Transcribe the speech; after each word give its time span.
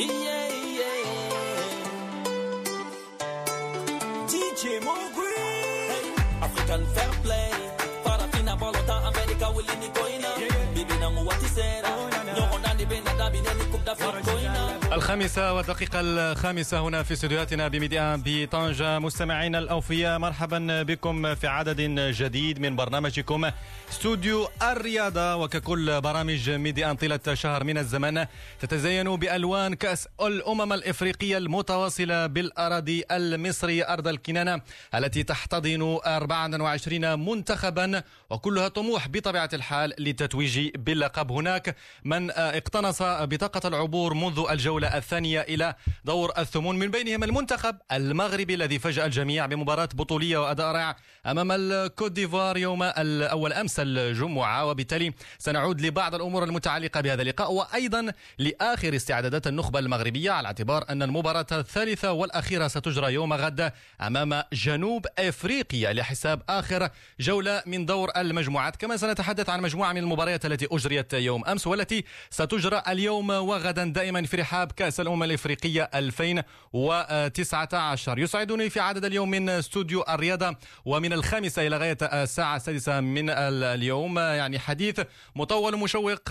Yeah, 0.00 0.48
yeah. 0.78 1.04
DJ 4.32 4.80
Mowgli. 4.80 5.36
African 6.40 6.86
fair 6.94 7.10
play. 7.22 7.50
Farafina 8.04 8.56
balota 8.56 8.96
America 9.08 9.52
will 9.54 9.64
uh? 9.64 9.68
oh, 9.68 9.74
in 9.74 9.80
the 9.80 9.88
coina. 9.92 10.30
Bibi 10.74 10.96
na 11.00 11.10
muwati 11.10 11.48
sera. 11.48 11.90
Nyongo 12.36 12.58
ndani 12.58 12.86
benda 12.86 13.12
dabi 13.14 13.40
neni 13.40 13.64
kubda 13.70 13.94
fat 13.96 14.24
coina. 14.24 14.79
الخامسة 14.92 15.52
والدقيقة 15.52 16.00
الخامسة 16.00 16.80
هنا 16.80 17.02
في 17.02 17.12
استديوهاتنا 17.12 17.68
بميديا 17.68 18.22
بطنجة. 18.26 18.98
مستمعينا 18.98 19.58
الأوفياء 19.58 20.18
مرحبا 20.18 20.82
بكم 20.82 21.34
في 21.34 21.46
عدد 21.46 21.80
جديد 21.98 22.60
من 22.60 22.76
برنامجكم 22.76 23.50
استوديو 23.90 24.48
الرياضة. 24.62 25.36
وككل 25.36 26.00
برامج 26.00 26.50
ميديا 26.50 26.92
طيلة 26.92 27.34
شهر 27.34 27.64
من 27.64 27.78
الزمن 27.78 28.26
تتزين 28.60 29.16
بألوان 29.16 29.74
كأس 29.74 30.08
الأمم 30.20 30.72
الإفريقية 30.72 31.38
المتواصلة 31.38 32.26
بالأراضي 32.26 33.04
المصرية 33.10 33.92
أرض 33.92 34.08
الكنانة 34.08 34.60
التي 34.94 35.22
تحتضن 35.22 35.98
24 36.06 37.18
منتخبا. 37.18 38.02
وكلها 38.30 38.68
طموح 38.68 39.08
بطبيعة 39.08 39.50
الحال 39.52 39.94
للتتويج 39.98 40.70
باللقب 40.76 41.32
هناك. 41.32 41.76
من 42.04 42.30
اقتنص 42.30 43.02
بطاقة 43.02 43.68
العبور 43.68 44.14
منذ 44.14 44.44
الجولة 44.50 44.79
الثانية 44.84 45.40
إلى 45.40 45.74
دور 46.04 46.32
الثمون. 46.38 46.78
من 46.78 46.90
بينهم 46.90 47.24
المنتخب 47.24 47.76
المغربي 47.92 48.54
الذي 48.54 48.78
فاجأ 48.78 49.06
الجميع 49.06 49.46
بمباراة 49.46 49.88
بطولية 49.94 50.38
وأداء 50.38 50.66
رائع 50.66 50.96
أمام 51.26 51.52
الكوت 51.52 52.12
ديفوار 52.12 52.56
يوم 52.56 52.82
الأول 52.82 53.52
أمس 53.52 53.80
الجمعة. 53.80 54.66
وبالتالي 54.66 55.12
سنعود 55.38 55.80
لبعض 55.80 56.14
الأمور 56.14 56.44
المتعلقة 56.44 57.00
بهذا 57.00 57.22
اللقاء 57.22 57.52
وأيضا 57.52 58.12
لآخر 58.38 58.96
استعدادات 58.96 59.46
النخبة 59.46 59.78
المغربية 59.78 60.30
على 60.30 60.46
اعتبار 60.46 60.84
أن 60.88 61.02
المباراة 61.02 61.46
الثالثة 61.52 62.12
والأخيرة 62.12 62.68
ستجرى 62.68 63.12
يوم 63.12 63.32
غد 63.32 63.72
أمام 64.00 64.42
جنوب 64.52 65.06
أفريقيا 65.18 65.92
لحساب 65.92 66.42
آخر 66.48 66.88
جولة 67.20 67.62
من 67.66 67.86
دور 67.86 68.10
المجموعات. 68.16 68.76
كما 68.76 68.96
سنتحدث 68.96 69.48
عن 69.48 69.60
مجموعة 69.60 69.92
من 69.92 69.98
المباريات 69.98 70.46
التي 70.46 70.68
أجريت 70.72 71.12
يوم 71.12 71.44
أمس 71.44 71.66
والتي 71.66 72.04
ستجرى 72.30 72.82
اليوم 72.88 73.30
وغدا 73.30 73.84
دائما 73.84 74.22
في 74.22 74.36
رحاب 74.36 74.69
كأس 74.72 75.00
الأمم 75.00 75.22
الإفريقية 75.22 75.90
2019 75.94 78.18
يسعدني 78.18 78.70
في 78.70 78.80
عدد 78.80 79.04
اليوم 79.04 79.30
من 79.30 79.48
استوديو 79.48 80.04
الرياضة 80.08 80.56
ومن 80.84 81.12
الخامسة 81.12 81.66
إلى 81.66 81.76
غاية 81.76 81.98
الساعة 82.02 82.56
السادسة 82.56 83.00
من 83.00 83.30
اليوم. 83.30 84.18
يعني 84.18 84.58
حديث 84.58 85.00
مطول 85.36 85.78
مشوق 85.78 86.22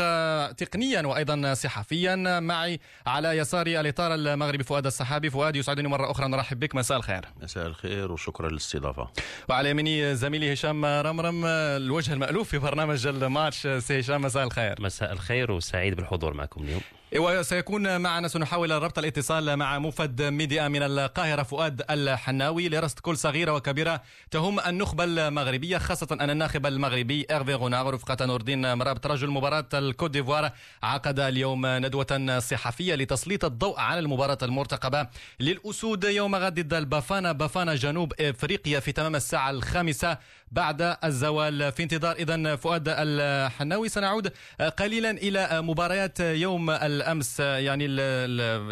تقنيا 0.52 1.02
وأيضا 1.02 1.54
صحفيا. 1.54 2.40
معي 2.40 2.80
على 3.08 3.38
يساري 3.38 3.80
الإطار 3.80 4.16
المغربي 4.16 4.64
فؤاد 4.64 4.86
السحابي. 4.86 5.30
فؤاد 5.30 5.56
يسعدني 5.56 5.88
مرة 5.88 6.12
أخرى. 6.12 6.28
نرحب 6.28 6.60
بك. 6.60 6.76
مساء 6.76 6.98
الخير. 6.98 7.26
مساء 7.42 7.68
الخير 7.68 8.12
وشكرا 8.12 8.50
للاستضافة. 8.50 9.10
وعلى 9.50 9.70
يميني 9.70 10.16
زميلي 10.16 10.54
هشام 10.54 10.86
رمرم 10.86 11.46
الوجه 11.46 12.14
المألوف 12.14 12.50
في 12.50 12.58
برنامج 12.58 13.08
الماتش. 13.08 13.68
سي 13.68 14.00
هشام 14.00 14.22
مساء 14.22 14.44
الخير. 14.44 14.82
مساء 14.82 15.14
الخير 15.14 15.52
وسعيد 15.52 15.96
بالحضور 15.96 16.34
معكم 16.34 16.64
اليوم. 16.64 16.82
وسيكون 17.18 18.02
معنا 18.02 18.28
سنحاول 18.28 18.72
ربط 18.72 18.98
الاتصال 18.98 19.56
مع 19.56 19.80
موفد 19.80 20.22
Medi1 20.22 20.68
من 20.68 20.84
القاهرة 20.84 21.44
فؤاد 21.44 21.82
الحناوي 21.90 22.70
لرصد 22.70 23.00
كل 23.00 23.18
صغيرة 23.18 23.52
وكبيرة 23.54 24.02
تهم 24.32 24.60
النخبة 24.60 25.04
المغربية 25.04 25.78
خاصة 25.78 26.08
أن 26.12 26.30
الناخب 26.30 26.66
المغربي 26.66 27.28
إيرفي 27.32 27.54
غوناغ 27.54 27.90
رفقة 27.90 28.26
نور 28.26 28.40
الدين 28.40 28.74
مرابط 28.74 29.08
رجل 29.08 29.30
مباراة 29.30 29.66
الكوت 29.74 30.12
ديفوار. 30.12 30.52
عقد 30.84 31.20
اليوم 31.20 31.66
ندوة 31.66 32.40
صحفية 32.40 32.96
لتسليط 32.96 33.46
الضوء 33.46 33.80
على 33.80 34.00
المباراة 34.00 34.38
المرتقبة 34.44 35.08
للأسود 35.40 36.04
يوم 36.04 36.36
غد 36.36 36.60
ضد 36.60 36.74
البافانا 36.74 37.32
بافانا 37.32 37.76
جنوب 37.76 38.14
إفريقيا 38.22 38.80
في 38.80 38.92
تمام 38.92 39.16
الساعة 39.16 39.50
الخامسة. 39.50 40.18
بعد 40.52 40.98
الزوال. 41.04 41.72
في 41.72 41.84
انتظار 41.84 42.16
إذا 42.16 42.56
فؤاد 42.56 42.84
الحناوي. 42.88 43.90
سنعود 43.90 44.34
قليلا 44.78 45.12
إلى 45.12 45.62
مباريات 45.62 46.20
يوم 46.20 46.70
الأمس. 46.70 47.40
يعني 47.40 47.96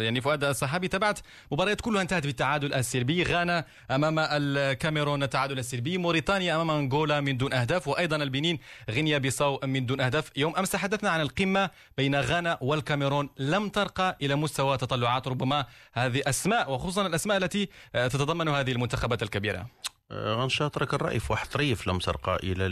يعني 0.04 0.20
فؤاد 0.20 0.44
الصحابي 0.44 0.88
تابعت 0.88 1.18
مباريات 1.52 1.80
كلها 1.80 2.02
انتهت 2.02 2.26
بالتعادل 2.26 2.74
السلبي 2.74 3.22
غانا 3.22 3.64
أمام 3.90 4.18
الكاميرون 4.18 5.22
التعادل 5.22 5.58
السلبي 5.58 5.98
موريتانيا 5.98 6.54
أمام 6.56 6.70
أنغولا 6.70 7.20
من 7.20 7.36
دون 7.36 7.52
أهداف. 7.52 7.88
وأيضا 7.88 8.16
البنين 8.16 8.58
غينيا 8.90 9.18
بيساو 9.18 9.60
من 9.64 9.86
دون 9.86 10.00
أهداف. 10.00 10.30
يوم 10.36 10.56
أمس 10.56 10.70
تحدثنا 10.70 11.10
عن 11.10 11.20
القمة 11.20 11.70
بين 11.96 12.20
غانا 12.20 12.58
والكاميرون. 12.60 13.30
لم 13.38 13.68
ترقى 13.68 14.16
إلى 14.22 14.34
مستوى 14.34 14.76
تطلعات 14.76 15.28
ربما 15.28 15.66
هذه 15.92 16.22
أسماء 16.26 16.72
وخصوصا 16.72 17.06
الأسماء 17.06 17.36
التي 17.36 17.68
تتضمن 17.92 18.48
هذه 18.48 18.72
المنتخبات 18.72 19.22
الكبيرة. 19.22 19.66
غنشاطرك 20.12 20.94
الرأي 20.94 21.20
في 21.20 21.32
واحد 21.32 21.48
طريف 21.48 21.86
لم 21.88 21.98
ترقى 21.98 22.36
إلى 22.42 22.66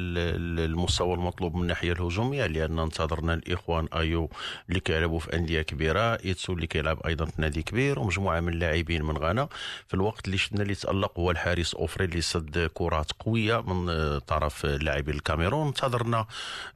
المستوى 0.64 1.14
المطلوب 1.14 1.54
من 1.54 1.62
الناحية 1.62 1.92
الهجومية 1.92 2.46
لأن 2.46 2.78
انتظرنا 2.78 3.34
الإخوان 3.34 3.88
أيو 3.94 4.30
اللي 4.68 4.80
كيلعبوا 4.80 5.18
في 5.18 5.36
أندية 5.36 5.62
كبيرة 5.62 6.00
إيتو 6.24 6.52
اللي 6.52 6.66
كيلعب 6.66 7.06
أيضا 7.06 7.24
في 7.24 7.32
نادي 7.42 7.62
كبير 7.62 7.98
ومجموعة 7.98 8.40
من 8.40 8.52
اللاعبين 8.52 9.02
من 9.02 9.18
غانا. 9.18 9.48
في 9.88 9.94
الوقت 9.94 10.26
اللي 10.26 10.38
شفنا 10.38 10.62
اللي 10.62 10.74
تألق 10.74 11.18
هو 11.18 11.30
الحارس 11.30 11.74
أوفري 11.74 12.04
اللي 12.04 12.20
صد 12.20 12.70
كرات 12.74 13.12
قوية 13.12 13.60
من 13.60 14.18
طرف 14.18 14.66
لاعبي 14.66 15.10
الكاميرون. 15.12 15.66
انتظرنا 15.66 16.26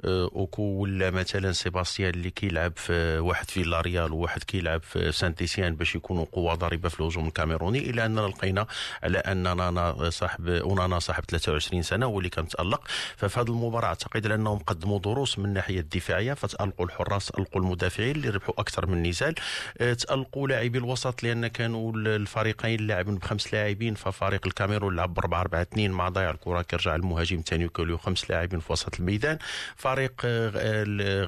أوكو 0.05 0.63
ولا 0.63 1.11
مثلا 1.11 1.53
سيباستيان 1.53 2.11
اللي 2.15 2.31
كيلعب 2.31 2.73
في 2.77 3.19
واحد 3.19 3.51
في 3.51 3.63
La 3.63 3.79
Real 3.79 4.13
وواحد 4.13 4.43
كيلعب 4.43 4.83
في 4.83 5.13
Saint-Étienne 5.13 5.75
باش 5.77 5.95
يكونوا 5.95 6.27
قوة 6.33 6.55
ضاربة 6.55 6.89
في 6.89 7.01
الهجوم 7.01 7.27
الكاميروني 7.27 7.79
إلا 7.91 8.07
أننا 8.07 8.21
لقينا 8.21 8.67
على 9.03 9.19
أننا 9.19 10.11
صاحب 10.11 10.50
اونانا 10.51 10.99
صاحب 10.99 11.25
23 11.29 11.83
سنة 11.83 12.07
هو 12.07 12.19
اللي 12.19 12.31
كان 12.31 12.49
تالق 12.49 12.83
ففي 13.17 13.41
هذه 13.41 13.49
المباراة 13.49 13.87
أعتقد 13.89 14.27
انهم 14.27 14.59
قدموا 14.59 14.99
دروس 14.99 15.39
من 15.39 15.45
الناحية 15.45 15.81
الدفاعية 15.81 16.35
فتألقوا 16.35 16.87
الحراس 16.87 17.31
القوا 17.31 17.61
المدافعين 17.61 18.17
اللي 18.17 18.29
ربحوا 18.29 18.55
أكثر 18.59 18.87
من 18.87 19.03
نزال 19.09 19.35
تألقوا 19.79 20.49
لاعبي 20.49 20.79
الوسط 20.79 21.23
لأن 21.23 21.47
كانوا 21.47 21.93
الفريقين 21.97 22.87
لاعبين 22.87 23.15
بخمس 23.17 23.55
لاعبين 23.55 23.95
ففريق 23.95 24.47
الكاميرون 24.47 24.97
لعب 24.97 25.15
ب 25.15 25.19
4 25.19 25.41
4 25.41 25.63
2 25.63 25.91
مع 25.91 26.09
ضياع 26.09 26.31
الكرة 26.31 26.63
كيرجع 26.63 26.95
المهاجم 26.95 27.39
الثاني 27.39 27.67
وكان 27.67 27.97
خمس 27.97 28.31
لاعبين 28.31 28.61
في 28.61 28.73
وسط 28.73 29.01
الميدان. 29.01 29.39
فريق 29.77 30.27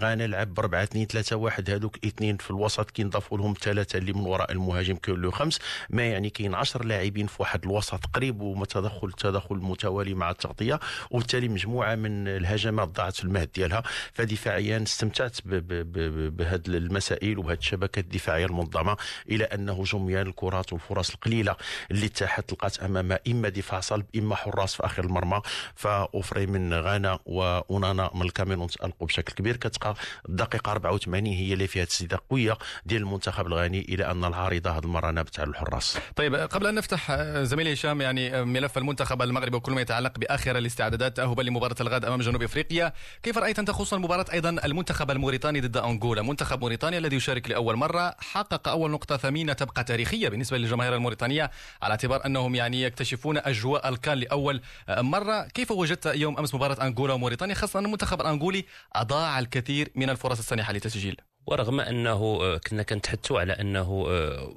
غانا 0.03 0.27
لعب 0.27 0.55
ب 0.55 0.59
4 0.59 0.83
2 0.83 1.07
3 1.07 1.37
1 1.37 1.71
هذوك 1.71 2.07
اثنين 2.07 2.37
في 2.37 2.51
الوسط 2.51 2.91
كينضافوا 2.91 3.39
لهم 3.39 3.55
ثلاثة 3.61 3.99
اللي 3.99 4.13
من 4.13 4.21
وراء 4.21 4.53
المهاجم 4.53 4.99
له 5.09 5.31
خمس. 5.31 5.59
ما 5.91 6.03
يعني 6.03 6.31
كاين 6.31 6.55
10 6.55 6.85
لاعبين 6.85 7.27
في 7.27 7.37
واحد 7.39 7.65
الوسط 7.65 8.07
قريب 8.15 8.41
وما 8.41 8.67
تدخل 8.67 9.12
التدخل 9.13 9.55
المتوالي 9.55 10.15
مع 10.15 10.31
التغطية 10.31 10.81
وبالتالي 11.11 11.49
مجموعة 11.49 11.95
من 11.95 12.29
الهجمات 12.29 12.89
ضاعت 12.89 13.15
في 13.17 13.25
المهد 13.25 13.49
ديالها. 13.55 13.83
فدفاعيا 14.13 14.83
استمتعت 14.83 15.39
بهذه 15.45 16.63
المسائل 16.69 17.39
وبهذه 17.39 17.59
الشبكة 17.59 18.01
الدفاعية 18.01 18.47
المنظمة 18.47 18.97
إلى 19.31 19.45
ان 19.45 19.69
هجوميا 19.69 20.23
الكرات 20.23 20.73
والفرص 20.73 21.11
القليلة 21.11 21.57
اللي 21.91 22.09
تاحت 22.09 22.53
لقات 22.53 22.79
امامها 22.79 23.21
إما 23.29 23.49
دفاع 23.49 23.81
صلب 23.81 24.07
إما 24.17 24.35
حراس 24.37 24.75
في 24.75 24.87
آخر 24.87 25.05
المرمى. 25.05 25.41
فأوفري 25.75 26.47
من 26.47 26.75
غانا 26.75 27.19
وأونانا 27.27 28.11
من 28.15 28.23
الكاميرون 28.23 28.67
تالقوا 28.69 29.07
بشكل 29.07 29.33
كبير. 29.35 29.57
كتبقى 29.57 29.95
الدقيقة 30.29 30.73
84 30.73 31.27
هي 31.27 31.53
اللي 31.53 31.67
فيها 31.67 31.85
تسديدة 31.85 32.21
قوية 32.31 32.59
ديال 32.87 33.03
المنتخب 33.03 33.47
الغاني 33.47 33.81
إلى 33.81 34.11
أن 34.11 34.25
العارضة 34.25 34.71
هذه 34.71 34.83
المرة 34.85 35.11
نابت 35.11 35.41
على 35.41 35.51
الحراس. 35.51 35.99
طيب 36.17 36.35
قبل 36.35 36.67
أن 36.67 36.75
نفتح 36.75 37.13
زميلي 37.43 37.73
هشام 37.73 38.01
يعني 38.01 38.45
ملف 38.45 38.79
المنتخب 38.79 39.02
المغربي 39.11 39.57
وكل 39.57 39.73
ما 39.73 39.81
يتعلق 39.81 40.19
بآخر 40.19 40.59
الاستعدادات 40.59 41.17
تاهبا 41.17 41.43
لمباراة 41.43 41.77
الغد 41.81 42.05
أمام 42.05 42.21
جنوب 42.21 42.43
إفريقيا. 42.43 42.93
كيف 43.23 43.39
رأيت 43.39 43.59
أنت 43.59 43.71
خصوصا 43.71 43.99
مباراة 43.99 44.27
أيضا 44.33 44.51
المنتخب 44.51 45.11
الموريتاني 45.11 45.61
ضد 45.61 45.77
أنغولا؟ 45.77 46.23
منتخب 46.23 46.61
موريتانيا 46.61 46.99
الذي 46.99 47.17
يشارك 47.17 47.51
لأول 47.51 47.77
مرة 47.77 48.15
حقق 48.19 48.69
أول 48.69 48.91
نقطة 48.91 49.17
ثمينة 49.17 49.53
تبقى 49.53 49.85
تاريخية 49.85 50.29
بالنسبة 50.29 50.59
للجماهير 50.59 50.95
الموريتانية 50.95 51.51
على 51.83 51.91
اعتبار 51.91 52.27
أنهم 52.27 52.55
يعني 52.55 52.83
يكتشفون 52.83 53.39
أجواء 53.39 53.89
الكان 53.89 54.19
لأول 54.19 54.61
مرة. 54.89 55.43
كيف 55.43 55.71
وجدت 55.71 56.07
يوم 56.07 56.39
أمس 56.39 56.55
مباراة 56.55 56.87
أنغولا 56.87 57.15
وموريتانيا؟ 57.15 57.55
خاصة 57.55 57.79
أن 57.79 57.85
المنتخب 57.85 58.21
الأنغولي 58.21 58.65
أضاع 58.95 59.39
الكثير 59.39 59.93
من 59.95 60.11
الفرص 60.11 60.39
السانحة 60.39 60.73
للتسجيل 60.73 61.17
ورغم 61.47 61.81
أنه 61.81 62.59
كنا 62.59 62.83
كنتحدثوا 62.83 63.41
على 63.41 63.53
أنه 63.53 64.07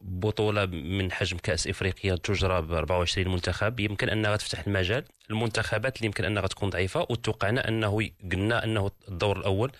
بطولة 0.02 0.66
من 0.66 1.12
حجم 1.12 1.38
كأس 1.38 1.68
إفريقيا 1.68 2.16
تجرى 2.16 2.62
ب 2.62 2.72
24 2.72 3.28
منتخب. 3.28 3.80
يمكن 3.80 4.10
أنها 4.10 4.36
تفتح 4.36 4.68
المجال. 4.68 5.04
المنتخبات 5.30 5.98
اللي 5.98 6.06
يمكن 6.06 6.26
أنها 6.26 6.48
تكون 6.48 6.70
ضعيفة 6.70 7.06
وتوقعنا 7.10 7.68
أنه 7.68 8.10
قلنا 8.32 8.64
أنه 8.64 8.92
الدور 9.08 9.38
الأول 9.38 9.72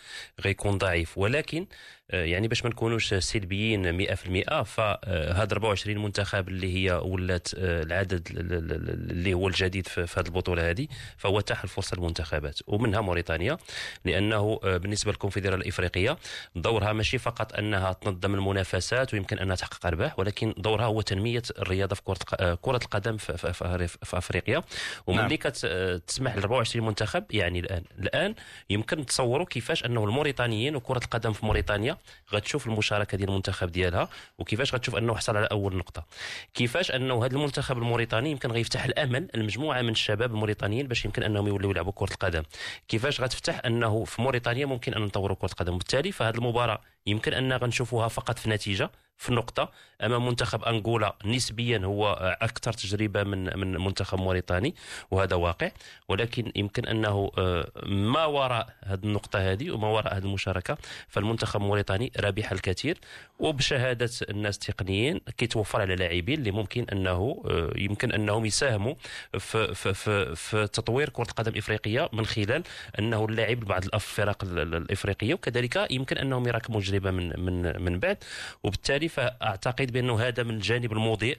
غيكون 0.42 0.78
ضعيف. 0.78 1.18
ولكن 1.18 1.66
يعني 2.10 2.48
باش 2.48 2.64
ما 2.64 2.70
نكونوش 2.70 3.14
سلبيين 3.14 4.06
100% 4.08 4.64
فهاد 4.64 5.52
24 5.52 5.98
منتخب 5.98 6.48
اللي 6.48 6.76
هي 6.76 6.92
ولات 6.92 7.48
العدد 7.54 8.28
اللي 8.32 9.34
هو 9.34 9.48
الجديد 9.48 9.88
في 9.88 10.02
هذه 10.20 10.26
البطولة 10.26 10.70
هذه 10.70 10.88
فهو 11.18 11.40
تاح 11.40 11.64
الفرصة 11.64 11.98
للمنتخبات 11.98 12.60
ومنها 12.68 13.02
موريتانيا 13.02 13.58
لأنه 14.06 14.60
بالنسبة 14.64 15.12
للكونفدرالية 15.12 15.56
الإفريقية 15.56 16.18
دورها 16.56 16.94
ماشي 16.94 17.18
فقط 17.18 17.54
أنها 17.54 17.94
تنظم 17.94 18.36
المنافسات 18.36 19.14
ويمكن 19.14 19.40
أنها 19.40 19.56
تحقق 19.56 19.86
أرباح 19.86 20.20
ولكن 20.20 20.54
دورها 20.58 20.86
هو 20.86 21.02
تنمية 21.02 21.44
الرياضة 21.60 21.96
في 21.96 22.02
كرة 22.04 22.56
كرة 22.62 22.80
القدم 22.84 23.18
في, 23.18 23.38
في, 23.38 23.54
في, 23.54 23.88
في 23.88 24.18
أفريقيا 24.18 24.64
وملي 25.08 25.22
نعم. 25.22 25.36
كتسمح 25.36 26.36
ل 26.36 26.40
24 26.40 26.86
منتخب 26.86 27.24
يعني 27.32 27.60
الآن 27.60 27.84
الآن 28.00 28.36
يمكن 28.70 29.06
تصوروا 29.06 29.46
كيفاش 29.46 29.86
أنه 29.86 30.04
الموريتانيين 30.04 30.76
وكرة 30.76 30.98
القدم 31.04 31.34
في 31.34 31.46
موريتانيا 31.46 31.95
غتشوف 32.34 32.68
المشاركة 32.68 33.18
ديال 33.18 33.30
المنتخب 33.30 33.72
ديالها 33.72 34.10
وكيفاش 34.38 34.76
غتشوف 34.76 34.96
أنه 34.96 35.16
حصل 35.16 35.38
على 35.38 35.48
أول 35.52 35.78
نقطة. 35.78 36.06
كيفاش 36.54 36.92
أنه 36.92 37.26
هذا 37.26 37.36
المنتخب 37.36 37.78
الموريتاني 37.78 38.32
يمكن 38.32 38.52
غيفتح 38.52 38.84
الأمل 38.84 39.28
لمجموعه 39.36 39.82
من 39.82 39.90
الشباب 39.90 40.32
الموريتانيين 40.32 40.88
باش 40.88 41.06
يمكن 41.06 41.24
أنهم 41.24 41.48
يوليو 41.48 41.72
يلعبوا 41.72 41.92
كرة 41.96 42.12
القدم. 42.12 42.44
كيفاش 42.88 43.22
غتفتح 43.22 43.62
أنه 43.66 44.04
في 44.04 44.22
موريتانيا 44.22 44.66
ممكن 44.66 44.94
أن 44.94 45.02
نطوروا 45.02 45.38
كرة 45.38 45.50
القدم؟ 45.52 45.74
وبالتالي 45.74 46.12
فهذه 46.12 46.36
المباراة 46.36 46.82
يمكن 47.08 47.34
أن 47.34 47.54
غنشوفوها 47.54 48.08
فقط 48.08 48.40
في 48.40 48.50
نتيجة 48.50 48.90
في 49.18 49.34
نقطة 49.34 49.72
أمام 50.02 50.28
منتخب 50.28 50.64
أنغولا 50.64 51.16
نسبيا 51.26 51.82
هو 51.84 52.12
أكثر 52.42 52.74
تجربة 52.74 53.24
من 53.24 53.60
من 53.60 53.72
منتخب 53.82 54.20
موريتاني 54.20 54.76
وهذا 55.12 55.36
واقع. 55.36 55.72
ولكن 56.10 56.52
يمكن 56.56 56.86
أنه 56.86 57.32
آه، 57.38 57.72
ما 57.86 58.26
وراء 58.26 58.76
هذه 58.84 59.00
النقطة 59.04 59.40
هذه 59.52 59.72
وما 59.72 59.88
وراء 59.88 60.18
هذه 60.18 60.24
المشاركة 60.24 60.78
فالمنتخب 61.08 61.62
الموريتاني 61.62 62.12
رابح 62.20 62.52
الكثير. 62.52 62.98
وبشهادة 63.40 64.10
الناس 64.30 64.56
التقنيين 64.56 65.22
كيتوفر 65.38 65.82
على 65.82 65.96
لاعبين 65.96 66.40
اللي 66.40 66.52
ممكن 66.52 66.86
أنه 66.92 67.44
آه، 67.46 67.72
يمكن 67.76 68.12
أنهم 68.12 68.46
يساهموا 68.46 68.96
في, 69.40 69.74
في, 69.76 69.94
في, 69.94 70.36
في 70.36 70.68
تطوير 70.68 71.10
كرة 71.10 71.28
القدم 71.30 71.52
الإفريقية 71.52 72.10
من 72.14 72.26
خلال 72.26 72.64
أنه 73.00 73.26
اللاعب 73.26 73.60
بعض 73.60 73.84
الفرق 73.94 74.44
الإفريقية. 74.44 75.34
وكذلك 75.34 75.88
يمكن 75.92 76.18
أنهم 76.18 76.48
يراكموا 76.48 76.82
تجربة 76.82 77.12
من 77.12 77.40
من 77.40 77.82
من 77.82 78.00
بعد. 78.00 78.18
وبالتالي 78.64 79.05
بالتالي 79.06 79.10
فأعتقد 79.10 79.92
بأنه 79.92 80.20
هذا 80.20 80.44
من 80.44 80.56
الجانب 80.56 80.92
المضيء 80.92 81.38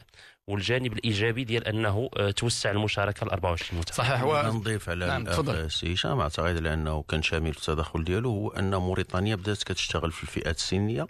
والجانب 0.49 0.93
الإيجابي 0.93 1.45
ديال 1.45 1.67
أنه 1.67 2.11
آه، 2.17 2.31
توسع 2.31 2.71
المشاركة 2.71 3.27
ل 3.27 3.31
24 3.31 3.79
منتخب 3.79 3.97
صحيح 3.97 4.23
و... 4.23 4.43
نضيف 4.43 4.89
على 4.89 5.07
نعم 5.07 5.27
السي 5.49 5.95
هشام 5.95 6.21
أعتقد 6.21 6.59
لأنه 6.59 7.03
كان 7.03 7.23
شامل 7.23 7.55
في 7.55 7.59
التدخل 7.59 8.05
ديالو 8.05 8.31
هو 8.31 8.49
أن 8.51 8.75
موريتانيا 8.75 9.35
بدات 9.35 9.63
كتشتغل 9.63 10.13
في 10.13 10.23
الفئات 10.23 10.57
السنية 10.57 11.07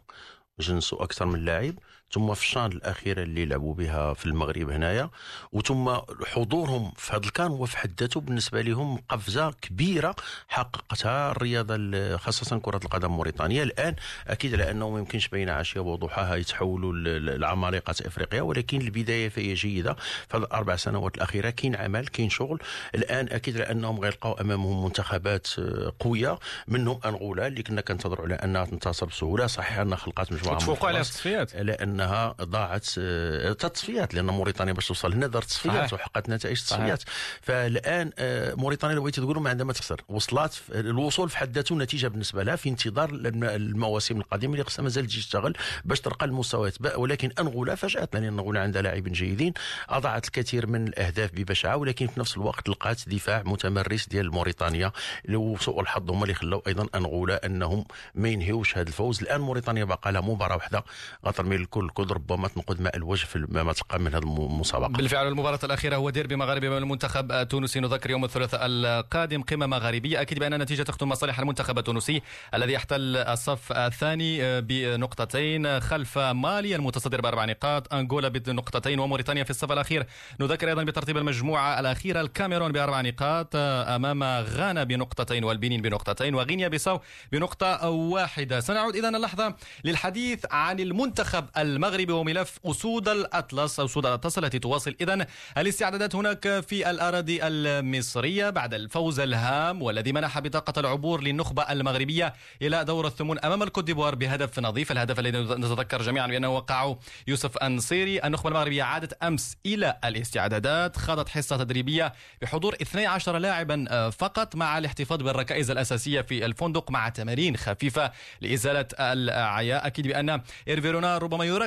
جنسوا 0.60 1.02
أكثر 1.02 1.26
من 1.26 1.44
لاعب. 1.44 1.74
ثم 2.12 2.34
في 2.34 2.40
الشان 2.42 2.66
الاخيره 2.66 3.22
اللي 3.22 3.44
لعبوا 3.44 3.74
بها 3.74 4.14
في 4.14 4.26
المغرب 4.26 4.70
هنايا 4.70 5.10
وثم 5.52 5.96
حضورهم 6.26 6.92
في 6.96 7.12
هذا 7.12 7.26
الكان 7.26 7.46
هو 7.50 7.66
في 7.66 7.76
حد 7.78 7.92
ذاته 8.00 8.20
بالنسبة 8.20 8.60
لهم 8.60 8.98
قفزة 9.08 9.50
كبيرة 9.62 10.16
حققتها 10.48 11.30
الرياضة 11.30 12.16
خاصة 12.16 12.58
كرة 12.58 12.80
القدم 12.84 13.10
موريتانيا. 13.10 13.62
الآن 13.62 13.94
أكيد 14.26 14.54
على 14.54 14.70
انه 14.70 14.90
ما 14.90 14.98
يمكنش 14.98 15.28
بين 15.28 15.48
عشية 15.48 15.80
وضحاها 15.80 16.36
يتحولوا 16.36 16.92
لعمالقة 17.38 17.94
افريقيا 18.06 18.42
ولكن 18.42 18.80
البداية 18.80 19.28
فهي 19.28 19.54
جيدة. 19.54 19.96
في 20.28 20.36
الأربع 20.36 20.76
سنوات 20.76 21.16
الأخيرة 21.16 21.50
كاين 21.50 21.76
عمل 21.76 22.06
كاين 22.06 22.30
شغل. 22.30 22.58
الآن 22.94 23.28
أكيد 23.30 23.60
على 23.60 23.70
انهم 23.70 24.00
غيلقاو 24.00 24.32
أمامهم 24.32 24.84
منتخبات 24.84 25.46
آه، 25.58 25.92
قوية. 26.00 26.38
منهم 26.68 27.00
أنغولا 27.04 27.46
اللي 27.46 27.62
كنا 27.62 27.80
كنتظروا 27.80 28.26
على 28.26 28.34
أنها 28.34 28.64
تنتصر 28.64 29.06
بسهولة. 29.06 29.46
صحيح 29.46 29.78
انها 29.78 29.96
خلقات 29.96 30.32
مجموعة 30.32 30.58
تفوقوا 30.58 30.88
على 30.88 31.00
التصفيات. 31.00 31.54
أنها 31.96 32.34
ضاعت 32.42 32.86
آه، 32.98 33.52
تصفيات 33.52 34.14
لأن 34.14 34.26
موريتانيا 34.26 34.72
باش 34.72 34.88
توصل 34.88 35.12
هنا 35.12 35.26
دارت 35.26 35.46
تصفيات 35.46 35.92
وحققت 35.92 36.28
نتائج 36.30 36.56
تصفيات. 36.56 37.02
فالآن 37.42 38.10
آه، 38.18 38.54
موريتانيا 38.54 38.94
لو 38.94 39.02
بغيتي 39.02 39.20
تقولوا 39.20 39.42
ما 39.42 39.50
عندها 39.50 39.66
ما 39.66 39.72
تخسر. 39.72 40.00
وصلت 40.08 40.62
الوصول 40.70 41.28
في 41.28 41.38
حد 41.38 41.54
ذاته 41.54 41.74
نتيجة 41.74 42.08
بالنسبة 42.08 42.42
لها 42.42 42.56
في 42.56 42.68
انتظار 42.68 43.10
المواسم 43.12 44.16
القادمة 44.16 44.52
اللي 44.52 44.64
خصها 44.64 44.82
مازال 44.82 45.06
تجي 45.06 45.20
تشتغل 45.20 45.56
باش 45.84 46.00
ترقى 46.00 46.26
المستويات. 46.26 46.74
ولكن 46.96 47.30
أنغولا 47.40 47.74
فاجاتنا 47.74 48.20
لأن 48.20 48.32
أنغولا 48.32 48.60
عندها 48.60 48.82
لاعبين 48.82 49.12
جيدين 49.12 49.52
أضاعت 49.88 50.26
الكثير 50.26 50.66
من 50.66 50.88
الأهداف 50.88 51.30
ببشاعة 51.32 51.76
ولكن 51.76 52.06
في 52.06 52.20
نفس 52.20 52.36
الوقت 52.36 52.68
لقات 52.68 53.08
دفاع 53.08 53.42
متمرس 53.46 54.06
ديال 54.08 54.30
موريتانيا. 54.30 54.92
وسوء 55.28 55.80
الحظ 55.80 56.10
هما 56.10 56.22
اللي 56.22 56.34
خلاو 56.34 56.62
أيضا 56.66 56.86
أنغولا 56.94 57.46
أنهم 57.46 57.84
ما 58.14 58.28
ينهيوش 58.28 58.78
هذا 58.78 58.88
الفوز. 58.88 59.22
الآن 59.22 59.40
موريتانيا 59.40 59.84
باقى 59.84 60.12
لها 60.12 60.20
مباراة 60.20 60.56
واحدة 60.56 60.84
غترمي 61.26 61.56
الكل 61.56 61.85
الكل 61.86 62.10
ربما 62.10 62.48
تنقذ 62.48 62.82
ماء 62.82 62.96
الوجه 62.96 63.24
في 63.26 63.46
ما 63.50 63.72
تبقى 63.72 63.98
من 63.98 64.14
هذه 64.14 64.22
المسابقة. 64.22 64.88
بالفعل 64.88 65.28
المباراة 65.28 65.58
الأخيرة 65.64 65.96
هو 65.96 66.10
ديربي 66.10 66.36
مغربي 66.36 66.68
من 66.68 66.76
المنتخب 66.76 67.32
التونسي. 67.32 67.80
نذكر 67.80 68.10
يوم 68.10 68.24
الثلاثاء 68.24 68.60
القادم 68.64 69.42
قمة 69.42 69.66
مغاربيه 69.66 70.20
أكيد 70.20 70.38
بأن 70.38 70.54
النتيجة 70.54 70.82
تخدم 70.82 71.08
مصالح 71.08 71.40
المنتخب 71.40 71.78
التونسي 71.78 72.22
الذي 72.54 72.72
يحتل 72.72 73.16
الصف 73.16 73.72
الثاني 73.72 74.60
بنقطتين 74.60 75.80
خلف 75.80 76.18
مالي 76.18 76.76
المتصدر 76.76 77.20
بأربع 77.20 77.44
نقاط. 77.44 77.94
أنغولا 77.94 78.28
بنقطتين 78.28 78.98
وموريتانيا 78.98 79.44
في 79.44 79.50
الصف 79.50 79.72
الأخير. 79.72 80.06
نذكر 80.40 80.68
أيضا 80.68 80.84
بترتيب 80.84 81.16
المجموعة 81.16 81.80
الأخيرة 81.80 82.20
الكاميرون 82.20 82.72
بأربع 82.72 83.00
نقاط 83.00 83.56
أمام 83.56 84.22
غانا 84.22 84.84
بنقطتين 84.84 85.44
والبنين 85.44 85.82
بنقطتين 85.82 86.34
وغينيا 86.34 86.68
بيساو 86.68 87.00
بنقطة 87.32 87.88
واحدة. 87.88 88.60
سنعود 88.60 88.96
اذا 88.96 89.08
اللحظة 89.08 89.54
للحديث 89.84 90.44
عن 90.50 90.80
المنتخب 90.80 91.44
المغربي 91.76 92.12
وملف 92.12 92.58
أسود 92.64 93.08
الأطلس 93.08 93.80
أسود 93.80 94.06
الأطلس 94.06 94.38
التي 94.38 94.58
تواصل 94.58 94.96
إذا 95.00 95.26
الاستعدادات 95.58 96.14
هناك 96.14 96.60
في 96.68 96.90
الأراضي 96.90 97.38
المصرية 97.42 98.50
بعد 98.50 98.74
الفوز 98.74 99.20
الهام 99.20 99.82
والذي 99.82 100.12
منح 100.12 100.38
بطاقة 100.38 100.80
العبور 100.80 101.22
للنخبة 101.22 101.62
المغربية 101.62 102.34
إلى 102.62 102.84
دور 102.84 103.06
الثمن 103.06 103.44
أمام 103.44 103.62
الكوت 103.62 103.84
ديفوار 103.84 104.14
بهدف 104.14 104.58
نظيف. 104.58 104.92
الهدف 104.92 105.18
الذي 105.18 105.38
نتذكر 105.38 106.02
جميعا 106.02 106.26
بأنه 106.26 106.48
وقعه 106.48 106.98
يوسف 107.26 107.58
أنصيري. 107.58 108.22
النخبة 108.24 108.48
المغربية 108.48 108.82
عادت 108.82 109.12
أمس 109.22 109.56
إلى 109.66 109.98
الاستعدادات 110.04 110.96
خاضت 110.96 111.28
حصة 111.28 111.56
تدريبية 111.56 112.12
بحضور 112.42 112.74
12 112.82 113.38
لاعبا 113.38 114.10
فقط 114.10 114.56
مع 114.56 114.78
الاحتفاظ 114.78 115.22
بالركائز 115.22 115.70
الأساسية 115.70 116.20
في 116.20 116.46
الفندق 116.46 116.90
مع 116.90 117.08
تمارين 117.08 117.56
خفيفة 117.56 118.12
لإزالة 118.40 118.86
العياء 119.00 119.86
أكيد 119.86 120.08
بأن 120.08 120.42
إيرفيرونا 120.68 121.18
ربما 121.18 121.44
يركز 121.44 121.65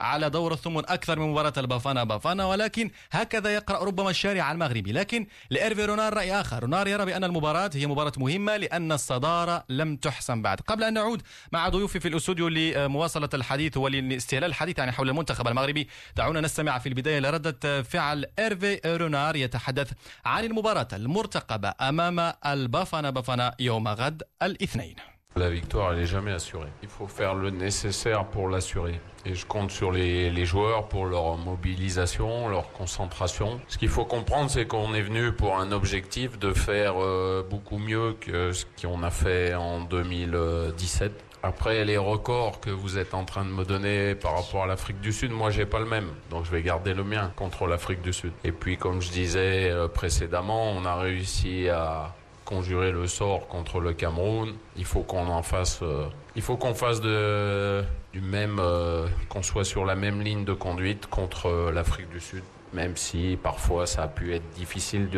على 0.00 0.30
دور 0.30 0.52
الثمن 0.52 0.78
أكثر 0.88 1.18
من 1.18 1.28
مباراة 1.28 1.52
البافانا 1.56 2.04
بافانا 2.04 2.44
ولكن 2.46 2.90
هكذا 3.10 3.54
يقرأ 3.54 3.84
ربما 3.84 4.10
الشارع 4.10 4.52
المغربي. 4.52 4.92
لكن 4.92 5.26
لإيرفي 5.50 5.84
رونار 5.84 6.14
رأي 6.14 6.40
آخر. 6.40 6.62
رونار 6.62 6.88
يرى 6.88 7.04
بأن 7.04 7.24
المباراة 7.24 7.70
هي 7.74 7.86
مباراة 7.86 8.12
مهمة 8.16 8.56
لأن 8.56 8.92
الصدارة 8.92 9.64
لم 9.68 9.96
تحسم 9.96 10.42
بعد. 10.42 10.60
قبل 10.60 10.84
أن 10.84 10.94
نعود 10.94 11.22
مع 11.52 11.68
ضيوفي 11.68 12.00
في 12.00 12.08
الأستوديو 12.08 12.48
لمواصلة 12.48 13.28
الحديث 13.34 13.76
ولاستهلال 13.76 14.50
الحديث 14.50 14.78
يعني 14.78 14.92
حول 14.92 15.08
المنتخب 15.08 15.48
المغربي 15.48 15.88
دعونا 16.16 16.40
نستمع 16.40 16.78
في 16.78 16.88
البداية 16.88 17.20
لردة 17.20 17.82
فعل 17.82 18.26
إيرفي 18.38 18.80
رونار 18.86 19.36
يتحدث 19.36 19.90
عن 20.24 20.44
المباراة 20.44 20.88
المرتقبة 20.92 21.74
أمام 21.80 22.32
البافانا 22.46 23.10
بافانا 23.10 23.54
يوم 23.60 23.88
غد 23.88 24.22
الاثنين. 24.42 24.96
La 25.36 25.48
victoire, 25.48 25.92
elle 25.92 26.00
n'est 26.00 26.06
jamais 26.06 26.32
assurée. 26.32 26.68
Il 26.82 26.88
faut 26.88 27.06
faire 27.06 27.36
le 27.36 27.50
nécessaire 27.50 28.24
pour 28.26 28.48
l'assurer. 28.48 29.00
Et 29.24 29.36
je 29.36 29.46
compte 29.46 29.70
sur 29.70 29.92
les, 29.92 30.44
joueurs 30.44 30.88
pour 30.88 31.06
leur 31.06 31.36
mobilisation, 31.36 32.48
leur 32.48 32.72
concentration. 32.72 33.60
Ce 33.68 33.78
qu'il 33.78 33.90
faut 33.90 34.04
comprendre, 34.04 34.50
c'est 34.50 34.66
qu'on 34.66 34.92
est 34.92 35.02
venu 35.02 35.30
pour 35.30 35.56
un 35.56 35.70
objectif 35.70 36.36
de 36.38 36.52
faire 36.52 36.94
euh, 36.96 37.46
beaucoup 37.48 37.78
mieux 37.78 38.16
que 38.20 38.52
ce 38.52 38.64
qu'on 38.82 39.04
a 39.04 39.10
fait 39.10 39.54
en 39.54 39.82
2017. 39.82 41.12
Après 41.42 41.84
les 41.84 41.96
records 41.96 42.60
que 42.60 42.70
vous 42.70 42.98
êtes 42.98 43.14
en 43.14 43.24
train 43.24 43.44
de 43.44 43.50
me 43.50 43.64
donner 43.64 44.14
par 44.14 44.34
rapport 44.34 44.64
à 44.64 44.66
l'Afrique 44.66 45.00
du 45.00 45.12
Sud, 45.12 45.30
moi 45.30 45.50
j'ai 45.50 45.64
pas 45.64 45.78
le 45.78 45.86
même, 45.86 46.08
donc 46.28 46.44
je 46.44 46.50
vais 46.50 46.60
garder 46.60 46.92
le 46.92 47.02
mien 47.02 47.32
contre 47.34 47.66
l'Afrique 47.66 48.02
du 48.02 48.12
Sud. 48.12 48.32
Et 48.44 48.52
puis 48.52 48.76
comme 48.76 49.00
je 49.00 49.10
disais 49.10 49.70
euh, 49.70 49.88
précédemment, 49.88 50.70
on 50.72 50.84
a 50.84 50.96
réussi 50.96 51.70
à 51.70 52.14
conjurer 52.50 52.90
le 52.90 53.06
sort 53.06 53.46
contre 53.46 53.80
le 53.80 53.92
Cameroun. 53.92 54.54
Il 54.76 54.84
faut 54.84 55.02
qu'on 55.02 55.28
en 55.28 55.42
fasse. 55.42 55.78
Euh, 55.82 56.08
il 56.34 56.42
faut 56.42 56.56
qu'on 56.56 56.74
fasse 56.74 57.00
du 57.00 58.20
même, 58.20 58.58
euh, 58.58 59.06
qu'on 59.28 59.42
soit 59.42 59.64
sur 59.64 59.84
la 59.84 59.94
même 59.94 60.20
ligne 60.20 60.44
de 60.44 60.52
conduite 60.52 61.06
contre 61.06 61.46
euh, 61.46 61.72
l'Afrique 61.72 62.10
du 62.10 62.20
Sud. 62.20 62.42
Même 62.72 62.96
si 62.96 63.38
parfois 63.40 63.86
ça 63.86 64.02
a 64.02 64.08
pu 64.08 64.34
être 64.34 64.48
difficile 64.50 65.08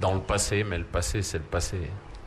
dans 0.00 0.14
le 0.14 0.20
passé, 0.20 0.64
mais 0.64 0.78
le 0.78 0.84
passé 0.84 1.22
c'est 1.22 1.38
le 1.38 1.44
passé. 1.44 1.78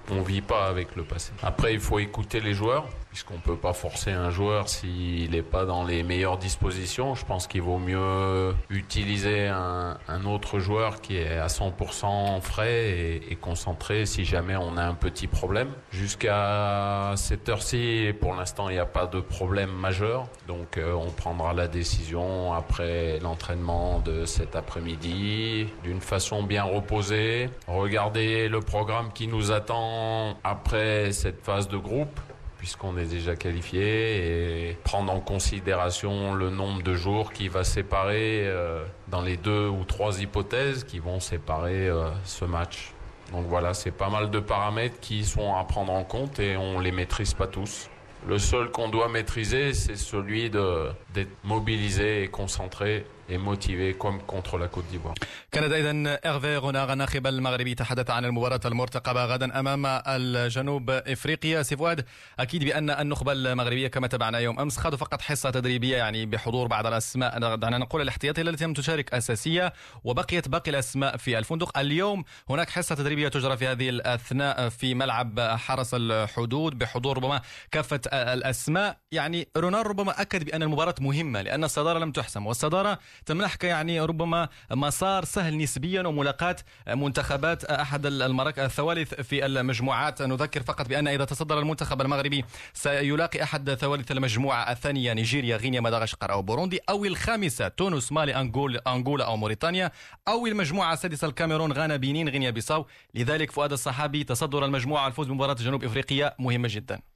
on 0.10 0.22
vit 0.22 0.42
pas 0.42 0.66
avec 0.66 0.96
le 0.98 1.04
passé. 1.04 1.32
Après, 1.42 1.74
il 1.74 1.80
faut 1.80 2.00
écouter 2.00 2.42
les 2.42 2.54
joueurs, 2.54 2.86
puisqu'on 3.12 3.40
peut 3.40 3.58
pas 3.58 3.74
forcer 3.74 4.12
un 4.12 4.30
joueur 4.30 4.70
s'il 4.70 5.32
n'est 5.32 5.42
pas 5.42 5.66
dans 5.66 5.84
les 5.84 6.02
meilleures 6.02 6.38
dispositions. 6.38 7.14
Je 7.14 7.26
pense 7.26 7.46
qu'il 7.46 7.62
vaut 7.62 7.78
mieux 7.78 8.56
utiliser 8.70 9.48
un, 9.48 9.98
autre 10.26 10.60
joueur 10.60 11.02
qui 11.02 11.18
est 11.18 11.38
à 11.38 11.48
100% 11.48 12.40
frais 12.42 12.90
et, 12.90 13.32
et, 13.32 13.36
concentré 13.36 14.06
si 14.06 14.24
jamais 14.24 14.56
on 14.56 14.78
a 14.78 14.84
un 14.84 14.94
petit 14.94 15.28
problème. 15.28 15.70
Jusqu'à 15.92 17.14
cette 17.18 17.50
heure-ci, 17.50 18.14
pour 18.22 18.34
l'instant, 18.34 18.70
il 18.70 18.74
n'y 18.74 18.80
a 18.80 18.86
pas 18.86 19.08
de 19.08 19.20
problème 19.20 19.72
majeur. 19.72 20.28
Donc, 20.48 20.78
euh, 20.78 20.94
on 20.94 21.12
prendra 21.12 21.54
la 21.54 21.68
décision 21.68 22.54
après 22.54 23.20
l'entraînement 23.20 24.00
de 24.00 24.26
cet 24.26 24.56
après-midi 24.56 25.68
d'une 25.84 26.02
façon 26.02 26.44
bien 26.44 26.64
reposée. 26.64 27.50
Regarder 27.68 28.48
le 28.48 28.62
programme 28.62 29.12
qui 29.12 29.28
nous 29.28 29.52
attend 29.52 30.38
après 30.44 31.12
cette 31.12 31.44
phase 31.44 31.68
de 31.68 31.78
groupe 31.78 32.20
puisqu'on 32.62 32.96
est 32.96 33.06
déjà 33.06 33.36
qualifié 33.36 34.70
et 34.70 34.78
prendre 34.84 35.12
en 35.12 35.20
considération 35.20 36.36
le 36.36 36.52
nombre 36.52 36.84
de 36.84 36.94
jours 36.94 37.34
qui 37.34 37.48
va 37.48 37.64
séparer 37.64 38.44
euh, 38.46 38.86
dans 39.08 39.24
les 39.24 39.36
deux 39.36 39.68
ou 39.68 39.84
trois 39.84 40.22
hypothèses 40.22 40.84
qui 40.84 41.00
vont 41.00 41.20
séparer 41.20 41.88
euh, 41.88 42.12
ce 42.24 42.46
match. 42.46 42.94
Donc 43.32 43.48
voilà, 43.48 43.74
c'est 43.74 43.90
pas 43.90 44.10
mal 44.10 44.30
de 44.30 44.40
paramètres 44.40 45.00
qui 45.00 45.26
sont 45.26 45.56
à 45.56 45.64
prendre 45.64 45.92
en 45.92 46.04
compte 46.04 46.40
et 46.40 46.56
on 46.56 46.80
les 46.80 46.92
maîtrise 46.92 47.34
pas 47.34 47.48
tous. 47.48 47.90
Le 48.28 48.38
seul 48.38 48.70
qu'on 48.70 48.90
doit 48.90 49.10
maîtriser, 49.10 49.74
c'est 49.74 49.96
celui 49.96 50.52
d'être 50.52 51.44
mobilisé 51.44 52.22
et 52.22 52.28
concentré 52.28 53.08
موتيفي 53.38 53.94
كوم 53.94 54.20
كونتر 54.20 54.58
لا 54.58 54.66
كوت 54.66 54.84
ديفوار 54.92 55.16
كانت 55.52 55.74
اذا 55.74 56.20
ايرفي 56.26 56.58
غوناغ 56.58 56.94
الناخب 56.94 57.28
المغربي 57.28 57.76
تحدث 57.76 58.10
عن 58.10 58.26
المباراة 58.26 58.60
المرتقبة 58.66 59.26
غدا 59.26 59.60
أمام 59.60 59.86
الجنوب 59.86 60.90
إفريقيا. 60.90 61.64
سي 61.64 61.78
فؤاد 61.78 62.06
أكيد 62.40 62.64
بأن 62.64 62.90
النخبة 62.90 63.32
المغربية 63.32 63.88
كما 63.88 64.08
تابعنا 64.08 64.40
يوم 64.40 64.60
أمس 64.60 64.78
خاضوا 64.78 64.98
فقط 64.98 65.22
حصة 65.22 65.50
تدريبية 65.50 65.98
يعني 65.98 66.26
بحضور 66.26 66.68
بعض 66.68 66.88
الأسماء. 66.88 67.56
دعنا 67.56 67.78
نقول 67.78 68.02
الاحتياطية 68.02 68.42
التي 68.42 68.66
لم 68.66 68.74
تشارك 68.74 69.14
أساسية 69.14 69.74
وبقيت 70.04 70.48
باقي 70.48 70.72
الأسماء 70.72 71.18
في 71.18 71.38
الفندق. 71.38 71.78
اليوم 71.78 72.24
هناك 72.50 72.70
حصة 72.70 72.96
تدريبية 72.96 73.28
تجرى 73.28 73.58
في 73.58 73.68
هذه 73.68 73.90
الأثناء 73.90 74.70
في 74.70 74.94
ملعب 74.94 75.40
حرس 75.40 75.94
الحدود 75.94 76.78
بحضور 76.78 77.18
ربما 77.18 77.42
كافة 77.72 78.02
الأسماء. 78.14 78.98
يعني 79.12 79.48
رونار 79.58 79.88
ربما 79.88 80.22
أكد 80.22 80.44
بأن 80.44 80.64
المباراة 80.64 80.96
مهمة 81.00 81.42
لأن 81.42 81.64
الصدارة 81.64 82.00
لم 82.00 82.12
تحسم 82.12 82.48
والصدارة 82.48 83.00
تمنحك 83.26 83.64
يعني 83.64 84.00
ربما 84.00 84.50
مسار 84.72 85.26
سهل 85.26 85.58
نسبيا 85.58 86.02
وملاقاة 86.02 86.56
منتخبات 86.88 87.64
أحد 87.64 88.06
المراكز 88.06 88.64
الثوالث 88.64 89.14
في 89.14 89.46
المجموعات. 89.46 90.22
نذكر 90.22 90.64
فقط 90.64 90.88
بأن 90.88 91.08
إذا 91.08 91.26
تصدر 91.26 91.60
المنتخب 91.60 92.02
المغربي 92.02 92.46
سيلاقي 92.74 93.44
أحد 93.44 93.74
ثوالث 93.74 94.12
المجموعة 94.12 94.72
الثانية 94.72 95.14
نيجيريا 95.14 95.58
غينيا 95.58 95.82
مدغشقر 95.82 96.32
أو 96.32 96.42
بوروندي 96.42 96.80
أو 96.90 97.06
الخامسة 97.06 97.68
تونس 97.68 98.12
مالي 98.12 98.36
أنغول 98.36 98.78
أنغولا 98.78 99.26
أو 99.26 99.38
موريتانيا 99.38 99.92
أو 100.28 100.48
المجموعة 100.48 100.94
السادسة 100.94 101.28
الكاميرون 101.28 101.74
غانا 101.74 101.96
بنين 101.96 102.30
غينيا 102.30 102.50
بيساو. 102.50 102.86
لذلك 103.16 103.52
فؤاد 103.52 103.72
الصحابي 103.72 104.24
تصدر 104.24 104.66
المجموعة 104.66 105.08
الفوز 105.08 105.28
بمباراة 105.28 105.54
جنوب 105.54 105.84
إفريقيا 105.84 106.36
مهمة 106.40 106.68
جدا. 106.72 107.11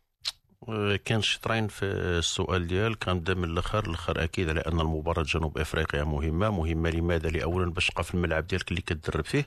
كان 1.05 1.21
شطرين 1.21 1.67
في 1.67 1.85
السؤال 1.85 2.67
ديال 2.67 2.99
كنبدا 2.99 3.33
من 3.33 3.43
الأخر. 3.43 3.85
الأخر 3.85 4.23
أكيد 4.23 4.49
على 4.49 4.59
أن 4.59 4.79
المباراة 4.79 5.23
جنوب 5.23 5.57
إفريقيا 5.57 6.03
مهمة 6.03 6.49
مهمة 6.49 6.89
لماذا؟ 6.89 7.29
لاولا 7.29 7.71
باش 7.71 7.87
تبقى 7.87 8.03
في 8.03 8.13
الملعب 8.13 8.47
ديالك 8.47 8.69
اللي 8.71 8.81
كتدرب 8.81 9.25
فيه 9.25 9.45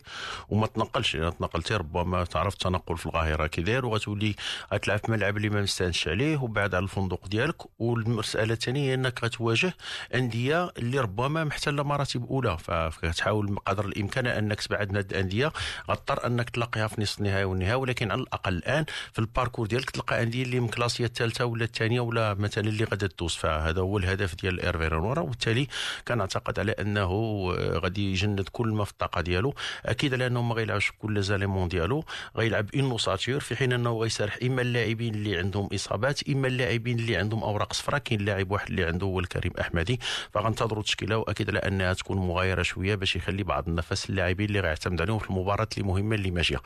وما 0.49 0.67
تنقلش. 0.67 1.17
إذا 1.17 1.31
تنقلتي 1.31 1.75
ربما 1.75 2.25
تعرف 2.25 2.55
التنقل 2.55 2.97
في 2.99 3.07
القاهرة 3.07 3.47
كي 3.47 3.63
داير 3.63 3.87
وغتولي 3.87 4.35
غتلعب 4.75 4.99
في 4.99 5.11
ملعب 5.11 5.37
اللي 5.37 5.49
ما 5.49 5.63
مستانسش 5.63 6.09
عليه 6.09 6.37
وبعد 6.37 6.75
على 6.75 6.83
الفندق 6.83 7.29
ديالك. 7.29 7.57
والمسألة 7.79 8.53
الثانية 8.53 8.91
هي 8.91 8.95
أنك 8.95 9.25
غتواجه 9.25 9.75
أندية 10.15 10.71
اللي 10.79 11.01
ربما 11.01 11.45
محتلة 11.45 11.83
مراتب 11.83 12.27
أولى. 12.27 12.59
فكتحاول 12.59 13.47
بقدر 13.55 13.85
الإمكان 13.85 14.27
أنك 14.27 14.61
تبعد 14.61 14.97
هذه 14.97 15.07
الأندية. 15.11 15.53
غضطر 15.91 16.27
أنك 16.27 16.51
تلاقيها 16.51 16.87
في 16.87 17.01
نصف 17.03 17.19
النهائي 17.19 17.45
والنهائي 17.45 17.75
ولكن 17.75 18.11
على 18.11 18.21
الأقل 18.21 18.53
الآن 18.57 18.85
في 19.13 19.19
ال 19.19 19.24
parcours 19.24 19.67
ديالك 19.67 19.91
تلقى 19.91 20.23
أندية 20.23 20.43
اللي 20.43 20.61
م 20.99 21.00
classée 21.00 21.07
الثالثة 21.07 21.45
ولا 21.45 21.65
الثانية 21.65 22.01
ولا 22.01 22.35
مثلا 22.35 22.65
اللي 22.65 22.85
غادا 22.85 23.07
تدوز 23.07 23.35
فهذا 23.35 23.81
هو 23.81 23.99
الهدف 23.99 24.35
ديال 24.35 24.61
ايرفي 24.61 24.89
رونار 24.89 25.21
وبالتالي 25.21 25.67
كنعتقد 26.09 26.59
على 26.59 26.73
أنه 26.73 27.03
آه، 27.03 27.79
غادي 27.79 28.13
يجند 28.13 28.49
كل 28.53 28.69
ما 28.69 28.85
في 28.85 28.91
الطاقة 28.91 29.21
ديالو. 29.21 29.55
أكيد 29.87 30.15
على 30.15 30.27
أنه 30.27 30.43
ما 30.43 30.55
غيلعبش 30.55 30.93
كل 30.99 31.23
زاليمون 31.23 31.69
ديالو. 31.69 32.05
غيلعب 32.37 32.67
اون 32.75 32.89
نوساتور 32.89 33.41
في 33.41 33.57
حين 33.57 33.73
أنه 33.73 33.99
غيسرح 33.99 34.39
إما 34.43 34.63
اللاعبين 34.63 35.15
اللي 35.15 35.39
عندهم 35.39 35.69
إصابات 35.75 36.29
إما 36.29 36.49
اللاعبين 36.49 36.99
اللي 36.99 37.17
عندهم 37.17 37.43
أوراق 37.43 37.73
صفراء. 37.73 37.99
كاين 37.99 38.21
لاعب 38.21 38.51
واحد 38.51 38.69
اللي 38.69 38.85
عنده 38.85 39.07
هو 39.07 39.21
الكريم 39.21 39.53
أحمدي. 39.61 40.01
فغنتظروا 40.35 40.83
تشكيله 40.83 41.17
وأكيد 41.17 41.51
على 41.51 41.59
أنها 41.59 41.93
تكون 41.93 42.17
مغايرة 42.19 42.63
شوية 42.63 42.95
باش 42.95 43.17
يخلي 43.17 43.43
بعض 43.43 43.69
النفس 43.69 44.11
اللاعبين 44.11 44.47
اللي 44.49 44.61
غيعتمد 44.61 45.01
عليهم 45.01 45.19
في 45.19 45.31
المباراة 45.31 45.69
اللي 45.77 45.89
مهمه 45.89 46.15
اللي 46.15 46.31
ماشية. 46.31 46.61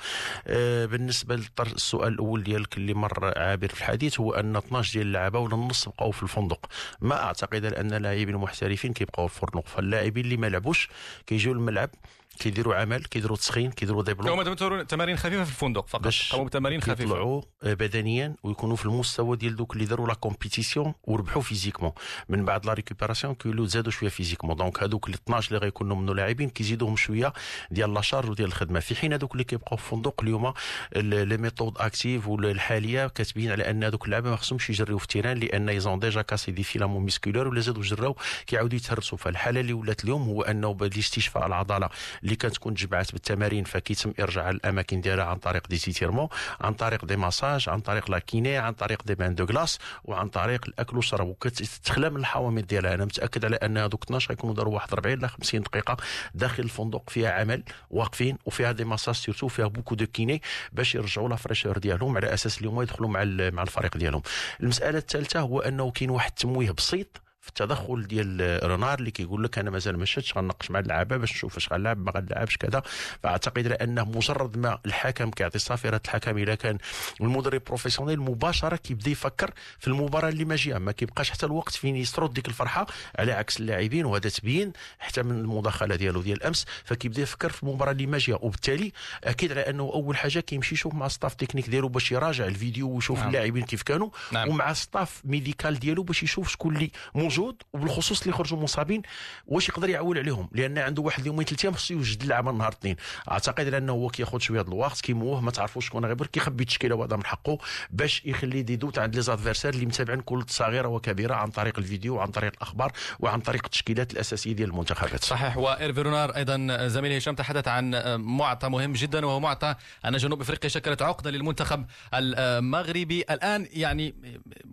آه، 0.47 0.87
بالنسبة 0.87 1.41
للسؤال 1.61 2.13
الأول 2.13 2.43
ديالك 2.43 2.77
اللي 2.77 2.95
مر 2.95 3.33
عابر 3.39 3.69
في 3.69 3.81
الحديث 3.81 4.21
هو 4.23 4.33
أن 4.35 4.57
12 4.57 4.93
ديال 4.93 5.07
اللعابة 5.07 5.39
ولا 5.39 5.55
النص 5.55 5.89
بقاو 5.89 6.11
في 6.11 6.23
الفندق. 6.23 6.67
ما 7.01 7.23
أعتقد 7.23 7.65
أن 7.65 7.93
اللاعبين 7.93 8.29
المحترفين 8.35 8.93
كيبقاو 8.93 9.29
في 9.29 9.43
الفندق 9.43 9.67
فاللاعبين 9.69 10.25
اللي 10.25 10.37
ما 10.37 10.47
لعبوش 10.47 10.89
كيجيو 11.27 11.53
الملعب 11.53 11.91
كيديروا 12.39 12.75
عمل 12.75 13.05
كيديروا 13.05 13.37
تسخين 13.37 13.71
كيديروا 13.71 14.03
ديبلوم. 14.03 14.41
هما 14.41 14.83
تمارين 14.83 15.17
خفيفة 15.17 15.45
في 15.45 15.51
الفندق 15.51 15.89
فقط. 15.89 16.03
باش 16.03 16.37
تمارين 16.51 16.83
خفيفة. 16.83 17.03
يطلعوا 17.03 17.43
بدنيا 17.63 18.35
ويكونوا 18.43 18.77
في 18.77 18.87
المستوى 18.87 19.37
ديال 19.37 19.57
دوك 19.57 19.73
اللي 19.75 19.85
داروا 19.85 20.07
la 20.07 20.15
compétition 20.15 20.95
وربحوا 21.05 21.43
physiquement. 21.43 21.93
من 22.29 22.45
بعد 22.45 22.67
la 22.67 22.73
récupération 22.73 23.35
كيولوا 23.35 23.67
زادوا 23.67 23.93
شوية 23.93 24.09
physiquement. 24.09 24.57
donc 24.57 24.83
هذوك 24.83 25.09
ال 25.09 25.15
12 25.15 25.49
اللي 25.49 25.59
غيكونوا 25.65 25.97
منو 25.97 26.13
لاعبين 26.13 26.51
كيزيدوهم 26.51 26.97
شوية 26.97 27.33
ديال 27.71 27.95
la 27.95 28.01
charge 28.01 28.31
وديال 28.31 28.49
الخدمة. 28.49 28.81
في 28.81 28.95
حين 28.95 29.13
هذوك 29.13 29.33
اللي 29.33 29.45
كيبقاو 29.45 29.77
في 29.77 29.85
الفندق 29.93 30.23
اليوم 30.23 30.53
les 30.97 31.37
méthodes 31.37 31.79
actives 31.79 32.29
الحالية 32.29 33.07
كتبين 33.07 33.51
على 33.51 33.71
أن 33.71 33.85
هذوك 33.85 34.05
اللعابه 34.05 34.31
ما 34.31 34.37
خصهمش 34.37 34.71
يجريو 34.71 34.99
في 34.99 35.05
ال 35.05 35.09
terrain 35.09 35.39
لأن 35.39 35.69
ils 35.69 35.84
ont 35.84 35.99
déjà 35.99 36.23
cassé 36.23 36.53
des 36.53 36.63
filaments 36.63 37.03
musculaires 37.05 37.49
ولا 37.49 37.61
زادوا 37.61 37.83
جراو 37.83 38.17
كيعاودوا 38.47 38.77
يتهرسوا. 38.77 39.19
فالحالة 39.19 39.61
اللي 39.61 39.73
ولات 39.73 40.05
اليوم 40.05 40.23
هو 40.23 40.43
أنه 40.43 40.75
بالاستشفاء 40.75 41.47
العضلة 41.47 41.89
اللي 42.25 42.37
كتكون 42.37 42.75
تجمعات 42.75 43.13
بالتمارين 43.13 43.65
فكيتم 43.65 44.13
إرجاع 44.21 44.51
الأماكن 44.51 45.01
ديالها 45.01 45.25
عن 45.25 45.37
طريق 45.37 45.69
des 45.69 45.79
étirements 45.79 46.29
عن 46.61 46.75
طريق 46.75 47.05
des 47.05 47.17
massages 47.17 47.69
عن 47.69 47.81
طريق 47.81 48.11
la 48.11 48.19
kiné 48.19 48.57
عن 48.57 48.73
طريق 48.73 49.03
des 49.07 49.15
bains 49.15 49.35
de 49.35 49.47
glace 49.47 49.79
وعن 50.05 50.29
طريق 50.29 50.65
الأكل 50.69 50.97
والشرب 50.97 51.29
وكتخلى 51.29 52.11
من 52.11 52.17
الحوامض 52.17 52.67
ديالها. 52.67 52.95
أنا 52.95 53.05
متأكد 53.05 53.45
على 53.45 53.57
أن 53.57 53.79
هذوك 53.79 54.05
12 54.05 54.29
غيكونوا 54.31 54.55
داروا 54.55 54.75
واحد 54.75 54.93
40 54.93 55.19
ل 55.19 55.29
50 55.29 55.61
دقيقة 55.63 55.97
داخل 56.35 56.63
الفندق. 56.63 57.11
فيها 57.11 57.33
عمل 57.33 57.63
واقفين 57.91 58.39
وفيها 58.47 58.73
des 58.73 58.85
massages 58.85 59.15
surtout 59.15 59.49
فيها 59.49 59.67
beaucoup 59.67 59.95
de 59.95 60.07
kiné 60.07 60.43
باش 60.73 60.95
يرجعوا 60.95 61.29
la 61.29 61.37
fraîcheur 61.37 61.79
ديالهم 61.79 62.17
على 62.17 62.35
أساس 62.35 62.59
اليوم 62.59 62.83
يدخلوا 62.83 63.09
مع 63.09 63.25
مع 63.51 63.63
الفريق 63.63 63.97
ديالهم. 63.97 64.23
المسألة 64.61 64.99
الثالثة 64.99 65.41
هو 65.41 65.61
أنه 65.61 65.91
كاين 65.91 66.11
واحد 66.11 66.29
التمويه 66.31 66.71
بسيط 66.71 67.21
في 67.43 67.49
التدخل 67.49 68.07
ديال 68.07 68.61
رونار 68.65 68.99
اللي 68.99 69.11
كيقول 69.11 69.45
لك 69.45 69.59
أنا 69.59 69.71
مازال 69.71 69.99
ما 69.99 70.05
شفتش 70.05 70.37
غنناقش 70.37 70.71
مع 70.71 70.79
اللعابه 70.79 71.17
باش 71.17 71.33
نشوف 71.33 71.55
واش 71.55 71.73
غنلعب 71.73 71.99
ما 71.99 72.13
غنلعبش 72.17 72.57
كذا. 72.57 72.83
فأعتقد 73.23 73.67
انه 73.67 74.05
مجرد 74.05 74.57
ما 74.59 74.79
الحكم 74.87 75.31
كيعطي 75.31 75.59
صافرة 75.59 76.01
الحكم 76.05 76.39
اذا 76.39 76.55
كان 76.55 76.79
المدرب 77.21 77.63
professionnel 77.67 78.21
مباشرة 78.21 78.77
كيبدأ 78.77 79.11
يفكر 79.11 79.51
في 79.79 79.89
المباراة 79.89 80.29
اللي 80.29 80.45
ماجيه 80.45 80.79
ما 80.79 80.93
كيبقاش 80.93 81.31
حتى 81.31 81.47
الوقت 81.47 81.73
فين 81.73 81.97
يسترد 81.97 82.33
ديك 82.35 82.49
الفرحة 82.49 82.87
على 83.19 83.33
عكس 83.33 83.61
اللاعبين 83.61 84.05
وهذا 84.05 84.29
تبين 84.29 84.73
حتى 84.99 85.23
من 85.23 85.41
المداخلة 85.41 85.97
ديالو 85.97 86.23
ديال 86.23 86.37
الامس 86.37 86.67
فكيبدأ 86.85 87.23
يفكر 87.23 87.49
في 87.51 87.63
المباراة 87.63 87.93
اللي 87.93 88.07
ماجيه 88.07 88.39
وبالتالي 88.41 88.93
أكيد 89.25 89.53
على 89.53 89.61
أنه 89.61 89.83
أول 89.83 90.17
حاجة 90.17 90.41
كيمشي 90.41 90.75
يشوف 90.75 90.95
مع 90.95 91.09
staff 91.09 91.35
technique 91.35 91.71
ديالو 91.71 91.89
باش 91.89 92.13
يراجع 92.13 92.47
الفيديو 92.47 92.89
ويشوف 92.89 93.19
نعم. 93.19 93.29
اللاعبين 93.29 93.65
كيف 93.65 93.83
كانوا. 93.83 94.09
نعم. 94.33 94.49
ومع 94.49 94.73
staff 94.73 95.23
médical 95.25 95.79
ديالو 95.79 96.03
باش 96.03 96.23
يشوف 96.23 96.49
شكون 96.53 96.77
اللي 96.77 96.91
موجود 97.39 97.63
وبالخصوص 97.73 98.03
الخصوص 98.03 98.23
اللي 98.23 98.33
خرجوا 98.33 98.59
مصابين 98.59 99.03
واش 99.47 99.69
يقدر 99.69 99.89
يعول 99.89 100.19
عليهم؟ 100.19 100.49
لأن 100.53 100.79
عنده 100.79 101.03
واحد 101.03 101.27
يومين 101.27 101.47
ثلاث 101.47 101.65
أيام 101.65 101.75
خصو 101.75 101.95
يوجد 101.95 102.23
اللعبة 102.23 102.53
نهار 102.53 102.73
اثنين 102.73 102.97
أعتقد 103.31 103.75
أنه 103.75 103.93
هو 103.93 104.09
كياخذ 104.09 104.39
شوية 104.39 104.61
الوقت 104.61 105.01
كيموه 105.01 105.41
ما 105.41 105.51
تعرفوش 105.51 105.87
شكون 105.87 106.05
غيبر 106.05 106.27
كيخبي 106.27 106.63
التشكيلة 106.63 106.95
وهذا 106.95 107.17
من 107.17 107.25
حقه 107.25 107.59
باش 107.91 108.23
يخلي 108.25 108.63
des 108.63 108.77
doutes 108.77 108.99
عند 108.99 109.15
les 109.15 109.23
adversaires 109.23 109.75
اللي 109.75 109.87
متابعين 109.87 110.21
كل 110.21 110.45
صغيرة 110.49 110.89
وكبيرة 110.89 111.35
عن 111.35 111.51
طريق 111.51 111.79
الفيديو 111.79 112.17
وعن 112.17 112.31
طريق 112.31 112.53
الأخبار 112.57 112.93
وعن 113.21 113.41
طريق 113.41 113.65
التشكيلات 113.65 114.13
الأساسية 114.13 114.53
ديال 114.53 114.69
المنتخبات. 114.69 115.25
صحيح. 115.25 115.57
وإيرفي 115.57 116.03
رونار 116.03 116.37
أيضا 116.37 116.89
زميلي 116.89 117.19
هشام 117.19 117.35
تحدث 117.35 117.69
عن 117.69 117.91
معطى 118.21 118.69
مهم 118.69 118.93
جدا 118.93 119.27
وهو 119.27 119.41
معطى 119.41 119.75
أن 120.05 120.17
جنوب 120.17 120.41
إفريقيا 120.41 120.69
شكلت 120.69 121.03
عقدة 121.03 121.31
للمنتخب 121.31 121.85
المغربي. 122.15 123.21
الآن 123.31 123.67
يعني 123.73 124.15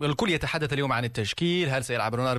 الكل 0.02 0.30
يتحدث 0.30 0.72
اليوم 0.72 0.92
عن 0.92 1.04
التشكيل 1.04 1.68
هل 1.68 1.84
سيلعب 1.84 2.14
رونار 2.14 2.38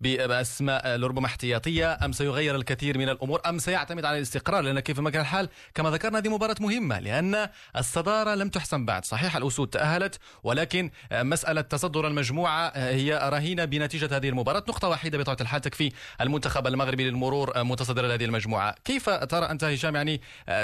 بأسماء 0.00 1.00
ربما 1.00 1.26
احتياطية 1.26 1.98
أم 2.04 2.12
سيغير 2.12 2.56
الكثير 2.56 2.98
من 2.98 3.08
الأمور 3.08 3.40
أم 3.46 3.58
سيعتمد 3.58 4.04
على 4.04 4.16
الاستقرار؟ 4.16 4.62
لأن 4.62 4.80
كيف 4.80 5.00
ما 5.00 5.10
كان 5.10 5.20
الحال؟ 5.20 5.48
كما 5.74 5.90
ذكرنا 5.90 6.18
هذه 6.18 6.28
مباراة 6.28 6.56
مهمة 6.60 6.98
لأن 6.98 7.48
الصدارة 7.76 8.34
لم 8.34 8.48
تحسم 8.48 8.84
بعد. 8.86 9.04
صحيح 9.04 9.36
الأسود 9.36 9.68
تأهلت 9.68 10.18
ولكن 10.42 10.90
مسألة 11.12 11.60
تصدر 11.60 12.06
المجموعة 12.06 12.72
هي 12.76 13.30
رهينة 13.32 13.64
بنتيجة 13.64 14.16
هذه 14.16 14.28
المباراة. 14.28 14.64
نقطة 14.68 14.88
واحدة 14.88 15.18
بطبيعه 15.18 15.36
الحال 15.40 15.60
تكفي 15.60 15.92
المنتخب 16.20 16.66
المغربي 16.66 17.10
للمرور 17.10 17.64
متصدر 17.64 18.14
هذه 18.14 18.24
المجموعة. 18.24 18.74
كيف 18.84 19.10
ترى 19.10 19.50
أنت 19.50 19.64
هشام 19.64 19.96
يعني 19.96 20.20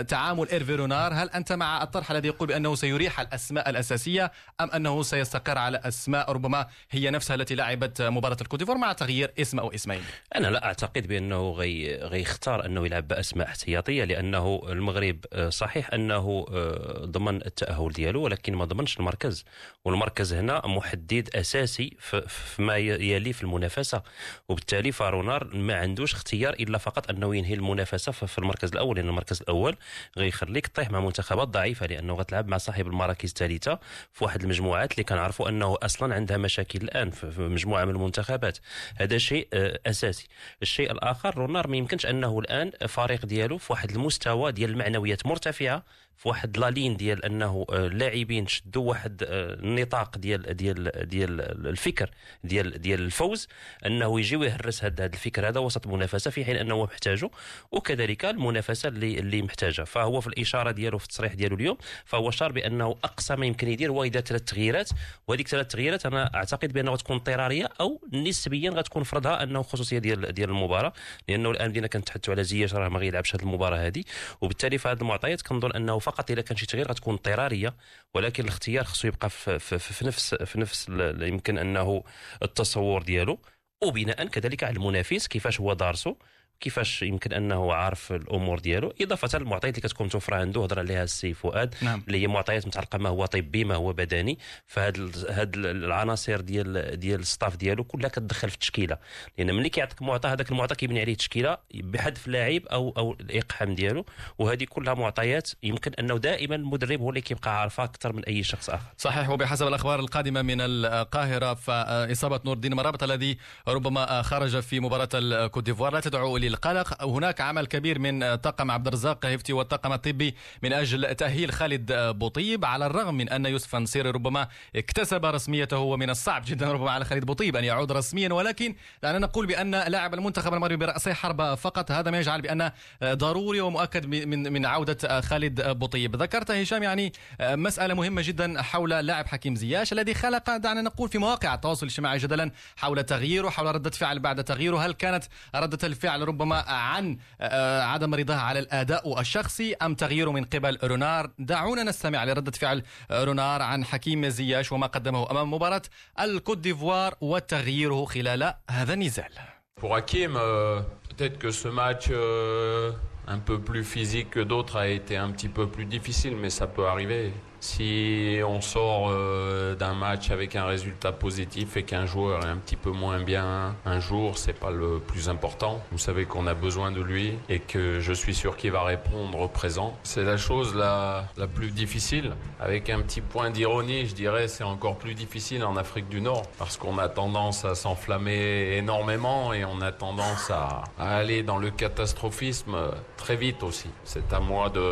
تعامل 0.09 0.49
ايرفي 0.49 0.82
رونار 0.82 1.15
هل 1.15 1.31
أنت 1.31 1.53
مع 1.53 1.83
الطرح 1.83 2.11
الذي 2.11 2.29
يقول 2.29 2.49
بأنه 2.49 2.75
سيريح 2.75 3.21
الأسماء 3.21 3.71
الأساسية 3.71 4.33
أم 4.61 4.71
أنه 4.71 5.03
سيستقر 5.03 5.59
على 5.59 5.81
أسماء 5.85 6.33
ربما 6.33 6.67
هي 6.91 7.11
نفسها 7.11 7.35
التي 7.35 7.55
لعبت 7.55 8.03
مباراة 8.03 8.37
الكوت 8.41 8.57
ديفوار 8.57 8.77
مع 8.87 8.93
تغيير 8.93 9.33
اسم 9.39 9.59
أو 9.59 9.75
اسمين؟ 9.75 10.01
أنا 10.37 10.47
لا 10.47 10.65
أعتقد 10.65 11.07
بأنه 11.07 11.51
غي 11.51 11.97
غيختار 11.97 12.67
أنه 12.67 12.87
يلعب 12.87 13.09
بأسماء 13.09 13.47
احتياطية 13.47 14.05
لأنه 14.05 14.63
المغرب 14.69 15.25
آه، 15.33 15.49
صحيح 15.49 15.95
أنه 15.95 16.47
آه، 16.51 17.05
ضمن 17.05 17.37
التأهل 17.37 17.93
ديالو 17.93 18.23
ولكن 18.23 18.55
ما 18.55 18.65
ضمنش 18.65 18.99
المركز. 18.99 19.45
والمركز 19.85 20.33
هنا 20.33 20.67
محدد 20.67 21.31
أساسي 21.35 21.97
فيما 22.29 22.77
يلي 22.77 23.33
في 23.33 23.43
المنافسة. 23.43 24.03
وبالتالي 24.49 24.93
فارونار 24.93 25.45
ما 25.57 25.75
عندوش 25.75 26.15
اختيار 26.15 26.55
إلا 26.55 26.79
فقط 26.79 27.11
أنه 27.11 27.37
ينهي 27.37 27.55
المنافسة 27.55 28.13
في 28.13 28.39
المركز 28.39 28.73
الأول 28.73 28.97
لأن 28.97 29.09
المركز 29.09 29.43
الأول 29.43 29.77
غيخليك 30.19 30.67
تطيح 30.67 30.91
مع 30.91 31.01
منتخبات 31.01 31.49
ضعيفة 31.49 31.87
لأنه 31.87 32.15
غتلعب 32.15 32.49
مع 32.49 32.59
صاحب 32.59 32.87
المراكز 32.87 33.29
الثالثة 33.29 33.79
في 34.13 34.25
واحد 34.25 34.43
المجموعات 34.43 34.93
اللي 34.93 35.05
كنعرفوا 35.05 35.49
أنه 35.49 35.77
أصلا 35.83 36.15
عندها 36.15 36.37
مشاكل 36.37 36.79
الآن 36.83 37.11
في 37.11 37.41
مجموعة 37.41 37.85
من 37.85 37.91
المنتخبات. 37.91 38.59
هذا 38.97 39.19
شيء 39.19 39.49
آه، 39.53 39.79
أساسي. 39.87 40.29
الشيء 40.63 40.93
الآخر 40.93 41.37
رونار 41.37 41.69
ما 41.69 41.77
يمكنش 41.77 42.07
أنه 42.07 42.39
الآن 42.39 42.71
فريق 42.89 43.27
ديالو 43.27 43.59
في 43.59 43.73
واحد 43.73 43.91
المستوى 43.91 44.53
ديال 44.53 44.71
المعنويات 44.71 45.27
مرتفعة 45.27 45.85
في 46.17 46.29
واحد 46.29 46.59
لالين 46.59 46.97
ديال 46.97 47.25
انه 47.25 47.67
اللاعبين 47.71 48.45
آه، 48.45 48.49
شدوا 48.49 48.89
واحد 48.89 49.25
النطاق 49.29 50.15
آه، 50.15 50.19
ديال 50.19 50.57
ديال 50.57 51.09
ديال 51.09 51.41
الفكر 51.67 52.11
ديال 52.45 52.83
ديال 52.83 53.01
الفوز 53.01 53.49
انه 53.87 54.21
يجي 54.21 54.37
ويهرس 54.37 54.85
هذا 54.85 55.07
الفكر 55.07 55.49
هذا 55.49 55.61
وسط 55.61 55.87
المنافسه 55.87 56.31
في 56.31 56.45
حين 56.45 56.57
انه 56.57 56.85
محتاجه 56.85 57.31
وكذلك 57.73 58.25
المنافسة 58.25 58.89
اللي 58.89 59.19
اللي 59.19 59.43
محتاجة. 59.43 59.83
فهو 59.83 60.21
في 60.21 60.27
الإشارة 60.27 60.71
ديالو 60.71 60.99
في 60.99 61.05
التصريح 61.05 61.35
ديالو 61.35 61.57
اليوم 61.57 61.77
فهو 62.05 62.31
شار 62.31 62.53
بأنه 62.53 62.97
أقصى 63.05 63.37
ما 63.37 63.47
يمكن 63.47 63.69
يدير 63.69 63.91
هو 63.91 64.05
يدير 64.05 64.23
ثلاث 64.23 64.43
تغييرات. 64.43 64.91
وهذيك 65.29 65.49
ثلاث 65.49 65.67
تغييرات 65.67 66.07
أنا 66.07 66.35
أعتقد 66.35 66.73
بانه 66.73 66.93
غتكون 66.93 67.17
اضطرارية 67.17 67.69
أو 67.81 68.01
نسبيا 68.13 68.71
غتكون 68.71 69.03
فرضها 69.03 69.43
أنه 69.43 69.63
خصوصية 69.63 69.99
ديال 69.99 70.35
ديال 70.35 70.51
المباراة. 70.51 70.93
لأنه 71.29 71.51
الآن 71.51 71.71
بدينا 71.71 71.87
كنتحدثوا 71.87 72.35
على 72.35 72.45
زياش 72.45 72.75
راه 72.75 72.89
ما 72.89 72.99
غيلعبش 72.99 73.35
هذه 73.35 73.43
المباراة 73.43 73.87
هذه 73.87 74.05
وبالتالي 74.41 74.79
في 74.79 74.89
هذه 74.89 75.01
المعطيات 75.01 75.43
كنظن 75.43 75.73
أنه 75.73 75.99
فقط 76.07 76.31
إذا 76.31 76.41
كان 76.43 76.57
شي 76.57 76.67
تغيير 76.67 76.89
غتكون 76.89 77.15
اضطرارية 77.15 77.77
ولكن 78.15 78.45
الاختيار 78.45 78.85
خصو 78.85 79.09
يبقى 79.09 79.31
في, 79.31 79.59
في, 79.59 79.79
في 79.79 80.07
نفس 80.07 80.35
في 80.35 80.61
نفس 80.61 80.89
يمكن 81.21 81.59
أنه 81.59 82.05
التصور 82.43 83.03
ديالو. 83.03 83.41
وبناء 83.85 84.27
كذلك 84.27 84.65
على 84.65 84.77
المنافس 84.77 85.27
كيفاش 85.29 85.61
هو 85.61 85.73
دارسو. 85.73 86.15
كيفاش 86.61 87.03
يمكن 87.03 87.33
أنه 87.33 87.73
عارف 87.73 88.13
الأمور 88.13 88.59
ديالو؟ 88.59 88.93
إضافة 89.01 89.39
للمعطيات 89.39 89.79
اللي 89.79 89.89
كتكون 89.89 90.09
توفر 90.09 90.35
عنده 90.35 90.63
هضر 90.63 90.79
عليها 90.79 91.03
السي 91.03 91.35
فؤاد 91.35 91.75
نعم. 91.83 92.03
اللي 92.07 92.23
هي 92.23 92.27
معطيات 92.27 92.67
متعلقة 92.67 92.99
ما 92.99 93.09
هو 93.09 93.27
طبي 93.27 93.65
ما 93.65 93.75
هو 93.75 93.93
بدني. 93.93 94.39
فهاد 94.67 95.27
هاد 95.31 95.57
العناصر 95.57 96.41
ديال 96.41 97.01
ديال 97.01 97.21
ال 97.21 97.27
staff 97.27 97.57
ديالو 97.57 97.85
كلها 97.85 98.09
كتدخل 98.09 98.49
في 98.49 98.55
التشكيلة. 98.55 98.99
لأن 99.39 99.55
ملي 99.55 99.69
كيعطيك 99.69 100.03
معطى 100.03 100.29
هذاك 100.29 100.51
المعطى 100.51 100.75
كيبني 100.75 101.01
عليه 101.01 101.15
تشكيلة 101.15 101.59
بحذف 101.75 102.29
لاعب 102.29 102.67
أو 102.67 102.95
أو 102.99 103.17
الإقحام 103.21 103.75
ديالو. 103.75 104.07
وهذه 104.39 104.65
كلها 104.65 104.95
معطيات 104.95 105.51
يمكن 105.63 105.93
أنه 105.95 106.19
دائما 106.19 106.55
المدرب 106.57 107.01
هو 107.01 107.11
اللي 107.11 107.21
كيبقى 107.21 107.61
عارفها 107.61 107.85
أكثر 107.85 108.13
من 108.13 108.25
أي 108.25 108.43
شخص 108.43 108.71
آخر. 108.71 108.87
صحيح. 108.99 109.31
وبحسب 109.31 109.67
الأخبار 109.67 110.01
القادمة 110.01 110.43
من 110.43 110.61
القاهرة 110.61 111.55
فإصابة 111.55 112.41
نور 112.45 112.55
الدين 112.55 112.75
مرابط 112.75 113.03
الذي 113.03 113.39
ربما 113.69 114.23
خرج 114.23 114.61
في 114.61 114.81
مباراة 114.81 115.09
الكوت 115.15 115.65
ديفوار. 115.65 115.93
لا 115.93 116.01
تدعو 116.01 116.37
للقلق. 116.49 117.05
هناك 117.05 117.41
عمل 117.41 117.67
كبير 117.67 117.99
من 117.99 118.35
طاقم 118.35 118.71
عبد 118.71 118.87
الرزاق 118.87 119.27
هفتي 119.27 119.53
والطاقم 119.53 119.93
الطبي 119.93 120.35
من 120.63 120.73
أجل 120.73 121.15
تأهيل 121.15 121.53
خالد 121.53 121.93
بوطيب 121.93 122.65
على 122.65 122.87
الرغم 122.87 123.15
من 123.15 123.29
أن 123.29 123.47
يوسف 123.47 123.77
نصيري 123.77 124.11
ربما 124.11 124.49
اكتسب 124.77 125.25
رسميته 125.25 125.79
ومن 125.79 126.11
الصعب 126.11 126.43
جدا 126.47 126.73
ربما 126.73 126.91
على 126.91 127.05
خالد 127.05 127.25
بوطيب 127.25 127.57
أن 127.57 127.65
يعود 127.65 127.93
رسميا 127.93 128.33
ولكن 128.33 128.75
دعنا 129.03 129.19
نقول 129.19 129.47
بأن 129.47 129.71
لاعب 129.71 130.15
المنتخب 130.15 130.55
المغربي 130.55 130.77
برأسي 130.77 131.15
حربه 131.15 131.55
فقط 131.55 131.91
هذا 131.91 132.11
ما 132.11 132.19
يجعل 132.19 132.43
بأن 132.43 132.71
ضروري 133.05 133.61
ومؤكد 133.61 134.07
من 134.07 134.53
من 134.53 134.67
عودة 134.67 135.21
خالد 135.21 135.71
بوطيب. 135.71 136.17
ذكرت 136.17 136.51
هشام 136.51 136.83
يعني 136.83 137.13
مسألة 137.41 137.95
مهمة 137.95 138.23
جدا 138.23 138.63
حول 138.63 138.91
لاعب 138.91 139.27
حكيم 139.27 139.57
زياش 139.57 139.93
الذي 139.93 140.15
خلق 140.15 140.57
دعنا 140.57 140.83
نقول 140.83 141.09
في 141.09 141.19
مواقع 141.19 141.55
التواصل 141.55 141.87
الاجتماعي 141.87 142.19
جدلا 142.19 142.51
حول 142.77 143.03
تغييره 143.03 143.49
حول 143.49 143.75
ردة 143.75 143.91
فعل 143.91 144.19
بعد 144.19 144.45
تغييره. 144.45 144.87
هل 144.87 144.93
كانت 144.93 145.25
ردة 145.55 145.87
الفعل 145.87 146.29
ربما 146.29 146.36
عن 146.43 147.19
آه، 147.41 147.83
عدم 147.83 148.15
رضاه 148.15 148.37
على 148.37 148.59
الأداء 148.59 149.21
الشخصي 149.21 149.75
أم 149.75 149.95
تغييره 149.95 150.31
من 150.31 150.45
قبل 150.45 150.79
رونار. 150.85 151.31
دعونا 151.39 151.83
نستمع 151.83 152.25
لردة 152.25 152.53
فعل 152.53 152.83
رونار 153.11 153.63
عن 153.63 153.85
حكيم 153.85 154.29
زياش 154.29 154.73
وما 154.73 154.87
قدمه 154.87 155.31
أمام 155.31 155.55
مباراة 155.55 155.83
الكوت 156.21 156.59
ديفوار 156.59 157.15
وتغييره 157.21 158.05
خلال 158.05 158.55
هذا 158.71 158.95
النزال. 158.95 159.33
Pour 159.81 159.95
Hakim, 159.95 160.37
euh, 160.37 160.83
peut-être 161.17 161.39
que 161.39 161.51
ce 161.51 161.69
match 161.69 162.09
euh, 162.11 162.93
un 163.27 163.39
peu 163.39 163.59
plus 163.59 163.85
physique 163.85 164.31
que 164.31 164.41
d'autres 164.41 164.77
a 164.77 164.89
été 164.89 165.17
un 165.17 165.31
petit 165.31 165.49
peu 165.49 165.67
plus 165.67 165.87
difficile, 165.87 166.37
mais 166.37 166.51
ça 166.51 166.67
peut 166.67 166.87
arriver. 166.87 167.33
Si 167.61 168.39
on 168.47 168.61
sort 168.61 169.09
euh, 169.11 169.75
d'un 169.75 169.95
match 169.95 170.31
avec 170.31 170.57
un 170.57 170.67
résultat 170.67 171.13
positif 171.13 171.77
et 171.77 171.83
qu'un 171.83 172.07
joueur 172.07 172.45
est 172.45 172.49
un 172.49 172.59
petit 172.59 172.77
peu 172.77 172.91
moins 172.91 173.21
bien 173.21 173.75
un 173.85 173.99
jour, 173.99 174.39
c'est 174.39 174.53
pas 174.53 174.71
le 174.71 175.01
plus 175.01 175.29
important. 175.29 175.83
Vous 175.91 175.99
savez 175.99 176.27
qu'on 176.27 176.47
a 176.47 176.55
besoin 176.55 176.93
de 176.93 177.01
lui 177.01 177.33
et 177.49 177.59
que 177.59 177.99
je 177.99 178.13
suis 178.13 178.35
sûr 178.35 178.57
qu'il 178.57 178.73
va 178.73 178.85
répondre 178.85 179.49
présent. 179.49 179.97
C'est 180.03 180.23
la 180.23 180.37
chose 180.37 180.77
la, 180.77 181.25
la 181.37 181.47
plus 181.47 181.71
difficile. 181.71 182.35
Avec 182.61 182.91
un 182.91 183.01
petit 183.01 183.21
point 183.21 183.51
d'ironie, 183.51 184.07
je 184.07 184.15
dirais, 184.15 184.49
c'est 184.49 184.65
encore 184.65 184.97
plus 184.97 185.15
difficile 185.15 185.65
en 185.65 185.77
Afrique 185.77 186.09
du 186.09 186.21
Nord 186.21 186.43
parce 186.59 186.77
qu'on 186.77 186.99
a 186.99 187.09
tendance 187.09 187.65
à 187.65 187.75
s'enflammer 187.75 188.77
énormément 188.77 189.53
et 189.53 189.65
on 189.65 189.81
a 189.81 189.93
tendance 189.93 190.51
à, 190.51 190.85
aller 191.21 191.43
dans 191.43 191.59
le 191.59 191.71
catastrophisme 191.71 192.77
très 193.23 193.37
vite 193.37 193.63
aussi. 193.63 193.91
C'est 194.05 194.33
à 194.33 194.41
moi 194.41 194.65
de 194.71 194.87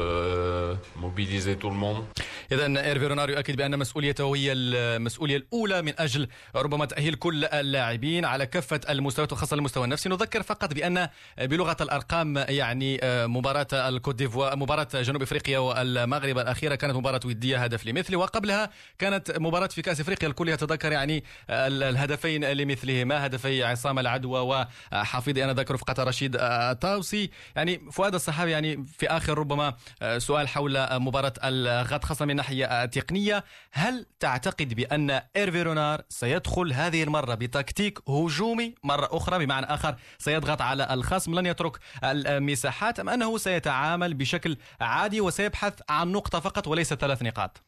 mobiliser 0.97 1.57
tout 1.57 1.71
le 1.71 1.77
monde. 1.77 2.05
اذا 2.53 2.85
ايرفي 2.85 3.07
رونار 3.07 3.31
يؤكد 3.31 3.57
بأن 3.57 3.79
مسؤوليته 3.79 4.37
هي 4.37 4.53
المسؤوليه 4.53 5.37
الأولى 5.37 5.83
من 5.83 5.93
أجل 5.99 6.29
ربما 6.57 6.85
تأهيل 6.85 7.15
كل 7.15 7.45
اللاعبين 7.45 8.25
على 8.25 8.47
كافة 8.47 8.81
المستويات 8.91 9.33
وخاصة 9.33 9.55
المستوى 9.55 9.85
النفسي. 9.85 10.09
نذكر 10.09 10.43
فقط 10.43 10.75
بأن 10.75 11.09
بلغة 11.41 11.77
الأرقام 11.81 12.45
يعني 12.49 13.01
مباراة 13.05 13.67
الكوت 13.73 14.15
ديفوار 14.15 14.57
مباراة 14.57 14.89
جنوب 14.95 15.23
إفريقيا 15.23 15.59
والمغرب 15.59 16.39
الأخيرة 16.39 16.75
كانت 16.75 16.97
مباراة 16.97 17.21
ودية 17.25 17.65
هدف 17.65 17.87
لمثله. 17.87 18.19
وقبلها 18.19 18.71
كانت 18.99 19.39
مباراة 19.39 19.67
في 19.67 19.83
كأس 19.83 20.01
إفريقيا. 20.01 20.29
الكل 20.29 20.49
يتذكر 20.49 20.93
يعني 20.93 21.25
الهدفين 21.51 22.45
لمثلهما 22.45 23.27
هدفي 23.27 23.65
عصام 23.65 23.99
العدوى 23.99 24.67
وحفيظي؟ 24.93 25.45
أنا 25.45 25.53
ذكر 25.53 25.75
رفقه 25.75 26.04
رشيد 26.05 26.37
الطاوسي 26.41 27.31
يعني 27.57 27.91
فؤاد 27.93 28.15
الصحابي 28.15 28.51
يعني 28.51 28.85
في 28.99 29.09
آخر 29.09 29.39
ربما 29.39 29.75
سؤال 30.19 30.49
حول 30.49 31.01
مباراة 31.01 31.33
الغد 31.45 32.05
خاصة 32.05 32.25
من 32.25 32.37
ناحية 32.37 32.85
تقنية. 32.85 33.45
هل 33.73 34.07
تعتقد 34.21 34.75
بأن 34.75 35.21
إيرفي 35.37 35.63
رونار 35.63 36.03
سيدخل 36.09 36.73
هذه 36.73 37.03
المرة 37.03 37.35
بتكتيك 37.35 37.99
هجومي 38.09 38.75
مرة 38.85 39.09
أخرى؟ 39.13 39.45
بمعنى 39.47 39.67
آخر 39.67 39.95
سيضغط 40.19 40.63
على 40.63 40.89
الخصم 40.91 41.39
لن 41.39 41.47
يترك 41.47 41.79
المساحات 42.05 43.01
أم 43.01 43.09
أنه 43.09 43.39
سيتعامل 43.39 44.15
بشكل 44.15 44.57
عادي 44.81 45.21
وسيبحث 45.21 45.75
عن 45.89 46.13
نقطة 46.13 46.41
فقط 46.41 46.69
وليس 46.69 46.95
ثلاث 46.95 47.23
نقاط؟ 47.23 47.63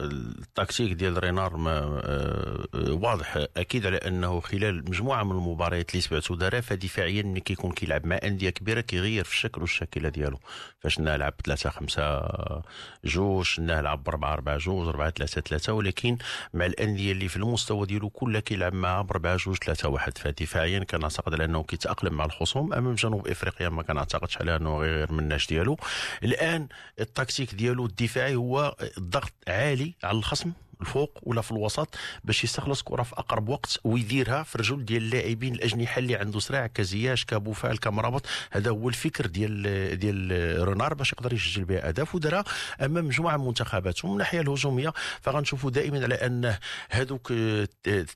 التكتيك 0.00 0.92
ديال 0.92 1.24
رينار 1.24 1.56
ما 1.56 2.00
آه، 2.04 2.66
واضح 2.74 3.46
أكيد 3.56 3.86
على 3.86 3.96
أنه 3.96 4.40
خلال 4.40 4.84
مجموعة 4.90 5.24
من 5.24 5.30
المباريات 5.32 5.90
اللي 5.90 6.00
سمعتو 6.00 6.34
دارها 6.34 6.60
فدفاعيا 6.60 7.22
ملي 7.22 7.40
كيكون 7.40 7.72
كيلعب 7.72 8.06
مع 8.06 8.18
أندية 8.24 8.50
كبيرة 8.50 8.80
كيغير 8.80 9.24
في 9.24 9.32
الشكل 9.32 9.60
والشكله 9.60 10.08
ديالو. 10.08 10.38
فاش 10.80 11.00
نلعب 11.00 11.34
3 11.44 11.70
5 11.70 12.62
جوج 13.04 13.60
نلعب 13.60 14.08
4 14.08 14.32
4 14.32 14.58
جوج 14.58 14.88
4 14.88 15.10
3 15.10 15.40
3 15.40 15.72
ولكن 15.72 16.18
مع 16.54 16.66
الأندية 16.66 17.12
اللي 17.12 17.28
في 17.28 17.36
المستوى 17.36 17.86
ديالو 17.86 18.10
كلها 18.10 18.40
كيلعب 18.40 18.74
معها 18.74 19.02
ب 19.02 19.10
4 19.10 19.36
جوج 19.36 19.56
3 19.56 19.88
1 19.88 20.18
فدفاعيا 20.18 20.84
كنعتقد 20.84 21.34
على 21.34 21.44
أنه 21.44 21.62
كيتأقلم 21.62 22.14
مع 22.14 22.24
الخصوم 22.24 22.72
أمام 22.72 22.94
جنوب 22.94 23.28
إفريقيا 23.28 23.68
ما 23.68 23.82
كنعتقدش 23.82 24.38
على 24.38 24.56
أنه 24.56 24.78
غير 24.78 25.12
من 25.12 25.38
ديالو. 25.48 25.76
الآن 26.24 26.68
التكتيك 27.00 27.54
ديالو 27.54 27.86
الدفاعي 27.86 28.34
هو 28.34 28.76
الضغط 28.82 29.32
عالي 29.48 29.94
على 30.04 30.18
الخصم. 30.18 30.52
الفوق 30.80 31.18
ولا 31.22 31.40
في 31.40 31.50
الوسط 31.50 31.94
باش 32.24 32.44
يستخلص 32.44 32.82
كرة 32.82 33.02
في 33.02 33.12
أقرب 33.12 33.48
وقت 33.48 33.78
ويديرها 33.84 34.42
في 34.42 34.58
رجل 34.58 34.84
ديال 34.84 35.02
اللاعبين 35.02 35.54
الأجنحة 35.54 35.98
اللي 35.98 36.16
عنده 36.16 36.40
سرعه 36.40 36.66
كزياش 36.66 37.24
كبوفال 37.24 37.80
كمرابط. 37.80 38.26
هذا 38.50 38.70
هو 38.70 38.88
الفكر 38.88 39.26
ديال 39.26 39.98
ديال 39.98 40.58
رونار 40.68 40.94
باش 40.94 41.12
يقدر 41.12 41.32
يسجل 41.32 41.64
بها 41.64 41.88
أهداف 41.88 42.14
ودارها 42.14 42.44
أمام 42.80 43.06
مجموعة 43.06 43.36
من 43.36 43.42
المنتخبات 43.42 44.04
ومن 44.04 44.12
الناحيه 44.12 44.40
الهجومية 44.40 44.92
فغنشوفوا 45.20 45.70
دائما 45.70 46.02
على 46.02 46.14
أن 46.14 46.56
هذوك 46.90 47.32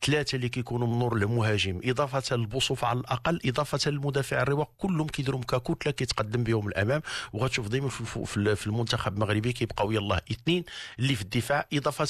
ثلاثة 0.05 0.37
اللي 0.37 0.49
كيكونوا 0.49 0.87
من 0.87 0.99
نور 0.99 1.17
المهاجم 1.17 1.81
إضافة 1.85 2.37
للبوصوف 2.37 2.85
على 2.85 3.01
الأقل 3.01 3.41
إضافة 3.45 3.91
للمدافع 3.91 4.43
الرواق 4.43 4.71
كلهم 4.79 5.07
كيديروا 5.07 5.41
ككتله 5.41 5.93
كيتقدم 5.93 6.45
بهم 6.45 6.69
الأمام. 6.69 7.03
وغتشوف 7.33 7.69
دائما 7.69 7.89
في 8.55 8.67
المنتخب 8.67 9.15
المغربي 9.15 9.53
كيبقاو 9.53 9.93
يلاه 9.93 10.21
اثنين 10.31 10.65
اللي 10.99 11.15
في 11.15 11.23
الدفاع 11.23 11.67
إضافة 11.73 12.05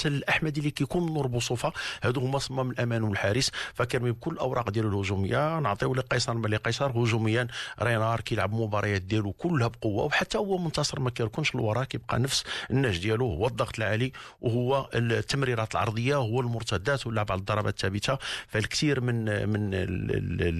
للاحمدي 0.44 0.60
اللي 0.60 0.70
كيكون 0.70 1.12
نور 1.12 1.26
بوصوفة. 1.26 1.72
هادو 2.02 2.20
هما 2.20 2.38
صمام 2.38 2.70
الأمان 2.70 3.02
والحارس 3.02 3.50
فكرمي 3.74 4.10
بكل 4.10 4.32
الأوراق 4.32 4.70
ديالو 4.70 4.88
الهجومية. 4.88 5.58
نعطيو 5.58 5.94
لقيصر 5.94 6.34
ملي 6.34 6.56
قيصر 6.56 6.90
هجوميا. 6.90 7.46
رينار 7.82 8.20
كيلعب 8.20 8.52
مباريات 8.54 9.02
ديالو 9.02 9.32
كلها 9.32 9.68
بقوة. 9.68 10.04
وحتى 10.04 10.38
هو 10.38 10.58
منتصر 10.58 11.00
ما 11.00 11.10
كيركنش 11.10 11.54
لورا 11.54 11.84
كيبقى 11.84 12.18
نفس 12.18 12.44
النهج 12.70 12.98
ديالو. 12.98 13.26
هو 13.34 13.46
الضغط 13.46 13.78
العالي 13.78 14.12
وهو 14.40 14.88
التمريرات 14.94 15.72
العرضية 15.72 16.16
هو 16.16 16.40
المرتدات 16.40 17.06
واللعب 17.06 17.32
على 17.32 17.38
الضربات 17.38 17.74
الثابتة. 17.74 18.18
فالكثير 18.48 19.00
من 19.00 19.48
من 19.48 19.70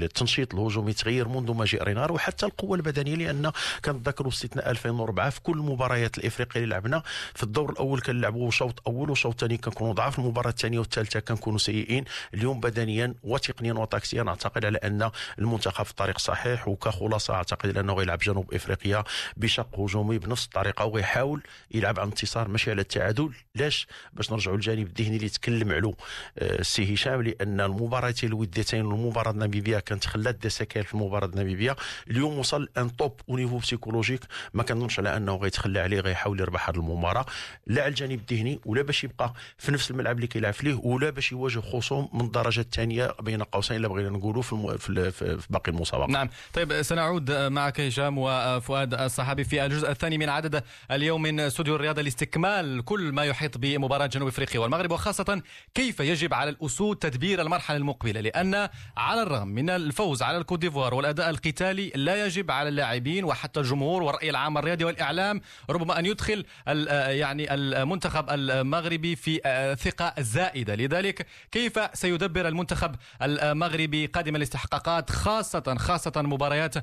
التنشيط 0.04 0.54
الهجومي 0.54 0.92
تغير 0.92 1.28
منذ 1.28 1.52
ما 1.52 1.64
جاء 1.64 1.82
رينار. 1.82 2.12
وحتى 2.12 2.46
القوة 2.46 2.76
البدنية 2.76 3.14
لأن 3.14 3.52
كنتذكروا 3.84 4.32
استثناء 4.32 4.70
2004 4.70 5.30
في 5.30 5.40
كل 5.40 5.52
المباريات 5.52 6.18
الإفريقية 6.18 6.60
اللي 6.60 6.74
لعبنا. 6.74 7.02
في 7.34 7.42
الدور 7.42 7.72
الأول 7.72 8.00
كنلعبوا 8.00 8.50
شوط 8.50 8.82
أول 8.86 9.10
وشوط 9.10 9.40
ثاني 9.40 9.56
كنكونوا 9.74 9.94
ضعاف 9.94 10.18
المباراة 10.18 10.50
الثانية 10.50 10.78
والثالثة 10.78 11.20
كنكونوا 11.20 11.58
سيئين. 11.58 12.04
اليوم 12.34 12.60
بدنيا 12.60 13.14
وتقنيا 13.22 13.72
وتاكسيا 13.72 14.24
أعتقد 14.28 14.64
على 14.64 14.78
أن 14.78 15.10
المنتخب 15.38 15.84
في 15.84 15.90
الطريق 15.90 16.14
الصحيح 16.16 16.68
وكخلاصة. 16.68 17.34
أعتقد 17.34 17.78
أنه 17.78 17.92
غيلعب 17.92 18.18
جنوب 18.18 18.54
إفريقيا 18.54 19.04
بشق 19.36 19.80
هجومي 19.80 20.18
بنفس 20.18 20.44
الطريقة 20.44 20.84
ويحاول 20.84 21.42
يلعب 21.70 22.00
على 22.00 22.08
انتصار 22.08 22.48
ماشي 22.48 22.70
على 22.70 22.80
التعادل. 22.80 23.30
لاش؟ 23.54 23.86
باش 24.12 24.32
نرجعوا 24.32 24.56
للجانب 24.56 24.86
الذهني 24.86 25.16
اللي 25.16 25.28
تكلم 25.28 25.72
عليه 25.72 25.92
السي 26.38 26.82
آه، 26.82 26.92
هشام 26.92 27.22
لأن 27.22 27.60
المباراتين 27.60 28.28
الوديتين 28.28 28.86
والمباراة 28.86 29.30
الناميبية 29.30 29.78
كانت 29.78 30.06
خلات 30.06 30.34
دسكال 30.34 30.84
في 30.84 30.94
المباراة 30.94 31.26
الناميبية. 31.26 31.76
اليوم 32.10 32.38
وصل 32.38 32.68
un 32.76 32.96
top 32.96 33.20
niveau 33.28 33.58
psychologique 33.58 34.20
ما 34.54 34.62
كنظنش 34.62 34.98
على 34.98 35.16
أنه 35.16 35.36
غيتخلى 35.36 35.80
عليه 35.80 36.00
غيحاول 36.00 36.40
يربح 36.40 36.68
هذه 36.68 36.76
المباراة. 36.76 37.26
لا 37.66 37.82
على 37.82 37.88
الجانب 37.90 38.20
الذهني 38.20 38.60
ولا 38.64 38.82
باش 38.82 39.04
يبقى 39.04 39.34
في 39.64 39.72
نفس 39.72 39.90
الملعب 39.90 40.16
اللي 40.16 40.26
كيلعب 40.26 40.52
فيه 40.52 40.74
ولا 40.82 41.10
باش 41.10 41.32
يواجه 41.32 41.60
خصوم 41.60 42.08
من 42.12 42.20
الدرجة 42.20 42.60
الثانية 42.60 43.14
بين 43.20 43.42
قوسين 43.42 43.76
إلا 43.76 43.88
بغينا 43.88 44.10
نقولوا 44.10 44.42
في, 44.42 44.52
الم... 44.52 44.76
في, 44.76 45.10
في 45.10 45.46
باقي 45.50 45.72
المسابقة. 45.72 46.06
نعم. 46.06 46.28
طيب 46.52 46.82
سنعود 46.82 47.30
معك 47.32 47.80
هشام 47.80 48.18
وفؤاد 48.18 48.94
الصحابي 48.94 49.44
في 49.44 49.64
الجزء 49.64 49.90
الثاني 49.90 50.18
من 50.18 50.28
عدد 50.28 50.62
اليوم 50.90 51.22
من 51.22 51.40
استوديو 51.40 51.76
الرياضة 51.76 52.02
لاستكمال 52.02 52.84
كل 52.84 53.12
ما 53.12 53.24
يحيط 53.24 53.58
بمباراة 53.58 54.06
جنوب 54.06 54.28
إفريقيا 54.28 54.60
والمغرب 54.60 54.90
وخاصة 54.90 55.42
كيف 55.74 56.00
يجب 56.00 56.34
على 56.34 56.50
الأسود 56.50 56.96
تدبير 56.96 57.42
المرحلة 57.42 57.76
المقبلة 57.76 58.20
لأن 58.20 58.68
على 58.96 59.22
الرغم 59.22 59.48
من 59.48 59.70
الفوز 59.70 60.22
على 60.22 60.38
الكوت 60.38 60.58
ديفوار 60.58 60.94
والأداء 60.94 61.30
القتالي 61.30 61.92
لا 61.94 62.26
يجب 62.26 62.50
على 62.50 62.68
اللاعبين 62.68 63.24
وحتى 63.24 63.60
الجمهور 63.60 64.02
والراي 64.02 64.30
العام 64.30 64.58
الرياضي 64.58 64.84
والإعلام 64.84 65.40
ربما 65.70 65.98
أن 65.98 66.06
يدخل 66.06 66.44
يعني 66.66 67.54
المنتخب 67.54 68.30
المغربي 68.30 69.16
في 69.16 69.40
ثقة 69.74 70.14
زائدة. 70.18 70.74
لذلك 70.74 71.26
كيف 71.52 71.80
سيدبر 71.92 72.48
المنتخب 72.48 72.94
المغربي 73.22 74.06
قادم 74.06 74.36
الاستحقاقات 74.36 75.10
خاصه 75.10 75.74
خاصة 75.78 76.12
مباريات 76.16 76.74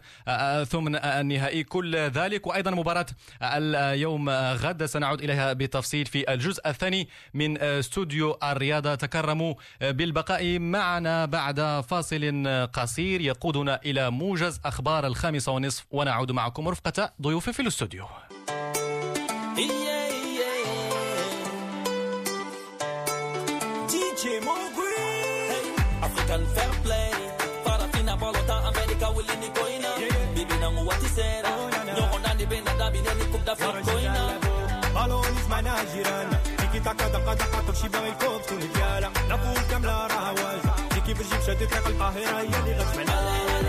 ثمن 0.68 0.96
النهائي؟ 0.96 1.64
كل 1.64 1.96
ذلك 1.96 2.48
وأيضا 2.48 2.72
مباراة 2.72 3.06
اليوم 3.42 4.30
غد 4.30 4.86
سنعود 4.86 5.22
إليها 5.22 5.54
بتفصيل 5.54 6.06
في 6.06 6.34
الجزء 6.34 6.70
الثاني 6.70 7.08
من 7.34 7.62
استوديو 7.62 8.38
الرياضة. 8.44 8.96
تكرموا 8.96 9.54
بالبقاء 9.82 10.60
معنا 10.60 11.26
بعد 11.26 11.84
فاصل 11.90 12.68
قصير. 12.74 13.22
يقودنا 13.22 13.80
إلى 13.86 14.12
موجز 14.12 14.60
أخبار 14.66 15.08
الخامسة 15.08 15.52
ونصف 15.52 15.86
ونعود 15.92 16.32
معكم 16.32 16.68
رفقة 16.68 17.14
ضيوفي 17.22 17.54
في 17.54 17.62
الاستوديو. 17.62 18.06
African 26.03 26.47
fair 26.55 26.71
play 26.85 27.11
Farafina 27.65 28.17
bolota 28.17 28.57
America 28.69 29.09
wilini 29.17 29.49
koina 29.57 29.89
Bibi 30.35 30.55
nangu 30.61 30.89
watisera 30.89 31.51
Nyoko 31.97 32.19
ndani 32.19 32.47
bena 32.47 32.75
dabi 32.79 32.99
neni 32.99 33.25
kubda 33.33 33.57
fit 33.57 33.85
koina 33.85 34.41
بالون 34.97 35.37
يسمعنا 35.37 35.85
جيران 35.95 36.31
تيكي 36.59 36.81
تاكا 36.85 37.09
دقا 37.09 37.35
دقا 37.35 37.61
تمشي 37.67 37.89
باغي 37.89 38.09
الكوب 38.09 38.43
تكون 38.43 38.59
ديالها 38.59 39.11
لافول 39.29 39.63
كامله 39.71 40.07
راها 40.07 40.31
واجهه 40.31 40.89
تيكي 40.89 41.15
في 41.15 41.21
الجيب 41.21 41.41
شادي 41.47 41.67
طريق 41.67 41.87
القاهره 41.87 42.41
هي 42.41 42.45
اللي 42.47 42.73
غتسمعنا 42.79 43.60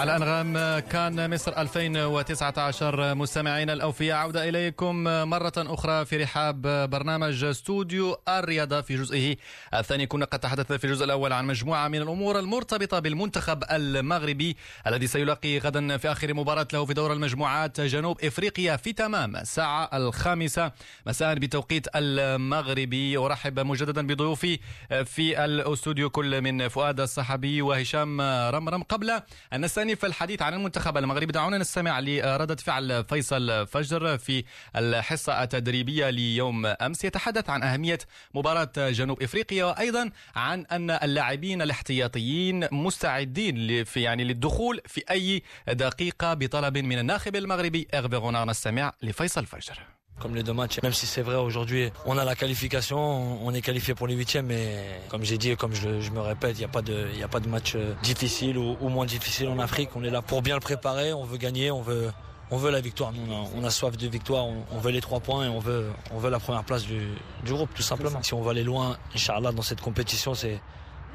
على 0.00 0.16
أنغام 0.16 0.78
كان 0.78 1.34
مصر 1.34 1.52
2019 1.60 3.14
مستمعينا 3.14 3.72
الأوفياء. 3.72 4.16
عودة 4.16 4.48
إليكم 4.48 5.04
مرة 5.04 5.52
أخرى 5.56 6.04
في 6.04 6.16
رحاب 6.16 6.62
برنامج 6.90 7.44
استوديو 7.44 8.16
الرياضة 8.28 8.80
في 8.80 8.96
جزئه 8.96 9.36
الثاني. 9.74 10.06
كنا 10.06 10.24
قد 10.24 10.38
تحدثنا 10.38 10.78
في 10.78 10.84
الجزء 10.84 11.04
الأول 11.04 11.32
عن 11.32 11.46
مجموعة 11.46 11.88
من 11.88 12.02
الأمور 12.02 12.38
المرتبطة 12.38 12.98
بالمنتخب 12.98 13.64
المغربي 13.70 14.56
الذي 14.86 15.06
سيلاقي 15.06 15.58
غدا 15.58 15.96
في 15.96 16.12
آخر 16.12 16.34
مباراة 16.34 16.68
له 16.72 16.84
في 16.84 16.94
دور 16.94 17.12
المجموعات 17.12 17.80
جنوب 17.80 18.24
إفريقيا 18.24 18.76
في 18.76 18.92
تمام 18.92 19.36
الساعة 19.36 19.90
الخامسة. 19.94 20.72
مساء 21.06 21.34
بتوقيت 21.34 21.86
المغربي. 21.96 23.16
أرحب 23.16 23.60
مجددا 23.60 24.06
بضيوفي 24.06 24.58
في 25.04 25.44
الأستوديو 25.44 26.10
كل 26.10 26.40
من 26.40 26.68
فؤاد 26.68 27.00
الصحابي 27.00 27.62
وهشام 27.62 28.20
رمرم. 28.50 28.82
قبل 28.82 29.22
أن 29.52 29.64
نستأنف 29.90 30.00
في 30.00 30.06
الحديث 30.06 30.42
عن 30.42 30.54
المنتخب 30.54 30.96
المغربي. 30.96 31.32
دعونا 31.32 31.58
نستمع 31.58 32.00
لردة 32.00 32.56
فعل 32.56 33.04
فيصل 33.04 33.66
فجر 33.66 34.18
في 34.18 34.44
الحصة 34.76 35.42
التدريبية 35.42 36.10
ليوم 36.10 36.66
أمس. 36.66 37.04
يتحدث 37.04 37.50
عن 37.50 37.62
أهمية 37.62 37.98
مباراة 38.34 38.70
جنوب 38.76 39.22
إفريقيا 39.22 39.64
وأيضا 39.64 40.10
عن 40.34 40.66
أن 40.66 40.90
اللاعبين 40.90 41.62
الاحتياطيين 41.62 42.68
مستعدين 42.72 43.84
في 43.84 44.02
يعني 44.02 44.24
للدخول 44.24 44.80
في 44.86 45.02
أي 45.10 45.42
دقيقة 45.68 46.34
بطلب 46.34 46.78
من 46.78 46.98
الناخب 46.98 47.36
المغربي 47.36 47.88
إغفي 47.94 48.44
نستمع 48.46 48.92
لفيصل 49.02 49.46
فجر. 49.46 49.99
Comme 50.20 50.34
les 50.34 50.42
deux 50.42 50.52
matchs. 50.52 50.80
Même 50.82 50.92
si 50.92 51.06
c'est 51.06 51.22
vrai 51.22 51.36
aujourd'hui, 51.36 51.90
on 52.06 52.16
a 52.18 52.24
la 52.24 52.36
qualification, 52.36 53.44
on 53.44 53.52
est 53.52 53.62
qualifié 53.62 53.94
pour 53.94 54.06
les 54.06 54.14
huitièmes, 54.14 54.46
mais 54.46 55.00
comme 55.08 55.24
j'ai 55.24 55.38
dit 55.38 55.50
et 55.50 55.56
comme 55.56 55.74
je, 55.74 56.00
je, 56.00 56.10
me 56.10 56.20
répète, 56.20 56.56
il 56.56 56.58
n'y 56.58 56.64
a 56.64 56.68
pas 56.68 56.82
de, 56.82 57.06
a 57.22 57.28
pas 57.28 57.40
de 57.40 57.48
match 57.48 57.74
euh, 57.74 57.94
difficile 58.02 58.58
ou, 58.58 58.76
ou, 58.80 58.88
moins 58.88 59.06
difficile 59.06 59.48
en 59.48 59.58
Afrique. 59.58 59.90
On 59.96 60.04
est 60.04 60.10
là 60.10 60.22
pour 60.22 60.42
bien 60.42 60.54
le 60.54 60.60
préparer, 60.60 61.12
on 61.12 61.24
veut 61.24 61.38
gagner, 61.38 61.70
on 61.70 61.82
veut, 61.82 62.10
on 62.50 62.56
veut 62.56 62.70
la 62.70 62.80
victoire. 62.80 63.12
On, 63.28 63.32
a, 63.32 63.48
on 63.56 63.64
a 63.64 63.70
soif 63.70 63.96
de 63.96 64.08
victoire, 64.08 64.46
on, 64.46 64.78
veut 64.78 64.92
les 64.92 65.00
trois 65.00 65.20
points 65.20 65.46
et 65.46 65.48
on 65.48 65.58
veut, 65.58 65.88
on 66.12 66.18
veut 66.18 66.30
la 66.30 66.38
première 66.38 66.64
place 66.64 66.84
du, 66.84 67.00
du 67.44 67.52
groupe, 67.52 67.70
tout 67.74 67.82
simplement. 67.82 68.22
Si 68.22 68.34
on 68.34 68.42
va 68.42 68.52
aller 68.52 68.64
loin, 68.64 68.96
Inch'Allah, 69.14 69.52
dans 69.52 69.62
cette 69.62 69.80
compétition, 69.80 70.34
c'est, 70.34 70.60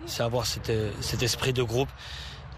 c'est 0.05 0.23
avoir 0.23 0.45
cet, 0.45 0.71
cet 1.01 1.23
esprit 1.23 1.53
de 1.53 1.63
groupe 1.63 1.89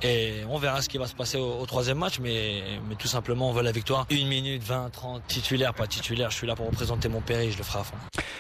et 0.02 0.44
on 0.50 0.58
verra 0.58 0.82
ce 0.82 0.90
qui 0.90 0.98
va 0.98 1.08
se 1.08 1.16
passer 1.16 1.38
au, 1.38 1.60
au 1.62 1.66
troisième 1.66 1.98
match, 1.98 2.20
mais, 2.20 2.62
mais, 2.88 2.96
tout 2.96 3.08
simplement, 3.08 3.50
on 3.50 3.54
veut 3.54 3.64
la 3.64 3.72
victoire. 3.72 4.06
Une 4.10 4.28
minute, 4.28 4.64
20, 4.64 4.90
30, 4.90 5.28
titulaire, 5.28 5.74
pas 5.74 5.88
titulaire. 5.88 6.30
Je 6.32 6.36
suis 6.36 6.48
là 6.48 6.56
pour 6.56 6.68
représenter 6.68 7.10
mon 7.10 7.22
pays, 7.22 7.52
je 7.52 7.58
le 7.58 7.64
ferai 7.64 7.80
à 7.80 7.84
fond. 7.84 7.98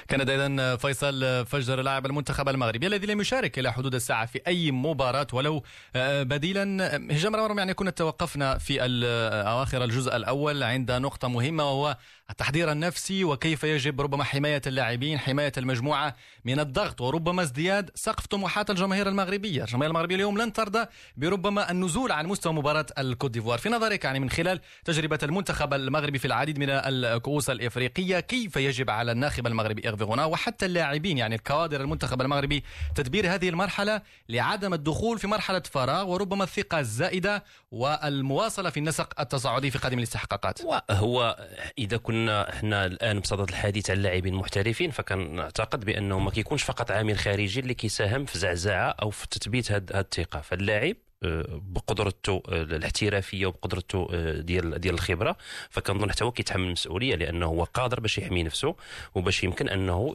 كان 0.07 0.21
اذا 0.21 0.75
فيصل 0.75 1.45
فجر 1.45 1.81
لاعب 1.81 2.05
المنتخب 2.05 2.49
المغربي 2.49 2.87
الذي 2.87 3.07
لم 3.07 3.21
يشارك 3.21 3.59
إلى 3.59 3.73
حدود 3.73 3.95
الساعة 3.95 4.25
في 4.25 4.41
اي 4.47 4.71
مباراه 4.71 5.27
ولو 5.33 5.63
بديلا 5.95 6.97
هشام 7.15 7.35
رمرم 7.35 7.57
يعني 7.57 7.73
كنا 7.73 7.91
توقفنا 7.91 8.57
في 8.57 8.77
اواخر 8.81 9.83
الجزء 9.83 10.15
الأول 10.15 10.63
عند 10.63 10.91
نقطه 10.91 11.27
مهمه 11.27 11.63
وهو 11.63 11.97
التحضير 12.29 12.71
النفسي 12.71 13.23
وكيف 13.23 13.63
يجب 13.63 14.01
ربما 14.01 14.23
حماية 14.23 14.61
اللاعبين 14.67 15.19
حماية 15.19 15.51
المجموعة 15.57 16.15
من 16.45 16.59
الضغط 16.59 17.01
وربما 17.01 17.41
ازدياد 17.41 17.91
سقف 17.95 18.25
طموحات 18.25 18.69
الجماهير 18.69 19.09
المغربية. 19.09 19.63
الجماهير 19.63 19.89
المغربية 19.89 20.15
اليوم 20.15 20.37
لن 20.37 20.53
ترضى 20.53 20.85
بربما 21.17 21.71
النزول 21.71 22.11
عن 22.11 22.25
مستوى 22.25 22.53
مباراة 22.53 22.85
الكوت 22.97 23.31
ديفوار. 23.31 23.59
في 23.59 23.69
نظرك 23.69 24.03
يعني 24.03 24.19
من 24.19 24.29
خلال 24.29 24.59
تجربة 24.85 25.19
المنتخب 25.23 25.73
المغربي 25.73 26.19
في 26.19 26.25
العديد 26.25 26.59
من 26.59 26.69
الكؤوس 26.69 27.49
الإفريقية 27.49 28.19
كيف 28.19 28.55
يجب 28.55 28.89
على 28.89 29.11
الناخب 29.11 29.47
المغربي 29.47 29.85
إيرفي 29.85 30.03
غونا 30.03 30.25
وحتى 30.25 30.65
اللاعبين 30.65 31.17
يعني 31.17 31.35
الكوادر 31.35 31.81
المنتخب 31.81 32.21
المغربي 32.21 32.63
تدبير 32.95 33.33
هذه 33.33 33.49
المرحلة 33.49 34.01
لعدم 34.29 34.73
الدخول 34.73 35.19
في 35.19 35.27
مرحلة 35.27 35.63
فراغ 35.71 36.09
وربما 36.09 36.43
الثقة 36.43 36.79
الزائدة 36.79 37.43
والمواصلة 37.71 38.69
في 38.69 38.79
النسق 38.79 39.21
التصاعدي 39.21 39.71
في 39.71 39.77
قادم 39.77 39.97
الاستحقاقات؟ 39.97 40.59
هو 40.91 41.37
إذا 41.77 41.97
كنا 41.97 42.16
إحنا 42.29 42.85
الآن 42.85 43.19
بصدد 43.19 43.49
الحديث 43.49 43.89
عن 43.89 43.97
اللاعبين 43.97 44.33
المحترفين 44.33 44.91
فكنعتقد 44.91 45.85
بأنه 45.85 46.19
ما 46.19 46.31
كيكونش 46.31 46.63
فقط 46.63 46.91
عامل 46.91 47.17
خارجي 47.17 47.59
اللي 47.59 47.73
كيساهم 47.73 48.25
في 48.25 48.37
زعزعة 48.37 48.89
أو 48.89 49.09
في 49.09 49.27
تثبيت 49.27 49.71
هذه 49.71 49.83
الثقة. 49.95 50.41
فاللاعب 50.41 50.95
بقدرته 51.21 52.41
الاحترافية 52.49 53.45
وبقدرته 53.45 54.07
ديال 54.39 54.81
ديال 54.81 54.93
الخبرة. 54.93 55.37
فكنظن 55.69 56.11
حتى 56.11 56.23
هو 56.23 56.31
كيتحمل 56.31 56.63
المسؤولية 56.65 57.15
لأنه 57.15 57.45
هو 57.45 57.63
قادر 57.63 57.99
باش 57.99 58.17
يحمي 58.17 58.43
نفسه 58.43 58.75
وباش 59.15 59.43
يمكن 59.43 59.69
أنه 59.69 60.13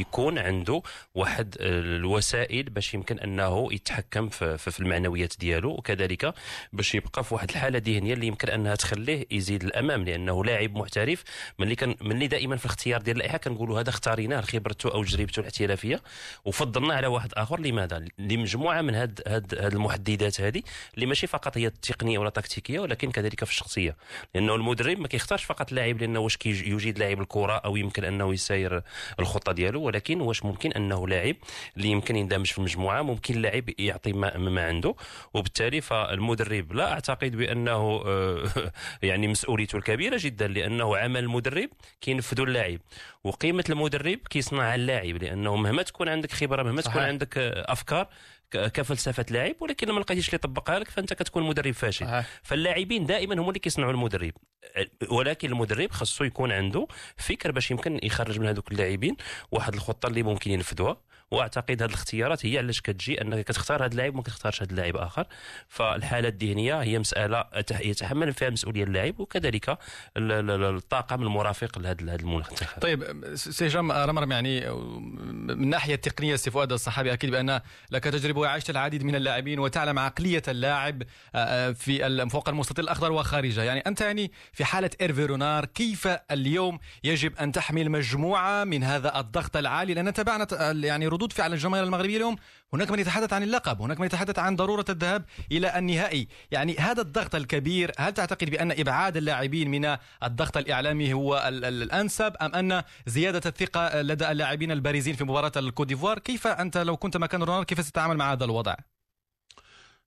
يكون 0.00 0.38
عنده 0.38 0.82
واحد 1.14 1.56
الوسائل 1.60 2.62
باش 2.62 2.94
يمكن 2.94 3.18
أنه 3.18 3.68
يتحكم 3.72 4.28
في 4.28 4.80
المعنويات 4.80 5.34
ديالو. 5.40 5.70
وكذلك 5.70 6.34
باش 6.72 6.94
يبقى 6.94 7.24
في 7.24 7.34
واحد 7.34 7.50
الحالة 7.50 7.82
ذهنية 7.86 8.14
اللي 8.14 8.26
يمكن 8.26 8.48
أنها 8.48 8.74
تخليه 8.74 9.26
يزيد 9.30 9.64
الأمام 9.64 10.04
لأنه 10.04 10.44
لاعب 10.44 10.76
محترف. 10.76 11.24
ملي 11.58 11.74
كان 11.74 11.94
ملي 12.00 12.26
دائما 12.26 12.56
في 12.56 12.64
الاختيار 12.64 13.02
ديال 13.02 13.16
اللائحة 13.16 13.38
كنقولوا 13.38 13.80
هذا 13.80 13.90
اختاريناه 13.90 14.40
خبرته 14.40 14.92
أو 14.94 15.04
تجربته 15.04 15.40
الاحترافية. 15.40 16.02
وفضلنا 16.44 16.94
على 16.94 17.06
واحد 17.06 17.30
آخر 17.34 17.60
لماذا؟ 17.60 18.04
لمجموعة 18.18 18.82
من 18.82 18.94
هاد 18.94 19.20
هاد 19.26 19.54
المحددات 19.54 20.33
الحاجات 20.34 20.40
هذه 20.40 20.62
اللي 20.94 21.06
ماشي 21.06 21.26
فقط 21.26 21.58
هي 21.58 21.66
التقنية 21.66 22.18
ولا 22.18 22.28
التكتيكيه 22.28 22.80
ولكن 22.80 23.10
كذلك 23.10 23.44
في 23.44 23.50
الشخصية. 23.50 23.96
لأنه 24.34 24.54
المدرب 24.54 24.98
ما 24.98 25.08
كيختارش 25.08 25.44
فقط 25.44 25.72
لاعب 25.72 26.00
لأنه 26.00 26.20
واش 26.20 26.38
يجيد 26.46 26.98
لاعب 26.98 27.20
الكرة 27.20 27.52
أو 27.52 27.76
يمكن 27.76 28.04
أنه 28.04 28.34
يساير 28.34 28.82
الخطة 29.20 29.52
ديالو 29.52 29.82
ولكن 29.82 30.20
واش 30.20 30.44
ممكن 30.44 30.72
أنه 30.72 31.08
لاعب 31.08 31.36
اللي 31.76 31.88
يمكن 31.88 32.16
يندمج 32.16 32.46
في 32.46 32.58
المجموعه 32.58 33.02
ممكن 33.02 33.42
لاعب 33.42 33.64
يعطي 33.78 34.12
ما, 34.12 34.36
ما 34.36 34.66
عنده. 34.66 34.94
وبالتالي 35.34 35.80
فالمدرب 35.80 36.72
لا 36.72 36.92
أعتقد 36.92 37.36
بأنه 37.36 38.02
آه، 38.06 38.72
يعني 39.02 39.28
مسؤوليته 39.28 39.76
الكبيرة 39.76 40.18
جدا 40.20 40.48
لأنه 40.48 40.96
عمل 40.96 41.24
المدرب 41.24 41.68
كينفذ 42.00 42.40
اللاعب. 42.40 42.80
وقيمة 43.24 43.64
المدرب 43.70 44.18
كيصنع 44.30 44.74
اللاعب 44.74 45.22
لأنه 45.22 45.56
مهما 45.56 45.82
تكون 45.82 46.08
عندك 46.08 46.32
خبرة 46.32 46.62
مهما 46.62 46.80
صحيح. 46.80 46.94
تكون 46.94 47.06
عندك 47.08 47.38
آه، 47.38 47.72
أفكار 47.72 48.08
كفلسفة 48.56 49.26
لاعب 49.30 49.54
ولكن 49.60 49.88
لما 49.88 50.00
لقيتيش 50.00 50.28
اللي 50.28 50.36
يطبقها 50.36 50.78
لك 50.78 50.90
فأنت 50.90 51.12
كتكون 51.12 51.42
مدرب 51.42 51.72
فاشل. 51.74 52.06
آه. 52.06 52.24
فاللاعبين 52.42 53.06
دائما 53.06 53.34
هم 53.34 53.48
اللي 53.48 53.58
كيصنعوا 53.58 53.92
المدرب. 53.92 54.32
ولكن 55.10 55.48
المدرب 55.48 55.90
خاصو 55.90 56.24
يكون 56.24 56.52
عنده 56.52 56.86
فكر 57.16 57.52
باش 57.52 57.70
يمكن 57.70 58.00
يخرج 58.02 58.40
من 58.40 58.46
هذوك 58.46 58.72
اللاعبين 58.72 59.16
واحد 59.50 59.74
الخطة 59.74 60.06
اللي 60.06 60.22
ممكن 60.22 60.50
ينفذوها. 60.50 60.96
واعتقد 61.30 61.82
هذه 61.82 61.88
الاختيارات 61.88 62.46
هي 62.46 62.58
علاش 62.58 62.80
كتجي 62.80 63.20
انك 63.20 63.44
كتختار 63.44 63.84
هذا 63.84 63.92
اللاعب 63.92 64.14
وما 64.14 64.22
كتختارش 64.22 64.62
هذا 64.62 64.70
اللاعب 64.70 64.96
آخر. 64.96 65.26
فالحالة 65.68 66.28
الذهنية 66.28 66.82
هي 66.82 66.98
مسألة 66.98 67.44
يتحمل 67.80 68.32
فيها 68.32 68.48
المسؤوليه 68.48 68.84
اللاعب 68.84 69.20
وكذلك 69.20 69.78
الطاقم 70.16 71.22
المرافق 71.22 71.78
لهذا 71.78 72.14
المنتخب. 72.14 72.82
طيب 72.82 73.34
سي 73.34 73.68
جام 73.68 73.92
رمرم 73.92 74.32
يعني 74.32 74.70
من 74.70 75.50
الناحيه 75.50 75.94
التقنية 75.94 76.36
سي 76.36 76.50
فؤاد 76.50 76.72
الصحابي 76.72 77.12
أكيد 77.12 77.30
بأن 77.30 77.60
لك 77.90 78.04
تجربة 78.04 78.40
وعشت 78.40 78.70
العديد 78.70 79.04
من 79.04 79.14
اللاعبين 79.14 79.58
وتعلم 79.58 79.98
عقلية 79.98 80.42
اللاعب 80.48 81.02
آه، 81.34 81.38
آه، 81.38 81.72
في 81.72 82.28
فوق 82.30 82.48
المستطيل 82.48 82.84
الأخضر 82.84 83.12
وخارجه. 83.12 83.62
يعني 83.62 83.80
أنت 83.80 84.00
يعني 84.00 84.32
في 84.52 84.64
حالة 84.64 84.90
إيرفي 85.00 85.24
رونار 85.24 85.64
كيف 85.64 86.08
اليوم 86.30 86.78
يجب 87.04 87.36
أن 87.36 87.52
تحمل 87.52 87.90
مجموعه 87.90 88.64
من 88.64 88.84
هذا 88.84 89.20
الضغط 89.20 89.56
العالي؟ 89.56 89.94
لأن 89.94 90.12
تابعنا 90.12 90.46
يعني 90.84 91.06
ردود 91.14 91.32
فعل 91.32 91.52
الجماهير 91.52 91.84
المغربية 91.84 92.16
اليوم. 92.16 92.36
هناك 92.72 92.90
من 92.90 92.98
يتحدث 92.98 93.32
عن 93.32 93.42
اللقب 93.42 93.82
هناك 93.82 94.00
من 94.00 94.06
يتحدث 94.06 94.38
عن 94.38 94.56
ضرورة 94.56 94.84
الذهاب 94.88 95.24
إلى 95.52 95.78
النهائي. 95.78 96.28
يعني 96.50 96.76
هذا 96.76 97.00
الضغط 97.02 97.34
الكبير 97.34 97.92
هل 97.98 98.12
تعتقد 98.12 98.50
بأن 98.50 98.72
إبعاد 98.72 99.16
اللاعبين 99.16 99.70
من 99.70 99.96
الضغط 100.22 100.56
الإعلامي 100.56 101.12
هو 101.12 101.48
الأنسب 101.48 102.36
أم 102.42 102.54
أن 102.54 102.82
زيادة 103.06 103.42
الثقة 103.46 104.02
لدى 104.02 104.30
اللاعبين 104.30 104.70
البارزين 104.70 105.14
في 105.14 105.24
مباراة 105.24 105.52
الكوت 105.56 105.84
ديفوار 105.84 106.18
كيف 106.18 106.46
أنت 106.46 106.78
لو 106.78 106.96
كنت 106.96 107.16
مكان 107.16 107.42
رونار 107.42 107.64
كيف 107.64 107.80
ستتعامل 107.80 108.16
مع 108.16 108.32
هذا 108.32 108.44
الوضع؟ 108.44 108.74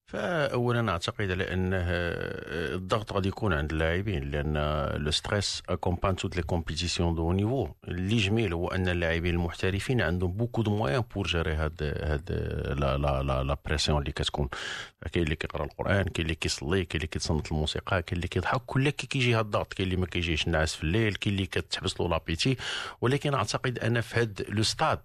فاولا 0.08 0.92
أعتقد 0.92 1.32
على 1.32 1.54
انه 1.54 1.86
الضغط 2.76 3.14
غادي 3.14 3.28
يكون 3.28 3.54
عند 3.54 3.72
اللاعبين 3.72 4.32
لأن 4.32 4.54
le 5.04 5.12
stress 5.12 5.64
accompagne 5.70 6.16
toutes 6.16 6.36
les 6.36 6.42
compétitions 6.42 7.16
de 7.16 7.34
niveau 7.34 7.68
اللي 7.88 8.18
جميل 8.18 8.54
هو 8.54 8.68
أن 8.68 8.88
اللاعبين 8.88 9.34
المحترفين 9.36 10.02
عندهم 10.02 10.32
beaucoup 10.32 10.62
de 10.62 10.78
moyens 10.78 11.04
pour 11.16 11.28
gérer 11.28 11.54
هاد 11.54 11.84
هاد 11.84 12.32
la 12.80 12.98
la 12.98 13.24
la, 13.24 13.44
la 13.44 13.58
pression 13.66 14.00
اللي 14.02 14.12
كتكون. 14.12 14.50
كاين 15.12 15.24
اللي 15.26 15.36
كيقرأ 15.36 15.64
القرآن 15.66 16.04
كاين 16.04 16.26
اللي 16.26 16.36
كيصلي 16.36 16.86
كاين 16.86 16.96
اللي 16.96 17.08
كيتصنت 17.08 17.52
الموسيقى 17.52 18.02
كاين 18.02 18.18
اللي 18.18 18.28
كيضحك 18.28 18.62
كل 18.66 18.90
كيجي 18.90 19.34
هاد 19.36 19.46
الضغط 19.46 19.74
كاين 19.74 19.88
اللي 19.88 20.00
ما 20.02 20.06
كيجيش 20.08 20.48
النعاس 20.48 20.76
في 20.76 20.84
الليل 20.84 21.16
كاين 21.16 21.36
اللي 21.36 21.46
كتحبس 21.48 22.02
له 22.02 22.10
l'appétit 22.10 22.58
ولكن 23.02 23.34
أعتقد 23.34 23.80
أن 23.80 24.02
في 24.02 24.20
هاد 24.20 24.46
le 24.50 24.64
stade 24.64 25.00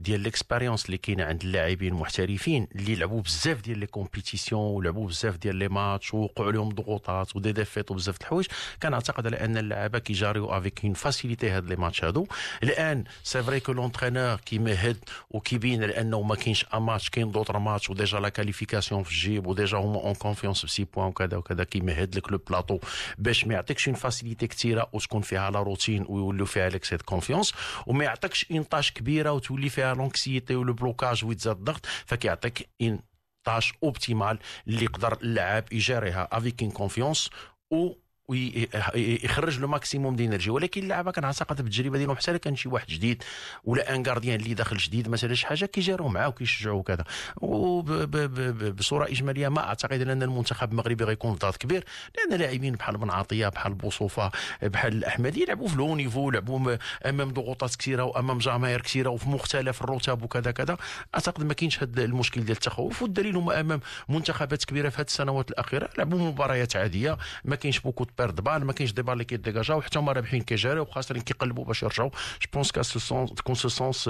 ديال 0.00 0.20
l'expérience 0.20 0.86
اللي 0.86 0.96
كاينة 0.96 1.24
عند 1.24 1.42
اللاعبين 1.42 1.92
المحترفين 1.92 2.68
اللي 2.74 2.94
لعبوا 2.94 3.22
بزاف 3.22 3.60
ديال 3.60 3.78
les 3.78 3.86
compétitions 3.86 4.60
ولعبوا 4.60 5.08
بزاف 5.08 5.36
ديال 5.36 5.56
les 5.56 5.68
matchs 5.68 6.14
ووقعوا 6.14 6.52
لهم 6.52 6.68
ضغوطات 6.68 7.36
و 7.36 7.40
des 7.40 7.52
défaites 7.52 7.90
وبزاف 7.90 8.18
د 8.18 8.22
الحوايج. 8.22 8.46
كنعتقد 8.82 9.26
على 9.26 9.36
أن 9.36 9.56
اللعابه 9.56 9.98
كيجاريو 9.98 10.46
avec 10.46 10.84
une 10.84 10.94
facilité 10.94 11.50
هاد 11.50 11.68
les 11.68 11.76
matchs 11.76 12.04
هادو. 12.04 12.26
الآن 12.62 13.04
c'est 13.22 13.42
vrai 13.42 13.60
que 13.60 13.72
l'entraîneur 13.72 14.36
كيمهد 14.36 14.96
وكيبين 15.30 15.82
لأنه 15.82 16.22
ما 16.22 16.34
كاينش 16.34 16.66
un 16.74 16.82
match 16.82 17.10
كاين 17.10 17.30
d'autres 17.30 17.58
matchs 17.58 17.90
و 17.90 17.96
déjà 17.96 18.20
la 18.20 18.28
qualification 18.28 19.02
في 19.02 19.10
الجيب 19.10 19.46
و 19.46 19.52
déjà 19.52 19.78
هما 19.78 20.00
en 20.00 20.14
confiance 20.14 20.64
ب 20.64 20.69
six 20.69 20.84
points 20.84 21.06
وكذا 21.06 21.36
وكذا 21.36 21.64
كيمهد 21.64 22.16
لك 22.16 22.32
le 22.32 22.38
plateau 22.38 22.78
باش 23.18 23.46
ما 23.46 23.54
يعطيكش 23.54 23.88
une 23.88 23.96
facilité 23.96 24.46
كثيره 24.46 24.88
وتكون 24.92 25.22
فيها 25.22 25.50
la 25.50 25.62
routine 25.62 26.04
ويولوا 26.08 26.46
فيها 26.46 26.68
لك 26.68 26.84
cette 26.84 27.02
confiance 27.02 27.52
وما 27.86 28.04
يعطيكش 28.04 28.46
une 28.50 28.62
tâche 28.62 28.92
كبيرة 28.92 29.32
وتولي 29.32 29.68
فيها 29.68 29.83
l'anxiété 29.92 30.56
و 30.56 30.61
le 30.61 30.72
blocage 30.72 31.24
ويتزاد 31.24 31.56
الضغط 31.56 31.86
فكيعطيك 31.86 32.68
une 32.82 32.98
tâche 33.44 33.72
optimale 33.82 34.38
اللي 34.66 34.84
يقدر 34.84 35.12
اللاعب 35.22 35.72
يجاريها 35.72 36.28
avec 36.32 36.62
une 36.62 36.70
confiance 36.70 37.30
و 37.72 37.92
ويخرج 38.28 39.58
له 39.60 39.66
maximum 39.68 40.16
ديال 40.16 40.28
l'énergie 40.28 40.50
ولكن 40.50 40.82
اللعابه 40.82 41.10
كنعتقد 41.10 41.62
بالتجربة 41.62 41.98
ديالهم 41.98 42.16
حتى 42.16 42.38
كان 42.38 42.56
شي 42.56 42.68
واحد 42.68 42.86
جديد 42.86 43.22
ولا 43.64 43.94
un 43.94 44.06
gardien 44.06 44.40
اللي 44.40 44.54
داخل 44.54 44.76
جديد 44.76 45.08
مثلا 45.08 45.34
شي 45.34 45.46
حاجة 45.46 45.66
كيجاروا 45.66 46.10
معاه 46.10 46.28
وكيشجعوا 46.28 46.78
وكذا. 46.78 47.04
وبصوره 47.36 49.04
إجمالية 49.04 49.48
ما 49.48 49.60
أعتقد 49.60 50.08
أن 50.08 50.22
المنتخب 50.22 50.72
المغربي 50.72 51.04
غيكون 51.04 51.32
في 51.32 51.38
ضغط 51.38 51.56
كبير 51.56 51.84
لأن 52.16 52.40
لاعبين 52.40 52.74
بحال 52.74 52.96
بن 52.96 53.10
عطية 53.10 53.48
بحال 53.48 53.74
بوصوفه 53.74 54.30
بحال 54.62 54.92
الأحمدي 54.92 55.42
يلعبوا 55.42 55.68
في 55.68 55.76
لو 55.76 55.94
نيفو 55.94 56.30
لعبوا 56.30 56.76
أمام 57.06 57.30
ضغوطات 57.30 57.74
كثيرة 57.76 58.02
وأمام 58.02 58.38
جماهير 58.38 58.80
كثيرة 58.80 59.10
وفي 59.10 59.28
مختلف 59.28 59.82
الرتب 59.82 60.22
وكذا 60.22 60.50
كذا. 60.50 60.76
أعتقد 61.14 61.44
ما 61.44 61.54
كاينش 61.54 61.82
هذا 61.82 62.04
المشكل 62.04 62.40
ديال 62.40 62.56
التخوف. 62.56 63.02
والدليل 63.02 63.36
هما 63.36 63.60
أمام 63.60 63.80
منتخبات 64.08 64.64
كبيرة 64.64 64.88
في 64.88 64.96
هذه 64.96 65.06
السنوات 65.06 65.50
الأخيرة 65.50 65.90
لعبوا 65.98 66.18
مباريات 66.18 66.76
عادية 66.76 67.18
ما 67.44 67.56
كاينش 67.56 67.78
بوكو 67.80 68.04
بيرد 68.18 68.40
بال 68.40 68.64
ما 68.64 68.72
كاينش 68.72 68.92
دي 68.92 69.02
بال 69.02 69.12
اللي 69.12 69.24
كيديجاجاو 69.24 69.82
حتى 69.82 69.98
هما 69.98 70.12
رابحين 70.12 70.42
كيجاريو 70.42 70.84
خاصه 70.84 71.14
كيقلبوا 71.14 71.64
باش 71.64 71.82
يرجعوا. 71.82 72.10
جو 72.10 72.48
بونس 72.52 72.72
كا 72.72 72.82
سو 72.82 73.26
تكون 73.26 73.54
سو 73.54 73.68
سونس 73.68 74.08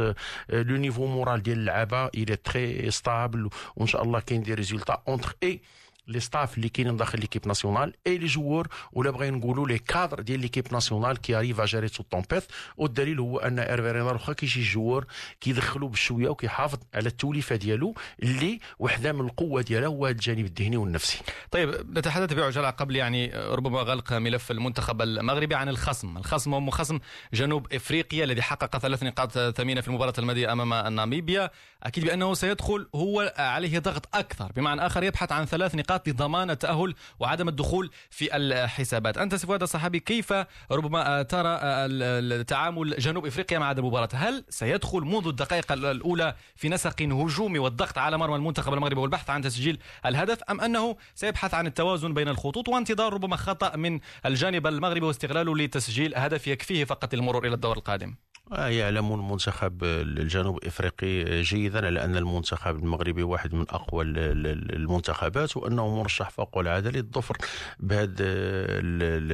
لو 0.48 0.76
نيفو 0.76 1.06
مورال 1.06 1.42
ديال 1.42 1.58
اللعابة 1.58 2.06
الي 2.06 2.36
تري 2.36 2.90
ستابل 2.90 3.50
وإن 3.76 3.86
شاء 3.86 4.02
الله 4.02 4.20
كاين 4.20 4.42
دي 4.42 4.54
ريزولتا 4.54 5.02
اونتر 5.08 5.36
اي 5.42 5.60
les 6.06 6.20
staffs 6.20 6.56
اللي 6.56 6.68
كاينين 6.68 6.96
داخل 6.96 7.20
l'équipe 7.20 7.48
nationale 7.48 7.92
et 8.06 8.18
les 8.18 8.26
joueurs 8.26 8.68
ولا 8.92 9.10
بغينا 9.10 9.36
نقولوا 9.36 9.68
les 9.68 9.78
cadres 9.78 10.20
ديال 10.20 10.40
l'équipe 10.40 10.72
nationale 10.72 11.16
qui 11.16 11.38
arrivent 11.38 11.60
gérer 11.60 11.88
ces 11.88 12.02
tempêtes 12.02 12.44
والدليل 12.76 13.20
هو 13.20 13.38
أن 13.38 13.58
ايرفي 13.58 13.90
رونار 13.90 14.14
واخا 14.14 14.32
كيجي 14.32 14.62
joueur 14.62 15.06
كيدخلوا 15.40 15.88
بشوية 15.88 16.28
وكيحافظ 16.28 16.78
على 16.94 17.06
التوليفة 17.06 17.56
ديالو 17.56 17.94
اللي 18.22 18.60
وحدة 18.78 19.12
من 19.12 19.20
القوة 19.20 19.62
ديالها 19.62 19.88
هو 19.88 20.06
الجانب 20.08 20.44
الذهني 20.44 20.76
والنفسي. 20.76 21.18
طيب 21.50 21.98
نتحدث 21.98 22.32
بعجاله 22.32 22.70
قبل 22.70 22.96
يعني 22.96 23.32
ربما 23.34 23.80
غلق 23.80 24.12
ملف 24.12 24.50
المنتخب 24.50 25.02
المغربي 25.02 25.54
عن 25.54 25.68
الخصم، 25.68 26.16
الخصم 26.16 26.54
هو 26.54 26.70
خصم 26.70 26.98
جنوب 27.34 27.72
إفريقيا 27.72 28.24
الذي 28.24 28.42
حقق 28.42 28.78
ثلاث 28.78 29.02
نقاط 29.02 29.38
ثمينة 29.38 29.80
في 29.80 29.88
المباراة 29.88 30.14
الماضية 30.18 30.52
أمام 30.52 30.94
ناميبيا، 30.94 31.50
أكيد 31.82 32.04
بأنه 32.04 32.34
سيدخل 32.34 32.88
هو 32.94 33.34
عليه 33.38 33.78
ضغط 33.78 34.16
أكثر، 34.16 34.52
بمعنى 34.56 34.86
آخر 34.86 35.02
يبحث 35.02 35.32
عن 35.32 35.44
ثلاث 35.44 35.74
نقاط 35.74 35.93
نقاط 35.94 36.08
لضمان 36.08 36.50
التاهل 36.50 36.94
وعدم 37.20 37.48
الدخول 37.48 37.90
في 38.10 38.36
الحسابات. 38.36 39.18
أنت 39.18 39.34
سفواد 39.34 39.62
الصحابي 39.62 40.00
كيف 40.00 40.32
ربما 40.70 41.22
ترى 41.22 41.58
التعامل 41.60 42.96
جنوب 42.98 43.26
إفريقيا 43.26 43.58
مع 43.58 43.70
هذه 43.70 43.78
المباراة؟ 43.78 44.08
هل 44.14 44.44
سيدخل 44.48 45.00
منذ 45.00 45.26
الدقائق 45.26 45.72
الأولى 45.72 46.34
في 46.56 46.68
نسق 46.68 47.02
هجومي 47.02 47.58
والضغط 47.58 47.98
على 47.98 48.18
مرمى 48.18 48.36
المنتخب 48.36 48.74
المغربي 48.74 49.00
والبحث 49.00 49.30
عن 49.30 49.42
تسجيل 49.42 49.78
الهدف 50.06 50.42
أم 50.42 50.60
أنه 50.60 50.96
سيبحث 51.14 51.54
عن 51.54 51.66
التوازن 51.66 52.14
بين 52.14 52.28
الخطوط 52.28 52.68
وانتظار 52.68 53.12
ربما 53.12 53.36
خطأ 53.36 53.76
من 53.76 54.00
الجانب 54.26 54.66
المغربي 54.66 55.06
واستغلاله 55.06 55.56
لتسجيل 55.56 56.14
هدف 56.16 56.46
يكفيه 56.46 56.84
فقط 56.84 57.14
للمرور 57.14 57.46
إلى 57.46 57.54
الدور 57.54 57.76
القادم؟ 57.76 58.14
يعلم 58.52 59.12
المنتخب 59.14 59.84
الجنوب 59.84 60.64
إفريقي 60.64 61.42
جيدا 61.42 61.86
على 61.86 62.04
أن 62.04 62.16
المنتخب 62.16 62.76
المغربي 62.76 63.22
واحد 63.22 63.54
من 63.54 63.64
أقوى 63.70 64.04
المنتخبات 64.04 65.56
وأنه 65.56 65.96
مرشح 65.96 66.30
فوق 66.30 66.58
العادة 66.58 66.90
للظفر 66.90 67.36
بهذا 67.80 68.10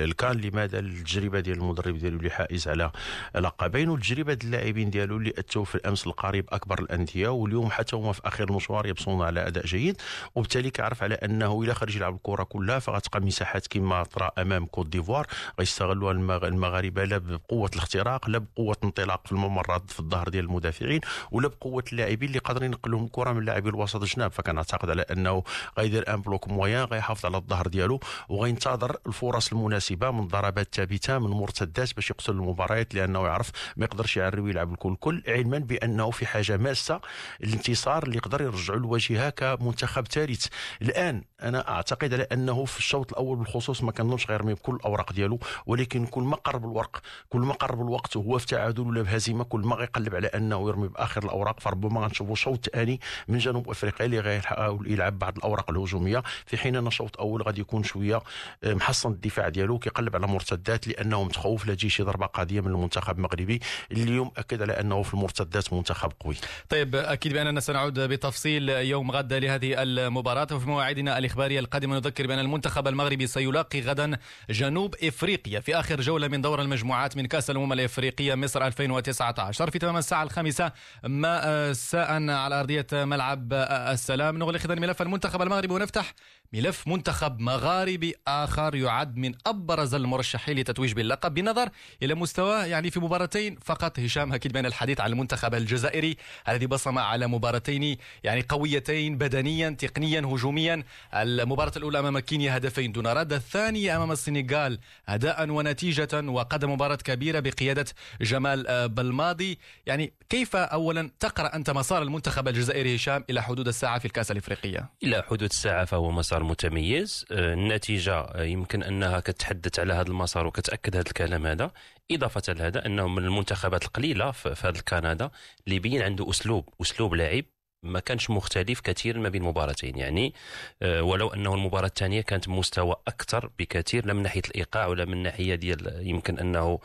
الكان. 0.05 0.41
لماذا؟ 0.41 0.79
التجربه 0.79 1.41
ديال 1.41 1.59
المدرب 1.59 1.99
ديالو 1.99 2.19
اللي 2.19 2.31
حائز 2.31 2.69
على 2.69 2.91
لقبين 3.35 3.89
والتجربة 3.89 4.35
ديال 4.35 4.55
اللاعبين 4.55 4.91
ديالو 4.91 5.17
اللي 5.17 5.33
أتوا 5.39 5.65
في 5.65 5.75
الأمس 5.75 6.07
القريب 6.07 6.45
أكبر 6.49 6.81
الأندية 6.81 7.29
واليوم 7.29 7.71
حتى 7.71 7.97
هما 7.97 8.13
في 8.13 8.21
آخر 8.25 8.45
المشوار 8.45 8.87
يبصون 8.87 9.23
على 9.23 9.47
أداء 9.47 9.67
جيد. 9.67 9.97
وبالتالي 10.35 10.71
كيعرف 10.71 11.03
على 11.03 11.15
أنه 11.15 11.63
الا 11.63 11.75
خرج 11.75 11.97
يلعب 11.97 12.15
الكرة 12.15 12.43
كلها 12.43 12.79
فغتبقى 12.79 13.21
مساحات 13.21 13.67
كما 13.67 14.03
طرا 14.03 14.31
أمام 14.39 14.67
كوت 14.67 14.87
ديفوار. 14.87 15.27
غيستغلوها 15.59 16.13
المغاربة 16.49 17.05
لا 17.05 17.19
بقوة 17.19 17.71
الاختراق 17.75 18.29
لا 18.31 18.39
بقوة 18.39 18.77
الانطلاق 19.05 19.27
في 19.27 19.33
الممرات 19.33 19.91
في 19.91 20.01
الظهر 20.01 20.29
ديال 20.29 20.45
المدافعين 20.45 21.01
ولا 21.31 21.49
بقوة 21.49 21.85
اللاعبين 21.93 22.29
اللي 22.29 22.39
قادرين 22.39 22.71
ينقلوا 22.73 23.05
الكره 23.05 23.33
من 23.33 23.45
لاعبي 23.45 23.69
الوسط 23.69 24.03
الجناب 24.03 24.33
فكنعتقد 24.33 24.91
على 24.91 25.03
أنه 25.03 25.43
غيدير 25.79 26.15
ان 26.15 26.21
بلوك 26.23 26.49
مويان 26.49 26.85
غيحافظ 26.85 27.27
على 27.27 27.37
الظهر 27.37 27.67
ديالو 27.67 28.01
وغينتظر 28.29 28.97
الفرص 29.07 29.53
المناسبة 29.53 30.11
من 30.11 30.29
ضربات 30.29 30.75
ثابتة 30.75 31.19
من 31.19 31.31
مرتدات 31.31 31.95
باش 31.95 32.11
يقتل 32.11 32.33
المباريات 32.33 32.95
لأنه 32.95 33.27
يعرف 33.27 33.51
ما 33.77 33.85
يقدرش 33.85 34.17
يعري 34.17 34.41
ويلعب 34.41 34.73
الكل 34.73 34.97
كل 34.97 35.23
علما 35.29 35.59
بأنه 35.59 36.11
في 36.11 36.27
حاجة 36.27 36.57
ماسة 36.57 37.01
الانتصار 37.45 38.03
اللي 38.03 38.17
يقدر 38.17 38.43
يرجعوا 38.43 38.79
الواجهه 38.79 39.31
كمنتخب 39.31 40.07
ثالث. 40.07 40.47
الآن 40.83 41.23
أنا 41.43 41.69
أعتقد 41.69 42.15
على 42.15 42.27
أنه 42.33 42.65
في 42.65 42.79
الشوط 42.79 43.11
الأول 43.13 43.39
بالخصوص 43.39 43.83
ما 43.83 43.93
كنظنش 43.93 44.27
غيرمي 44.31 44.55
بكل 44.55 44.75
الأوراق 44.75 45.13
ديالو 45.13 45.39
ولكن 45.67 46.07
كل 46.07 46.23
ما 46.23 46.37
قرب 46.37 46.65
الورق 46.65 47.01
كل 47.29 47.41
ما 47.41 47.55
قرب 47.55 47.81
الوقت 47.81 48.17
وهو 48.17 48.39
في 48.39 48.47
تعادل 48.47 48.89
ولا 48.91 49.03
بهزيمة 49.03 49.45
كل 49.45 49.61
ما 49.61 49.77
غيقلب 49.77 50.15
على 50.15 50.27
أنه 50.27 50.69
يرمي 50.69 50.89
بآخر 50.89 51.25
الأوراق 51.25 51.61
فربما 51.61 52.01
غنشوفوا 52.01 52.35
شوط 52.35 52.69
ثاني 52.69 53.01
من 53.29 53.39
جنوب 53.39 53.71
أفريقيا 53.71 54.07
اللي 54.07 54.21
غيحاول 54.21 54.91
يلعب 54.93 55.19
بعض 55.19 55.37
الأوراق 55.37 55.71
الهجومية. 55.71 56.23
في 56.47 56.57
حين 56.57 56.77
أن 56.77 56.87
الشوط 56.87 57.15
الأول 57.15 57.43
غادي 57.43 57.61
يكون 57.61 57.83
شوية 57.83 58.23
آه، 58.65 58.75
محصن 58.75 59.13
الدفاع 59.13 59.49
ديالو 59.49 59.79
كيقلب 59.79 60.17
على 60.17 60.27
مرتدات 60.27 60.89
لأنه 60.89 61.25
متخوف. 61.25 61.67
لا 61.67 61.75
تجي 61.75 61.89
شي 61.89 62.03
ضربة 62.03 62.27
قاضيه 62.27 62.61
من 62.61 62.67
المنتخب 62.67 63.17
المغربي. 63.17 63.61
اليوم 63.93 64.31
أكد 64.37 64.63
على 64.63 64.73
أنه 64.81 65.03
في 65.03 65.15
المرتدات 65.15 65.73
منتخب 65.73 66.13
قوي. 66.21 66.37
طيب 66.69 66.97
أكيد 66.97 67.33
بأننا 67.33 67.61
سنعود 67.61 68.01
بتفصيل 68.01 68.69
يوم 68.69 69.11
غد 69.11 69.33
لهذه 69.33 69.83
المباراة. 69.83 70.47
وفي 70.53 70.69
مواعيدنا 70.69 71.19
الاخباريه 71.19 71.61
القادمه 71.61 71.97
نذكر 71.97 72.27
بأن 72.27 72.39
المنتخب 72.39 72.89
المغربي 72.89 73.27
سيلاقي 73.27 73.81
غدا 73.81 74.19
جنوب 74.51 74.95
إفريقيا 75.03 75.61
في 75.61 75.77
آخر 75.77 76.01
جولة 76.01 76.29
من 76.29 76.43
دور 76.43 76.63
المجموعات 76.63 77.17
من 77.17 77.27
كأس 77.27 77.51
الأمم 77.51 77.73
الإفريقية 77.73 78.35
مصر 78.35 78.63
2019 78.81 79.71
في 79.71 79.79
تمام 79.79 79.97
الساعة 79.97 80.23
الخامسة 80.23 80.73
مساء 81.05 82.31
على 82.31 82.61
أرضية 82.61 82.87
ملعب 82.93 83.53
السلام. 83.53 84.39
نغلق 84.39 84.61
اذا 84.65 84.75
ملف 84.75 85.03
المنتخب 85.03 85.43
المغربي 85.43 85.75
ونفتح 85.75 86.15
ملف 86.53 86.89
منتخب 86.89 87.41
مغاربي 87.41 88.15
آخر 88.29 88.75
يعد 88.75 89.17
من 89.17 89.35
أبرز 89.47 89.95
المرشحين 89.95 90.59
لتتويج 90.59 90.93
باللقب. 90.93 91.35
بالنظر 91.35 91.69
إلى 92.03 92.15
مستواه 92.15 92.65
يعني 92.65 92.91
في 92.91 93.01
مباراتين 93.01 93.59
فقط 93.65 93.99
هشام 93.99 94.33
أكيد 94.33 94.53
بين 94.53 94.67
الحديث 94.67 95.01
عن 95.01 95.13
المنتخب 95.13 95.55
الجزائري 95.55 96.17
الذي 96.49 96.67
بصم 96.67 96.99
على 96.99 97.27
مباراتين 97.27 97.97
يعني 98.25 98.45
قويتين 98.49 99.19
بدنيا 99.19 99.71
تقنيا 99.71 100.21
هجوميا. 100.21 100.83
المباراة 101.15 101.73
الأولى 101.77 101.99
أمام 101.99 102.19
كينيا 102.19 102.57
هدفين 102.57 102.93
دون 102.93 103.07
رد 103.07 103.33
الثانية 103.33 103.97
أمام 103.97 104.13
السنغال 104.13 104.79
أداء 105.09 105.51
ونتيجة 105.51 106.09
وقدم 106.31 106.73
مباراة 106.73 106.97
كبيرة 106.97 107.41
بقيادة 107.41 107.85
جمال 108.21 108.89
بالماضي 108.89 109.59
يعني 109.87 110.13
كيف 110.29 110.57
أولا 110.57 111.11
تقرأ 111.21 111.57
أنت 111.57 111.71
مسار 111.71 112.03
المنتخب 112.03 112.49
الجزائري 112.49 112.97
هشام 112.97 113.25
إلى 113.31 113.43
حدود 113.43 113.69
الساعة 113.69 113.99
في 113.99 114.05
الكأس 114.05 114.31
الإفريقية؟ 114.31 114.91
إلى 115.03 115.23
حدود 115.23 115.43
الساعة 115.43 115.85
فهو 115.85 116.11
مسار 116.11 116.40
مسار 116.41 116.45
متميز. 116.45 117.25
آه، 117.33 117.55
النتيجة 117.55 118.15
آه، 118.21 118.43
يمكن 118.43 118.83
أنها 118.83 119.21
كتحدث 119.21 119.79
على 119.79 119.93
هذا 119.93 120.09
المسار 120.09 120.47
وكتأكد 120.47 120.97
هذا 120.97 121.09
الكلام 121.09 121.47
هذا. 121.47 121.71
إضافة 122.11 122.53
لهذا 122.53 122.87
أنه 122.87 123.09
من 123.09 123.25
المنتخبات 123.25 123.85
القليلة 123.85 124.31
في 124.31 124.69
هذا 124.69 124.81
كندا 124.81 125.31
اللي 125.67 125.79
بين 125.79 126.03
عنده 126.03 126.31
أسلوب 126.31 126.69
أسلوب 126.81 127.15
لاعب 127.15 127.45
ما 127.83 128.01
كانش 128.01 128.31
مختلف 128.31 128.81
كثير 128.81 129.19
ما 129.19 129.29
بين 129.29 129.43
مباراتين. 129.43 129.99
يعني 129.99 130.35
آه، 130.83 131.03
ولو 131.03 131.29
أنه 131.29 131.55
المباراة 131.55 131.87
الثانية 131.87 132.21
كانت 132.21 132.49
مستوى 132.49 132.97
أكثر 133.09 133.51
بكثير 133.59 134.07
لا 134.07 134.13
من 134.13 134.23
ناحية 134.23 134.43
الإيقاع 134.49 134.87
ولا 134.87 135.05
من 135.05 135.23
ناحية 135.23 135.55
ديال 135.55 136.07
يمكن 136.09 136.39
أنه 136.39 136.79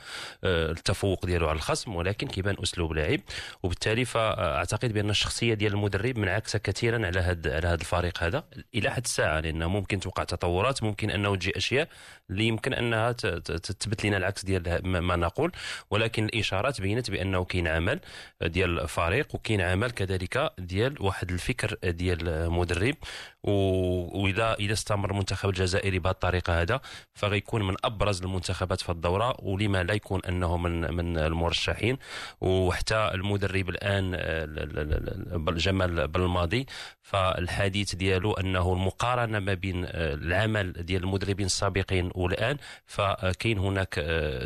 آه، 0.43 0.71
التفوق 0.71 1.25
ديالو 1.25 1.47
على 1.47 1.55
الخصم 1.55 1.95
ولكن 1.95 2.27
كيبان 2.27 2.55
أسلوب 2.63 2.93
لاعب 2.93 3.19
وبالتالي 3.63 4.05
فأعتقد 4.05 4.93
بأن 4.93 5.09
الشخصية 5.09 5.53
ديال 5.53 5.73
المدرب 5.73 6.17
منعكسه 6.17 6.59
كثيرا 6.59 7.05
على 7.05 7.19
هذا 7.19 7.55
على 7.55 7.67
هذا 7.67 7.81
الفريق 7.81 8.23
هذا. 8.23 8.43
إلى 8.75 8.89
حد 8.89 9.03
الساعة 9.05 9.39
لأنه 9.39 9.67
ممكن 9.67 9.99
توقع 9.99 10.23
تطورات 10.23 10.83
ممكن 10.83 11.09
أنه 11.09 11.35
تجي 11.35 11.57
أشياء 11.57 11.87
اللي 12.29 12.47
يمكن 12.47 12.73
أنها 12.73 13.11
تثبت 13.11 14.05
لنا 14.05 14.17
العكس 14.17 14.45
ديال 14.45 14.87
ما 14.87 15.15
نقول. 15.15 15.51
ولكن 15.89 16.25
الإشارات 16.25 16.81
بينت 16.81 17.11
بأنه 17.11 17.43
كاين 17.43 17.67
عمل 17.67 17.99
ديال 18.41 18.79
الفريق 18.79 19.35
وكاين 19.35 19.61
عمل 19.61 19.91
كذلك 19.91 20.53
ديال 20.57 20.84
ديال 20.89 21.01
واحد 21.01 21.31
الفكر 21.31 21.75
ديال 21.83 22.51
مدرب. 22.51 22.95
واذا 23.47 24.53
إذا 24.53 24.73
استمر 24.73 25.11
المنتخب 25.11 25.49
الجزائري 25.49 25.99
بهذه 25.99 26.13
الطريقة 26.13 26.61
هذا 26.61 26.81
فغيكون 27.13 27.67
من 27.67 27.75
أبرز 27.83 28.21
المنتخبات 28.21 28.81
في 28.81 28.89
الدورة 28.89 29.35
ولما 29.39 29.83
لا 29.83 29.93
يكون 29.93 30.21
أنه 30.29 30.57
من 30.57 30.93
من 30.93 31.17
المرشحين. 31.17 31.97
وحتى 32.41 33.11
المدرب 33.13 33.69
الآن 33.69 34.11
جمال 35.47 36.07
بالماضي 36.07 36.65
فالحديث 37.01 37.95
ديالو 37.95 38.33
أنه 38.33 38.73
المقارنة 38.73 39.39
ما 39.39 39.53
بين 39.53 39.85
العمل 39.95 40.73
ديال 40.73 41.03
المدربين 41.03 41.45
السابقين 41.45 42.11
والآن 42.15 42.57
فكاين 42.85 43.57
هناك 43.57 43.93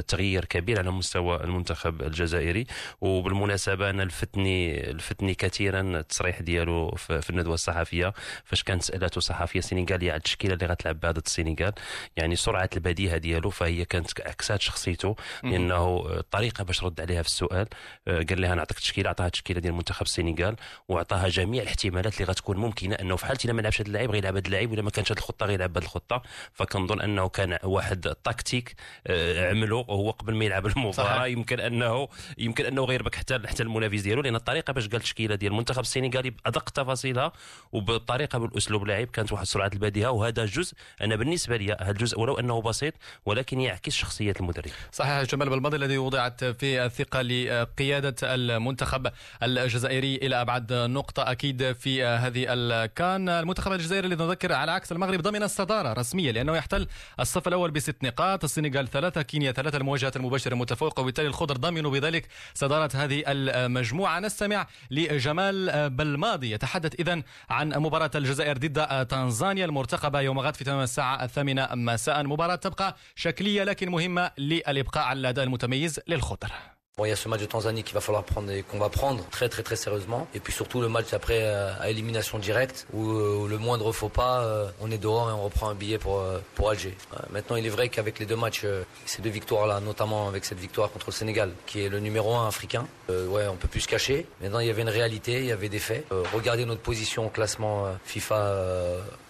تغيير 0.08 0.46
كبير 0.46 0.80
على 0.80 0.92
مستوى 0.92 1.44
المنتخب 1.44 2.02
الجزائري. 2.02 2.66
وبالمناسبة 3.02 3.90
أنا 3.90 4.04
لفتني 4.04 4.82
لفتني 4.92 5.34
كثيرا 5.34 5.82
التصريح 5.82 6.42
ديالو 6.42 6.92
في 6.96 7.30
الندوة 7.30 7.54
الصحفية 7.54 8.14
فاش 8.44 8.64
كانت 8.64 8.88
سالته 8.89 9.21
صحفية 9.21 9.60
سينيغاليه 9.60 10.12
على 10.12 10.17
التشكيلة 10.17 10.54
اللي 10.54 10.65
غتلعب 10.65 10.99
بهذا 10.99 11.19
السينيغال 11.19 11.73
يعني 12.17 12.36
سرعة 12.36 12.69
البديهة 12.75 13.17
ديالو 13.17 13.49
فهي 13.49 13.86
كانت 13.86 14.21
عكسات 14.21 14.62
شخصيته 14.62 15.15
لأنه 15.43 16.06
الطريقة 16.19 16.63
باش 16.63 16.84
رد 16.84 17.02
عليها 17.02 17.21
في 17.21 17.28
السؤال 17.28 17.67
آه، 18.08 18.23
قال 18.30 18.41
لها 18.41 18.56
نعطيك 18.56 18.78
التشكيله 18.78 19.10
عطاها 19.10 19.28
التشكيله 19.28 19.60
ديال 19.60 19.73
منتخب 19.73 20.02
السينيغال 20.02 20.56
واعطاها 20.88 21.30
جميع 21.30 21.63
الاحتمالات 21.63 22.13
اللي 22.13 22.25
غتكون 22.25 22.58
ممكنة 22.58 22.95
أنه 22.95 23.15
في 23.15 23.25
حالتي 23.25 23.47
لما 23.47 23.62
لعبش 23.62 23.82
هذا 23.82 23.88
اللاعب 23.88 24.12
غيلعب 24.12 24.36
هذا 24.36 24.47
اللاعب 24.47 24.71
ولا 24.71 24.82
ما 24.82 24.89
كانش 24.89 25.12
هذه 25.12 25.17
الخطة 25.17 25.45
غيلعب 25.45 25.78
هذه 25.78 25.84
الخطة. 25.84 26.21
فكنظن 26.54 27.02
أنه 27.02 27.30
كان 27.30 27.58
واحد 27.63 28.08
التكتيك 28.08 28.75
آه، 29.08 29.49
عمله 29.49 29.78
هو 29.78 30.12
قبل 30.12 30.36
ما 30.36 30.45
يلعب 30.45 30.65
المباراة 30.78 31.28
يمكن 31.28 31.60
أنه 31.60 32.08
يمكن 32.38 32.65
أنه 32.65 32.84
غيربك 32.84 33.15
حتى 33.15 33.39
حتى 33.47 33.63
المنافس 33.63 34.02
ديالو 34.02 34.21
لأن 34.21 34.36
الطريقة 34.36 34.73
باش 34.73 34.88
قال 34.88 34.95
التشكيله 34.95 35.36
ديال 35.36 35.52
المنتخب 35.52 35.82
السينيغالي 35.82 36.30
بادق 36.30 36.69
تفاصيلها 36.69 37.32
وبطريقة 37.71 38.39
بالأسلوب 38.39 38.79
لعب 38.86 39.08
كانت 39.08 39.32
واحد 39.32 39.46
سرعة 39.46 39.72
البديهه 39.74 40.12
وهذا 40.12 40.46
جزء 40.46 40.74
أنا 41.02 41.15
بالنسبة 41.15 41.58
لي 41.58 41.74
هذا 41.74 41.92
الجزء 41.92 42.20
ولو 42.20 42.39
أنه 42.39 42.62
بسيط 42.62 42.94
ولكن 43.26 43.62
يعكس 43.62 43.94
شخصية 43.94 44.34
المدرب. 44.39 44.72
صحيح 44.92 45.22
جمال 45.22 45.50
بالماضي 45.50 45.78
الذي 45.78 45.98
وضعت 45.98 46.44
في 46.44 46.86
الثقة 46.86 47.22
لقيادة 47.22 48.15
المنتخب 48.24 49.08
الجزائري 49.44 50.15
إلى 50.15 50.42
أبعد 50.42 50.74
نقطة 50.74 51.32
أكيد 51.32 51.72
في 51.72 52.04
هذه 52.04 52.46
الكان. 52.50 53.30
المنتخب 53.30 53.72
الجزائري 53.72 54.08
الذي 54.08 54.24
نذكر 54.24 54.54
على 54.54 54.72
عكس 54.72 54.92
المغرب 54.92 55.22
ضمن 55.22 55.44
الصدارة 55.44 55.94
رسميا 55.94 56.32
لأنه 56.32 56.58
يحتل 56.58 56.88
الصف 57.20 57.48
الأول 57.48 57.72
بست 57.72 58.04
نقاط 58.04 58.44
السنغال 58.44 58.88
ثلاثة 58.88 59.22
كينيا 59.22 59.52
ثلاثة 59.52 59.78
المواجهات 59.78 60.15
المباشرة 60.15 60.56
متفوقة 60.56 61.02
وبالتالي 61.02 61.28
الخضر 61.28 61.58
ضمنوا 61.58 61.92
بذلك 61.92 62.28
صدارة 62.54 62.89
هذه 62.96 63.24
المجموعة. 63.28 64.20
نستمع 64.20 64.68
لجمال 64.92 65.89
بالماضي 65.89 66.52
يتحدث 66.52 67.00
اذا 67.00 67.22
عن 67.50 67.70
مباراة 67.70 68.12
الجزائر 68.15 68.58
ضد 68.58 68.69
تنزانيا 69.10 69.66
المرتقبة 69.66 70.20
يوم 70.22 70.40
غد 70.40 70.56
في 70.56 70.64
تمام 70.64 70.80
الساعة 70.82 71.24
الثامنة 71.24 71.68
مساء. 71.74 72.24
مباراة 72.24 72.56
تبقى 72.56 72.96
شكلية 73.16 73.64
لكن 73.64 73.90
مهمة 73.90 74.32
للإبقاء 74.38 75.04
على 75.04 75.20
الأداء 75.20 75.46
المتميز 75.46 76.00
للخضر 76.08 76.52
Bon, 77.00 77.06
il 77.06 77.10
y 77.12 77.14
a 77.14 77.16
ce 77.16 77.30
match 77.30 77.40
de 77.40 77.46
Tanzanie 77.46 77.84
qu'il 77.84 77.94
va 77.94 78.02
falloir 78.02 78.26
prendre 78.26 78.52
et 78.52 78.62
qu'on 78.62 78.78
va 78.78 78.90
prendre 78.90 79.24
très 79.30 79.48
très 79.48 79.64
très 79.64 79.78
sérieusement. 79.78 80.28
Et 80.34 80.42
puis 80.42 80.52
surtout 80.52 80.82
le 80.82 80.90
match 80.90 81.14
après 81.14 81.44
euh, 81.44 81.72
à 81.80 81.90
élimination 81.90 82.40
directe 82.40 82.88
où, 82.92 83.10
euh, 83.10 83.48
le 83.48 83.58
moindre 83.58 83.94
faux 83.94 84.10
pas, 84.10 84.42
euh, 84.42 84.70
on 84.82 84.92
est 84.92 84.98
dehors 84.98 85.30
et 85.30 85.32
on 85.32 85.44
reprend 85.44 85.70
un 85.70 85.76
billet 85.76 85.98
pour, 85.98 86.22
pour 86.56 86.70
Alger. 86.70 86.98
maintenant, 87.32 87.56
il 87.56 87.66
est 87.66 87.70
vrai 87.70 87.88
qu'avec 87.88 88.20
les 88.20 88.26
deux 88.26 88.36
matchs, 88.36 88.66
ces 89.06 89.22
deux 89.22 89.30
victoires-là, 89.30 89.80
notamment 89.80 90.28
avec 90.28 90.44
cette 90.44 90.60
victoire 90.60 90.92
contre 90.92 91.06
le 91.08 91.14
Sénégal, 91.14 91.52
qui 91.68 91.86
est 91.86 91.88
le 91.88 92.02
numéro 92.02 92.36
un 92.36 92.50
africain, 92.50 92.86
ouais, 93.08 93.48
on 93.48 93.56
peut 93.56 93.70
plus 93.70 93.80
se 93.80 93.88
cacher. 93.88 94.26
Maintenant, 94.42 94.60
il 94.60 94.68
y 94.68 94.70
avait 94.70 94.82
une 94.82 94.90
réalité, 94.90 95.40
il 95.40 95.46
y 95.46 95.54
avait 95.54 95.70
des 95.70 95.80
faits. 95.80 96.06
regardez 96.34 96.66
notre 96.66 96.82
position 96.82 97.28
au 97.28 97.30
classement 97.30 97.86
FIFA 98.04 98.56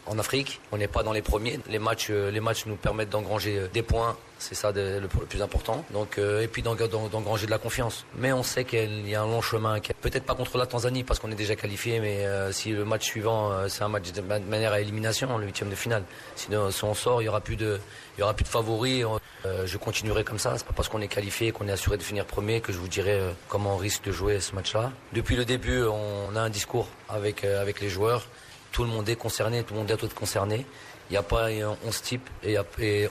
en 0.09 0.19
Afrique. 0.19 0.59
On 0.71 0.77
n'est 0.77 0.87
pas 0.87 1.03
dans 1.03 1.13
les 1.13 1.21
premiers. 1.21 1.59
Les 1.69 1.79
matchs, 1.79 2.09
matchs 2.09 2.65
nous 2.65 2.75
permettent 2.75 3.09
d'engranger 3.09 3.67
des 3.73 3.83
points 3.83 4.17
c'est 4.39 4.55
ça 4.55 4.71
le, 4.71 5.07
plus 5.07 5.41
important. 5.41 5.85
Euh, 6.17 6.41
et 6.41 6.47
puis 6.47 6.61
d'engranger 6.61 7.45
de 7.45 7.51
la 7.51 7.57
confiance. 7.57 8.05
Mais 8.17 8.31
on 8.31 8.41
sait 8.41 8.63
qu'il 8.63 9.07
y 9.07 9.13
a 9.13 9.21
un 9.21 9.27
long 9.27 9.41
chemin. 9.41 9.79
Peut-être 10.01 10.23
pas 10.23 10.33
contre 10.33 10.57
la 10.57 10.65
Tanzanie 10.65 11.03
parce 11.03 11.19
qu'on 11.19 11.31
est 11.31 11.35
déjà 11.35 11.55
qualifié, 11.55 11.99
mais 11.99 12.25
euh, 12.25 12.51
si 12.51 12.71
le 12.71 12.85
match 12.85 13.05
suivant, 13.05 13.51
euh, 13.51 13.67
c'est 13.67 13.83
un 13.83 13.89
match 13.89 14.11
de 14.11 14.21
manière 14.21 14.71
à 14.71 14.79
élimination, 14.79 15.37
le 15.37 15.45
huitième 15.45 15.69
de 15.69 15.75
finale. 15.75 16.03
Sinon, 16.35 16.71
si 16.71 16.83
on 16.83 16.93
sort, 16.93 17.21
il 17.21 17.25
y 17.25 17.29
aura 17.29 17.41
plus 17.41 17.57
de, 17.57 17.79
favoris. 18.45 19.05
je 19.65 19.77
continuerai 19.77 20.23
comme 20.23 20.39
ça. 20.39 20.57
C'est 20.57 20.65
pas 20.65 20.73
parce 20.73 20.89
qu'on 20.89 21.01
est 21.01 21.07
qualifié, 21.07 21.51
qu'on 21.51 21.67
est 21.67 21.71
assuré 21.71 21.97
de 21.97 22.03
finir 22.03 22.25
premier, 22.25 22.61
que 22.61 22.71
je 22.71 22.77
vous 22.77 22.87
dirai 22.87 23.19
comment 23.49 23.75
on 23.75 23.77
risque 23.77 24.03
de 24.05 24.11
jouer 24.11 24.39
ce 24.39 24.55
match-là. 24.55 24.91
Depuis 25.13 25.35
le 25.35 25.45
début, 25.45 25.83
on 25.83 26.35
a 26.35 26.41
un 26.41 26.49
discours 26.49 26.87
avec 27.09 27.43
les 27.43 27.89
joueurs. 27.89 28.25
Tout 28.71 28.83
le 28.83 28.89
monde 28.89 29.07
est 29.09 29.15
concerné, 29.15 29.63
tout 29.63 29.73
le 29.73 29.79
monde 29.79 29.91
à 29.91 29.97
tout 29.97 30.09
concerné. 30.13 30.65
N'y 31.11 31.17
a 31.17 31.23
pas 31.23 31.49
11 31.49 32.01
types 32.03 32.29
et, 32.43 32.57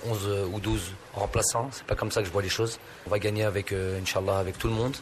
11 0.06 0.48
ou 0.52 0.60
12 0.60 0.92
remplaçants. 1.14 1.68
C'est 1.72 1.84
pas 1.84 1.94
comme 1.96 2.10
ça 2.10 2.20
que 2.20 2.28
je 2.28 2.32
vois 2.32 2.42
les 2.42 2.48
choses. 2.48 2.78
On 3.06 3.10
va 3.10 3.18
gagner 3.18 3.44
avec, 3.44 3.72
euh, 3.72 4.00
Inch'Allah, 4.00 4.38
avec 4.38 4.58
tout 4.58 4.68
le 4.68 4.74
monde. 4.74 4.96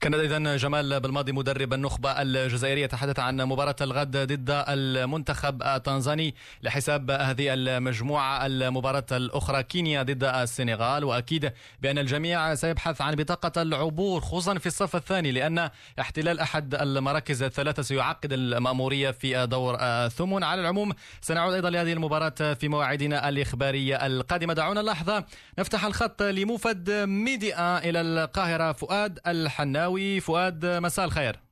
كان 0.00 0.14
اذا 0.14 0.56
جمال 0.56 1.00
بالماضي 1.00 1.32
مدرب 1.32 1.72
النخبة 1.72 2.22
الجزائرية 2.22 2.86
تحدث 2.86 3.18
عن 3.18 3.36
مباراة 3.36 3.76
الغد 3.80 4.16
ضد 4.16 4.64
المنتخب 4.68 5.62
التنزاني 5.62 6.34
لحساب 6.62 7.10
هذه 7.10 7.54
المجموعة 7.54 8.46
المباراة 8.46 9.06
الأخرى 9.12 9.62
كينيا 9.62 10.02
ضد 10.02 10.24
السنغال 10.24 11.04
وأكيد 11.04 11.52
بأن 11.82 11.98
الجميع 11.98 12.54
سيبحث 12.54 13.00
عن 13.00 13.14
بطاقة 13.14 13.62
العبور 13.62 14.20
خصوصا 14.20 14.58
في 14.58 14.66
الصف 14.66 14.96
الثاني 14.96 15.32
لأن 15.32 15.70
احتلال 16.00 16.40
أحد 16.40 16.74
المراكز 16.74 17.42
الثلاثة 17.42 17.82
سيعقد 17.82 18.32
المأمورية 18.32 19.10
في 19.10 19.46
دور 19.46 19.76
ثمن 20.08 20.44
على 20.44 20.60
العموم 20.60 20.92
سنعود 21.20 21.54
أيضا 21.54 21.70
لهذه 21.70 21.92
المباراة 21.92 22.34
في 22.60 22.68
مواعيدنا 22.68 23.28
الإخبارية 23.28 24.06
القادمة. 24.06 24.54
دعونا 24.54 24.80
لحظه 24.80 25.24
نفتح 25.58 25.84
الخط 25.84 26.22
لموفد 26.22 26.90
ميديا 26.90 27.78
إلى 27.78 28.00
القاهرة 28.00 28.72
فؤاد 28.72 29.18
الحناوي. 29.26 30.20
فؤاد 30.20 30.66
مساء 30.66 31.04
الخير. 31.04 31.51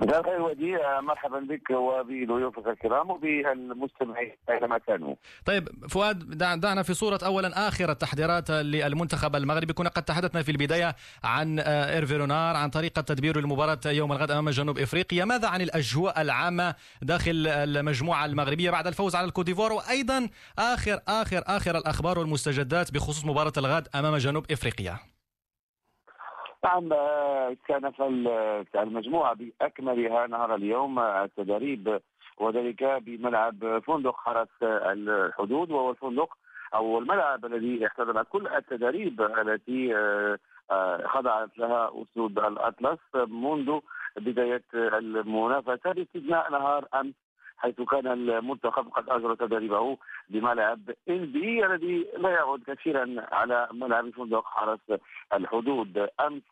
مساء 0.00 0.20
الخير 0.20 0.42
ودي 0.42 0.76
مرحبا 1.00 1.38
بك 1.38 1.70
وبضيوفك 1.70 2.66
الكرام 2.66 3.10
وبالمستمعين 3.10 4.36
أينما 4.50 4.78
كانوا. 4.78 5.14
طيب 5.46 5.68
فؤاد 5.88 6.38
دعنا 6.38 6.82
في 6.82 6.94
صورة 6.94 7.18
اولا 7.24 7.68
آخر 7.68 7.90
التحضيرات 7.90 8.50
للمنتخب 8.50 9.36
المغربي 9.36 9.72
كنا 9.72 9.88
قد 9.88 10.02
تحدثنا 10.02 10.42
في 10.42 10.50
البداية 10.50 10.96
عن 11.24 11.58
إيرفي 11.58 12.16
رونار 12.16 12.56
عن 12.56 12.70
طريقة 12.70 13.02
تدبير 13.02 13.38
المباراة 13.38 13.80
يوم 13.86 14.12
الغد 14.12 14.30
أمام 14.30 14.50
جنوب 14.50 14.78
إفريقيا، 14.78 15.24
ماذا 15.24 15.48
عن 15.48 15.60
الأجواء 15.60 16.20
العامة 16.20 16.74
داخل 17.02 17.46
المجموعة 17.46 18.24
المغربية 18.24 18.70
بعد 18.70 18.86
الفوز 18.86 19.16
على 19.16 19.26
الكوديفوار 19.26 19.72
وأيضا 19.72 20.28
آخر 20.58 21.00
آخر 21.08 21.42
آخر 21.46 21.78
الأخبار 21.78 22.18
والمستجدات 22.18 22.92
بخصوص 22.92 23.24
مباراة 23.24 23.52
الغد 23.58 23.88
أمام 23.94 24.16
جنوب 24.16 24.52
إفريقيا؟ 24.52 25.11
نعم 26.64 26.92
آه، 26.92 27.56
كان 27.68 27.90
في 27.90 28.82
المجموعة 28.82 29.34
بأكملها 29.34 30.26
نهار 30.26 30.54
اليوم 30.54 30.98
آه، 30.98 31.24
التدريب 31.24 32.00
وذلك 32.38 32.84
بملعب 32.84 33.82
فندق 33.86 34.16
حرس 34.16 34.62
الحدود 34.62 35.70
وهو 35.70 35.90
الفندق 35.90 36.36
أو 36.74 36.98
الملعب 36.98 37.44
الذي 37.44 37.86
احتضن 37.86 38.22
كل 38.22 38.48
التدريب 38.48 39.20
التي 39.20 39.96
آه، 40.70 41.06
خضعت 41.06 41.58
لها 41.58 41.90
أسود 42.02 42.38
الأطلس 42.38 43.00
منذ 43.14 43.80
بداية 44.16 44.62
المنافسة 44.74 45.92
باستثناء 45.92 46.50
نهار 46.50 46.86
أمس 46.94 47.14
حيث 47.62 47.80
كان 47.80 48.06
المنتخب 48.06 48.88
قد 48.88 49.08
أجرى 49.08 49.36
تدريبه 49.36 49.98
بملعب 50.28 50.80
ان 51.08 51.26
بي 51.26 51.66
الذي 51.66 52.06
لا 52.18 52.30
يعود 52.30 52.62
كثيرا 52.66 53.26
على 53.32 53.68
ملعب 53.72 54.10
فندق 54.10 54.44
حرس 54.44 55.00
الحدود. 55.34 56.08
أمس 56.20 56.42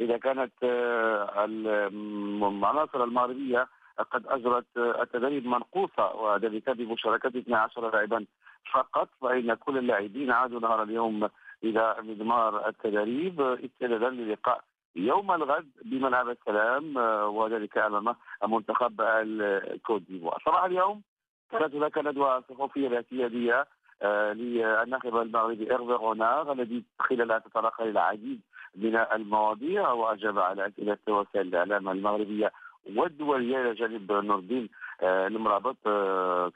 إذا 0.00 0.16
كانت 0.16 0.52
آه، 0.62 1.44
العناصر 1.44 3.04
المغربية 3.04 3.68
قد 4.10 4.26
أجرت 4.26 4.66
التدريب 4.76 5.46
منقوصة 5.46 6.14
وذلك 6.14 6.70
بمشاركة 6.70 7.28
12 7.28 7.90
لاعبا 7.92 8.26
فقط 8.72 9.08
فإن 9.20 9.54
كل 9.54 9.78
اللاعبين 9.78 10.30
عادوا 10.30 10.60
نهار 10.60 10.82
اليوم 10.82 11.28
إلى 11.64 11.96
مضمار 12.00 12.68
التدريب 12.68 13.40
استعدادا 13.40 14.10
للقاء 14.10 14.60
يوم 14.96 15.32
الغد 15.32 15.68
بملعب 15.84 16.28
السلام 16.28 16.98
آه، 16.98 17.28
وذلك 17.28 17.78
أمام 17.78 18.14
منتخب 18.48 19.00
الكوت 19.00 20.02
ديفوار. 20.02 20.42
صباح 20.46 20.64
اليوم. 20.64 21.02
كانت 21.50 21.74
هناك 21.74 21.98
ندوة 21.98 22.40
صحفية 22.40 22.96
اعتياديه 22.96 23.66
آه، 24.02 24.32
للناخب 24.32 25.16
المغربي 25.16 25.70
ايرفي 25.70 25.92
رونار 25.92 26.52
الذي 26.52 26.84
خلالها 26.98 27.38
تطرق 27.38 27.80
إلى 27.80 27.90
العديد 27.90 28.40
من 28.76 28.96
المواضيع 28.96 29.92
وأجاب 29.92 30.38
على 30.38 30.66
أسئلة 30.66 30.98
وسائل 31.08 31.46
الإعلام 31.48 31.88
المغربية 31.88 32.52
والدوليه 32.96 33.60
إلى 33.60 33.74
جانب 33.74 34.12
نور 34.12 34.38
الدين 34.38 34.68
آه، 35.02 35.26
المرابط 35.26 35.76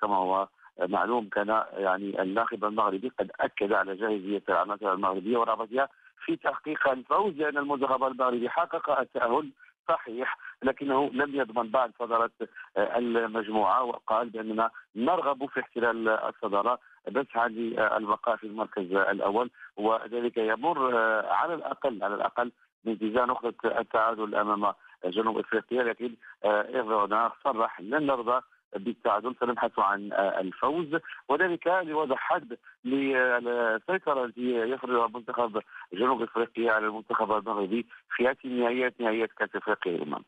كما 0.01 0.17
هو 0.17 0.49
معلوم 0.81 1.29
كان 1.29 1.63
يعني 1.77 2.23
الناخب 2.23 2.65
المغربي 2.65 3.13
قد 3.19 3.31
أكد 3.41 3.73
على 3.73 3.95
جاهزية 3.97 4.43
العناصر 4.49 4.93
المغربية 4.93 5.39
ورغبتها 5.39 5.89
في 6.25 6.37
تحقيق 6.37 6.89
الفوز 6.89 7.35
لأن 7.35 7.59
المنتخب 7.59 8.05
المغربي 8.05 8.49
حقق 8.49 8.99
التأهل 9.01 9.51
صحيح. 9.89 10.39
لكنه 10.63 11.11
لم 11.13 11.35
يضمن 11.35 11.71
بعد 11.71 11.93
صدارة 11.99 12.31
المجموعة 12.77 13.83
وقال 13.85 14.31
بأننا 14.31 14.71
نرغب 14.97 15.47
في 15.47 15.61
احتلال 15.61 16.09
الصدارة. 16.09 16.79
نسعى 17.11 17.49
للبقاء 17.49 18.37
في 18.37 18.47
المركز 18.47 18.93
الأول 18.93 19.51
وذلك 19.77 20.37
يمر 20.37 20.97
على 21.27 21.55
الأقل 21.55 22.05
على 22.05 22.15
الأقل 22.15 22.53
بانتزاع 22.85 23.25
نقطة 23.25 23.81
التعادل 23.81 24.35
أمام 24.35 24.73
جنوب 25.05 25.39
أفريقيا. 25.39 25.83
لكن 25.83 26.15
إيرفي 26.45 27.31
صرح 27.45 27.81
لن 27.81 28.07
نرضى 28.07 28.41
بالتعادل 28.77 29.35
سنبحث 29.41 29.79
عن 29.79 30.13
الفوز. 30.13 30.97
وذلك 31.29 31.67
لوضع 31.67 32.17
حد 32.17 32.59
للسيطرة 32.85 34.25
التي 34.25 34.55
يفرضها 34.55 35.09
منتخب 35.09 35.63
جنوب 35.93 36.23
إفريقيا 36.23 36.73
على 36.73 36.87
المنتخب 36.87 37.33
المغربي 37.33 37.87
في 38.17 38.23
نهائيات 38.45 39.01
نهائيات 39.01 39.33
كأس 39.33 39.57
إفريقيا 39.57 39.97
الامام. 39.97 40.25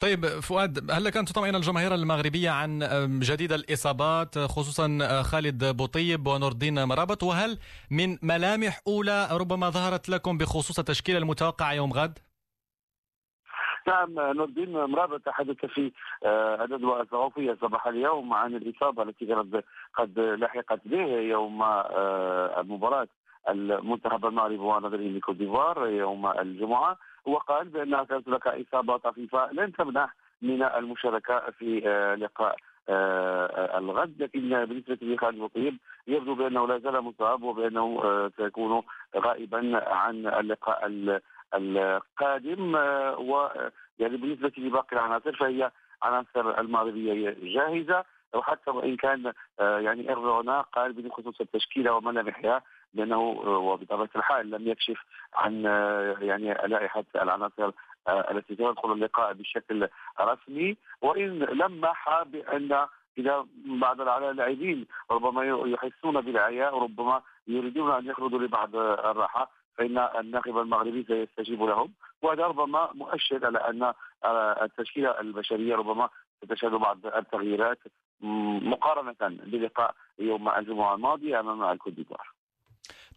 طيب 0.00 0.26
فؤاد 0.26 0.90
هل 0.90 1.04
لك 1.04 1.16
ان 1.16 1.24
تطمئن 1.24 1.54
الجماهير 1.54 1.94
المغربية 1.94 2.50
عن 2.50 2.78
جديد 3.22 3.52
الإصابات 3.52 4.38
خصوصا 4.38 4.98
خالد 5.22 5.64
بوطيب 5.76 6.26
ونور 6.26 6.52
الدين 6.52 6.84
مرابط 6.84 7.22
وهل 7.22 7.58
من 7.90 8.16
ملامح 8.22 8.80
أولى 8.86 9.28
ربما 9.32 9.70
ظهرت 9.70 10.08
لكم 10.08 10.38
بخصوص 10.38 10.78
التشكيله 10.78 11.18
المتوقع 11.18 11.72
يوم 11.72 11.92
غد؟ 11.92 12.18
نعم 13.88 14.14
نور 14.14 14.44
الدين 14.44 14.72
مرابط 14.72 15.20
تحدث 15.20 15.66
في 15.66 15.92
آه، 16.24 16.64
الصحفيه 17.00 17.56
صباح 17.60 17.86
اليوم 17.86 18.34
عن 18.34 18.54
الإصابة 18.54 19.02
التي 19.02 19.26
كانت 19.26 19.64
قد 19.94 20.18
لحقت 20.18 20.80
به 20.84 21.06
يوم 21.06 21.62
المباراة 22.60 23.08
المنتخب 23.48 24.26
المغربي 24.26 24.56
ونظري 24.58 25.08
لكوت 25.18 25.36
ديفوار 25.36 25.86
يوم 25.86 26.26
الجمعة 26.26 26.98
وقال 27.24 27.68
بأنها 27.68 28.04
كانت 28.04 28.28
لك 28.28 28.46
إصابة 28.46 28.96
طفيفة 28.96 29.52
لن 29.52 29.72
تمنح 29.72 30.14
من 30.42 30.62
المشاركة 30.62 31.50
في 31.50 31.82
آه، 31.88 32.14
لقاء 32.14 32.56
الغد. 33.78 34.22
لكن 34.22 34.64
بالنسبة 34.64 34.98
لخالد 35.02 35.38
بوطيب 35.38 35.78
يبدو 36.06 36.34
بأنه 36.34 36.66
لا 36.66 36.78
زال 36.78 37.00
مصاب 37.00 37.42
وبأنه 37.42 38.02
سيكون 38.36 38.82
غائبا 39.16 39.88
عن 39.88 40.26
اللقاء 40.26 40.86
القادم. 41.54 42.76
آه، 42.76 43.18
و 43.18 43.48
يعني 43.98 44.16
بالنسبة 44.16 44.52
لباقي 44.58 44.92
العناصر 44.92 45.36
فهي 45.36 45.70
عناصر 46.02 46.60
المغربية 46.60 47.36
جاهزة. 47.42 48.04
وحتى 48.34 48.70
وإن 48.70 48.96
كان 48.96 49.32
آه، 49.60 49.78
يعني 49.78 50.08
ايرفونا 50.08 50.60
قال 50.60 50.92
بخصوص 50.92 51.40
التشكيلة 51.40 51.92
وملامحها 51.92 52.62
لأنه 52.94 53.16
آه، 53.44 53.58
وبطبيعة 53.58 54.08
الحال 54.16 54.50
لم 54.50 54.68
يكشف 54.68 54.98
عن 55.34 55.64
يعني 56.20 56.54
لائحة 56.54 57.04
العناصر 57.14 57.70
التي 58.08 58.56
تدخل 58.56 58.92
اللقاء 58.92 59.32
بشكل 59.32 59.88
رسمي 60.20 60.76
وإن 61.02 61.38
لمح 61.38 62.22
بأن 62.22 62.86
إذا 63.18 63.46
بعض 63.64 64.00
اللاعبين 64.00 64.86
ربما 65.10 65.44
يحسون 65.66 66.20
بالعياء 66.20 66.76
وربما 66.76 67.22
يريدون 67.48 67.90
أن 67.90 68.06
يخرجوا 68.06 68.38
لبعض 68.38 68.76
الراحة 68.76 69.50
فإن 69.78 69.98
الناخب 69.98 70.58
المغربي 70.58 71.04
سيستجيب 71.04 71.62
لهم. 71.62 71.92
وهذا 72.22 72.46
ربما 72.46 72.88
مؤشر 72.94 73.46
على 73.46 73.58
أن 73.58 73.92
التشكيلة 74.62 75.20
البشرية 75.20 75.76
ربما 75.76 76.08
ستشهد 76.44 76.70
بعض 76.70 77.06
التغييرات 77.06 77.78
مقارنة 78.62 79.16
بلقاء 79.20 79.94
يوم 80.18 80.48
الجمعة 80.48 80.94
الماضيه 80.94 81.40
أمام 81.40 81.62
الكوت 81.62 81.92
ديفوار. 81.92 82.39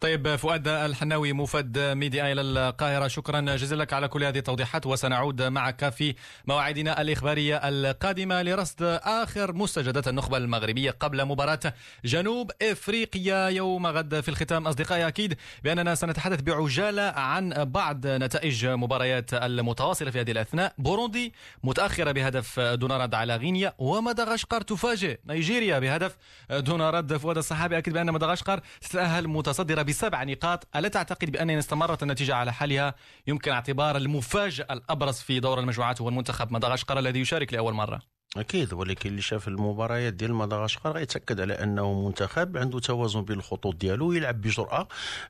طيب 0.00 0.36
فؤاد 0.36 0.68
الحناوي 0.68 1.32
موفد 1.32 1.78
ميديا 1.78 2.32
إلى 2.32 2.40
القاهرة 2.40 3.08
شكرا 3.08 3.40
جزيلا 3.40 3.82
لك 3.82 3.92
على 3.92 4.08
كل 4.08 4.24
هذه 4.24 4.38
التوضيحات 4.38 4.86
وسنعود 4.86 5.42
معك 5.42 5.88
في 5.88 6.14
مواعيدنا 6.46 7.00
الإخبارية 7.00 7.56
القادمة 7.56 8.42
لرصد 8.42 8.82
آخر 9.02 9.52
مستجدات 9.52 10.08
النخبة 10.08 10.36
المغربية 10.36 10.90
قبل 10.90 11.24
مباراة 11.24 11.60
جنوب 12.04 12.50
إفريقيا 12.62 13.48
يوم 13.48 13.86
غد 13.86 14.20
في 14.20 14.28
الختام. 14.28 14.66
أصدقائي 14.66 15.08
أكيد 15.08 15.36
بأننا 15.64 15.94
سنتحدث 15.94 16.42
بعجالة 16.42 17.02
عن 17.02 17.64
بعض 17.64 18.06
نتائج 18.06 18.66
مباريات 18.66 19.34
المتواصلة 19.34 20.10
في 20.10 20.20
هذه 20.20 20.30
الأثناء. 20.30 20.74
بوروندي 20.78 21.32
متأخرة 21.64 22.12
بهدف 22.12 22.60
دون 22.60 22.92
رد 22.92 23.14
على 23.14 23.36
غينيا 23.36 23.74
ومدغشقر 23.78 24.60
تفاجئ 24.60 25.18
نيجيريا 25.26 25.78
بهدف 25.78 26.16
دون 26.50 26.82
رد. 26.82 27.16
فؤاد 27.16 27.38
الصحابي 27.38 27.78
أكيد 27.78 27.94
بأن 27.94 28.12
مدغشقر 28.12 28.60
تتأهل 28.80 29.28
متصدرة 29.28 29.83
بسبع 29.84 30.22
نقاط 30.24 30.76
ألا 30.76 30.88
تعتقد 30.88 31.30
بأن 31.30 31.50
إن 31.50 31.58
استمرت 31.58 32.02
النتيجة 32.02 32.34
على 32.34 32.52
حالها؟ 32.52 32.94
يمكن 33.26 33.50
اعتبار 33.50 33.96
المفاجأة 33.96 34.72
الأبرز 34.72 35.18
في 35.18 35.40
دور 35.40 35.60
المجموعات 35.60 36.00
هو 36.00 36.08
المنتخب 36.08 36.52
مدغشقر 36.52 36.98
الذي 36.98 37.20
يشارك 37.20 37.52
لأول 37.52 37.74
مرة. 37.74 38.13
أكيد 38.36 38.72
ولكن 38.72 39.10
اللي 39.10 39.22
شاف 39.22 39.48
المباريات 39.48 40.12
ديال 40.12 40.34
مدغشقر 40.34 40.90
غيتاكد 40.90 41.40
على 41.40 41.54
أنه 41.54 42.06
منتخب 42.06 42.56
عنده 42.56 42.78
توازن 42.80 43.22
بين 43.22 43.36
الخطوط 43.38 43.76
ديالو 43.76 44.12
يلعب 44.12 44.40
بجرأه 44.40 44.88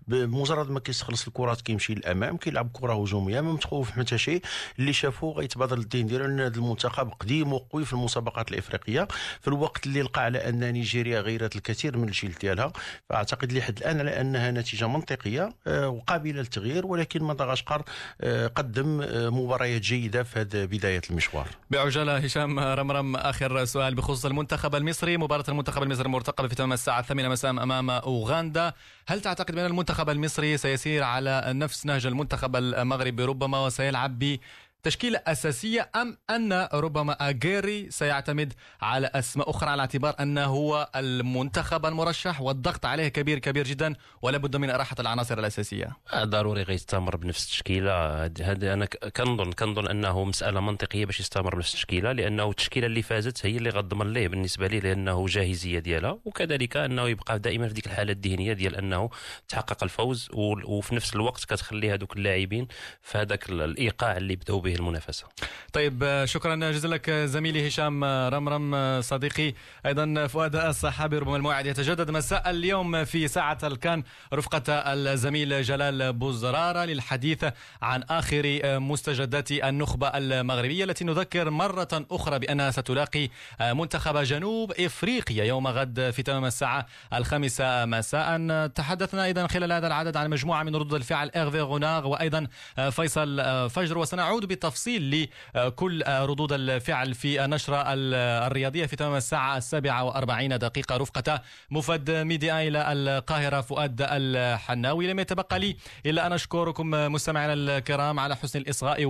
بمجرد 0.09 0.71
ما 0.71 0.81
كيستخلص 0.81 1.27
الكرات 1.27 1.61
كيمشي 1.61 1.95
للأمام 1.95 2.37
كيلعب 2.37 2.71
كرة 2.73 2.93
هجومية 3.03 3.41
ما 3.41 3.53
متخوف 3.53 3.91
حتى 3.91 4.19
شيء. 4.19 4.43
اللي 4.79 4.93
شافوه 4.93 5.35
غيتبادر 5.35 5.77
للذهن 5.77 6.07
ديالو 6.07 6.25
أن 6.25 6.41
هذا 6.41 6.57
المنتخب 6.57 7.11
قديم 7.21 7.53
وقوي 7.53 7.85
في 7.85 7.93
المسابقات 7.93 8.53
الإفريقية. 8.53 9.09
في 9.41 9.49
الوقت 9.49 9.87
اللي 9.87 10.03
لقى 10.03 10.23
على 10.23 10.49
أن 10.49 10.73
نيجيريا 10.73 11.21
غيرت 11.21 11.57
الكثير 11.57 11.97
من 11.97 12.09
الجيل 12.09 12.33
ديالها 12.41 12.73
فأعتقد 13.09 13.53
لحد 13.53 13.79
الآن 13.79 13.99
على 14.01 14.21
أنها 14.21 14.51
نتيجة 14.51 14.89
منطقية 14.89 15.53
آه، 15.67 15.89
وقابلة 15.89 16.33
للتغيير 16.33 16.87
ولكن 16.87 17.23
مدغشقر 17.25 17.83
آه، 18.21 18.47
قدم 18.47 19.01
آه، 19.01 19.29
مباريات 19.29 19.81
جيدة 19.81 20.23
في 20.23 20.41
هذه 20.41 20.65
بداية 20.65 21.03
المشوار. 21.11 21.49
بعجالة 21.71 22.17
هشام 22.17 22.61
رمر 22.61 22.94
مرم 22.95 23.17
آخر 23.17 23.65
سؤال 23.65 23.95
بخصوص 23.95 24.27
المنتخب 24.27 24.75
المصري. 24.75 25.17
مباراة 25.17 25.45
المنتخب 25.49 25.83
المصري 25.83 26.07
المرتقبه 26.07 26.49
في 26.49 26.55
تمام 26.55 26.73
الساعة 26.73 27.01
الثامنة 27.01 27.29
مساء 27.29 27.51
أمام 27.51 27.91
أوغندا. 27.91 28.73
هل 29.07 29.21
تعتقد 29.21 29.55
بأن 29.55 29.67
المنتخب 29.67 30.11
المصري 30.11 30.57
سيسير 30.57 31.03
على 31.03 31.43
نفس 31.47 31.87
نهج 31.87 32.07
المنتخب 32.07 32.57
المغربي؟ 32.57 33.25
ربما 33.25 33.65
وسيلعب 33.67 34.19
ب 34.19 34.39
تشكيلة 34.85 35.21
أساسية 35.27 35.91
أم 35.97 36.19
أن 36.31 36.69
ربما 36.73 37.13
أجيري 37.13 37.91
سيعتمد 37.91 38.53
على 38.83 39.11
أسماء 39.15 39.51
أخرى 39.51 39.71
على 39.71 39.81
اعتبار 39.81 40.15
أنه 40.21 40.45
هو 40.45 40.91
المنتخب 40.97 41.87
المرشح 41.87 42.41
والضغط 42.41 42.87
عليه 42.87 43.09
كبير 43.09 43.39
كبير 43.39 43.65
جدا 43.65 43.95
ولا 44.23 44.39
بد 44.39 44.57
من 44.57 44.71
إراحة 44.71 44.97
العناصر 45.01 45.39
الأساسية. 45.39 45.97
آه، 46.13 46.25
ضروري 46.25 46.63
غيستمر 46.63 47.17
بنفس 47.17 47.45
التشكيلة. 47.45 48.25
هذا 48.25 48.73
أنا 48.73 48.87
كنظن 48.87 49.53
كنظن 49.53 49.89
أنه 49.89 50.25
مسألة 50.25 50.61
منطقية 50.61 51.07
باش 51.07 51.21
يستمر 51.21 51.55
بنفس 51.55 51.75
التشكيلة 51.75 52.13
لأنه 52.13 52.51
التشكيلة 52.51 52.87
اللي 52.87 53.03
فازت 53.03 53.47
هي 53.47 53.57
اللي 53.57 53.71
غتضمن 53.71 54.13
ليه 54.13 54.29
بالنسبة 54.29 54.67
لي 54.67 54.81
لأنه 54.81 55.27
جاهزية 55.27 55.79
ديالها 55.79 56.19
وكذلك 56.25 56.77
أنه 56.77 57.09
يبقى 57.09 57.39
دائما 57.39 57.69
في 57.69 57.75
ديك 57.75 57.87
الحالة 57.87 58.13
الذهنية 58.13 58.53
ديال 58.53 58.77
أنه 58.77 59.11
تحقق 59.49 59.83
الفوز 59.83 60.29
وفي 60.65 60.95
نفس 60.95 61.15
الوقت 61.15 61.45
كتخلي 61.45 61.95
هذوك 61.95 62.17
اللاعبين 62.17 62.67
في 63.03 63.19
هذاك 63.19 63.51
الإيقاع 63.51 64.17
اللي 64.17 64.37
بدأوا 64.37 64.61
به 64.61 64.74
المنافسة. 64.75 65.27
طيب 65.73 66.23
شكرا 66.25 66.71
جزيلا 66.71 66.95
لك 66.95 67.11
زميلي 67.11 67.69
هشام 67.69 68.05
رمرم 68.05 69.01
صديقي. 69.01 69.55
أيضا 69.87 70.27
فؤاد 70.27 70.57
الصحابي 70.57 71.19
ربما 71.19 71.37
الموعد 71.37 71.67
يتجدد 71.67 72.11
مساء 72.11 72.51
اليوم 72.51 73.05
في 73.05 73.29
ساعة 73.29 73.59
الكان 73.65 74.03
رفقة 74.35 74.73
الزميل 74.73 75.63
جلال 75.63 76.13
بوزرارة 76.13 76.85
للحديث 76.85 77.45
عن 77.83 78.03
آخر 78.03 78.61
مستجدات 78.65 79.53
النخبة 79.53 80.09
المغربية 80.09 80.85
التي 80.85 81.05
نذكر 81.05 81.51
مرة 81.51 81.89
أخرى 82.11 82.39
بأنها 82.39 82.71
ستلاقي 82.71 83.29
منتخب 83.61 84.17
جنوب 84.17 84.73
إفريقيا 84.73 85.45
يوم 85.45 85.67
غد 85.67 86.11
في 86.11 86.23
تمام 86.23 86.45
الساعة 86.45 86.87
الخامسة 87.15 87.85
مساء. 87.85 88.67
تحدثنا 88.67 89.25
أيضا 89.25 89.47
خلال 89.47 89.73
هذا 89.73 89.87
العدد 89.87 90.17
عن 90.17 90.31
مجموعة 90.31 90.63
من 90.63 90.77
ردود 90.77 90.95
الفعل 90.95 91.31
إيرفي 91.37 91.61
غوناغ 91.61 92.09
وأيضا 92.09 92.47
فيصل 92.91 93.41
فجر. 93.71 93.99
وسنعود 93.99 94.45
بالتفصيل 94.47 94.64
لكل 94.89 96.05
ردود 96.09 96.53
الفعل 96.53 97.15
في 97.15 97.45
النشرة 97.45 97.85
الرياضية 97.87 98.87
في 98.87 98.97
تمام 98.97 99.15
الساعة 99.15 99.57
السابعة 99.57 100.05
وأربعين 100.05 100.59
دقيقة. 100.59 100.97
رفقة 100.97 101.43
مفد 101.71 102.11
ميديا 102.11 102.69
إلى 102.69 102.93
القاهرة 102.93 103.61
فؤاد 103.61 104.07
الحناوي. 104.11 105.07
لم 105.07 105.19
يتبقى 105.21 105.59
لي 105.59 105.77
إلا 106.07 106.27
أن 106.27 106.33
أشكركم 106.33 106.91
مستمعينا 106.91 107.53
الكرام 107.53 108.21
على 108.21 108.37
حسن 108.37 108.59
الإصغاء 108.59 109.05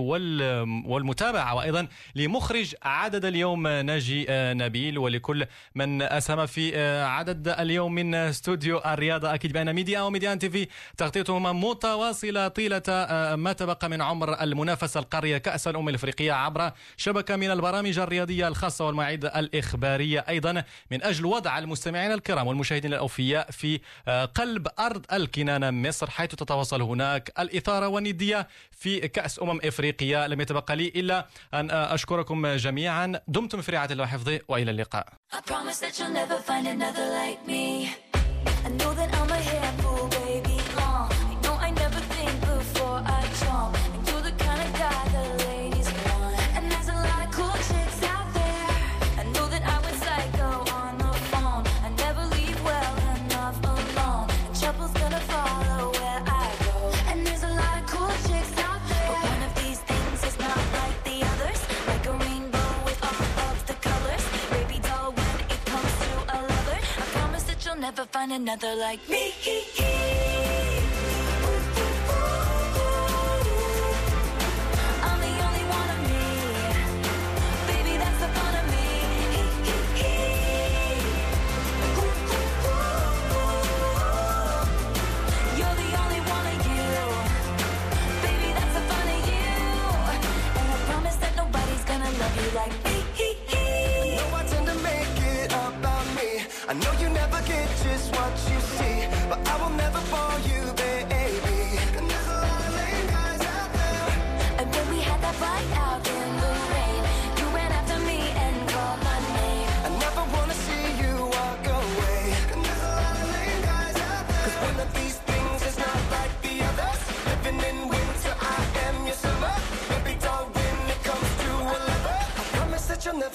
والمتابعة. 0.85 1.55
وأيضا 1.55 1.87
لمخرج 2.15 2.75
عدد 2.83 3.25
اليوم 3.25 3.67
ناجي 3.67 4.25
نبيل 4.29 4.97
ولكل 4.97 5.45
من 5.75 6.01
أسهم 6.01 6.45
في 6.45 6.81
عدد 7.01 7.47
اليوم 7.47 7.95
من 7.95 8.15
استوديو 8.15 8.77
الرياضة 8.85 9.33
أكيد 9.33 9.53
بأن 9.53 9.73
ميديا 9.73 10.01
وميديا 10.01 10.35
تي 10.35 10.49
في 10.49 10.67
تغطيتهما 10.97 11.51
متواصلة 11.51 12.47
طيلة 12.47 12.81
ما 13.35 13.53
تبقى 13.53 13.89
من 13.89 14.01
عمر 14.01 14.41
المنافسة 14.43 14.99
القارية 14.99 15.34
كأس 15.37 15.67
الأمم 15.67 15.89
الإفريقية 15.89 16.31
عبر 16.33 16.71
شبكة 16.97 17.35
من 17.35 17.51
البرامج 17.51 17.99
الرياضية 17.99 18.47
الخاصة 18.47 18.85
والمواعيد 18.85 19.25
الإخبارية 19.25 20.25
أيضا. 20.29 20.63
من 20.91 21.03
أجل 21.03 21.25
وضع 21.25 21.57
المستمعين 21.57 22.11
الكرام 22.11 22.47
والمشاهدين 22.47 22.93
الأوفياء 22.93 23.51
في 23.51 23.79
آه، 24.07 24.25
قلب 24.25 24.67
أرض 24.79 25.05
الكنانة 25.13 25.71
مصر 25.71 26.09
حيث 26.09 26.29
تتواصل 26.29 26.81
هناك 26.81 27.31
الإثارة 27.39 27.87
والندية 27.87 28.47
في 28.71 28.99
كأس 29.07 29.41
أمم 29.41 29.59
إفريقيا 29.63 30.27
لم 30.27 30.41
يتبقى 30.41 30.75
لي 30.75 30.87
إلا 30.95 31.27
أن 31.53 31.71
آه، 31.71 31.93
أشكركم 31.93 32.47
جميعا. 32.47 33.19
دمتم 33.27 33.61
في 33.61 33.71
رعاية 33.71 33.91
الله 33.91 34.03
وحفظه 34.03 34.39
وإلى 34.47 34.71
اللقاء. 34.71 35.07
I 38.65 38.69
know 38.69 38.93
that 38.95 39.13
I'm 39.13 39.29
a 39.29 39.37
handful, 39.37 40.24
never 67.85 68.05
find 68.05 68.31
another 68.31 68.73
like 68.75 69.07
me. 69.07 69.94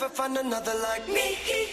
Never 0.01 0.15
find 0.15 0.37
another 0.39 0.73
like 0.83 1.07
me. 1.09 1.70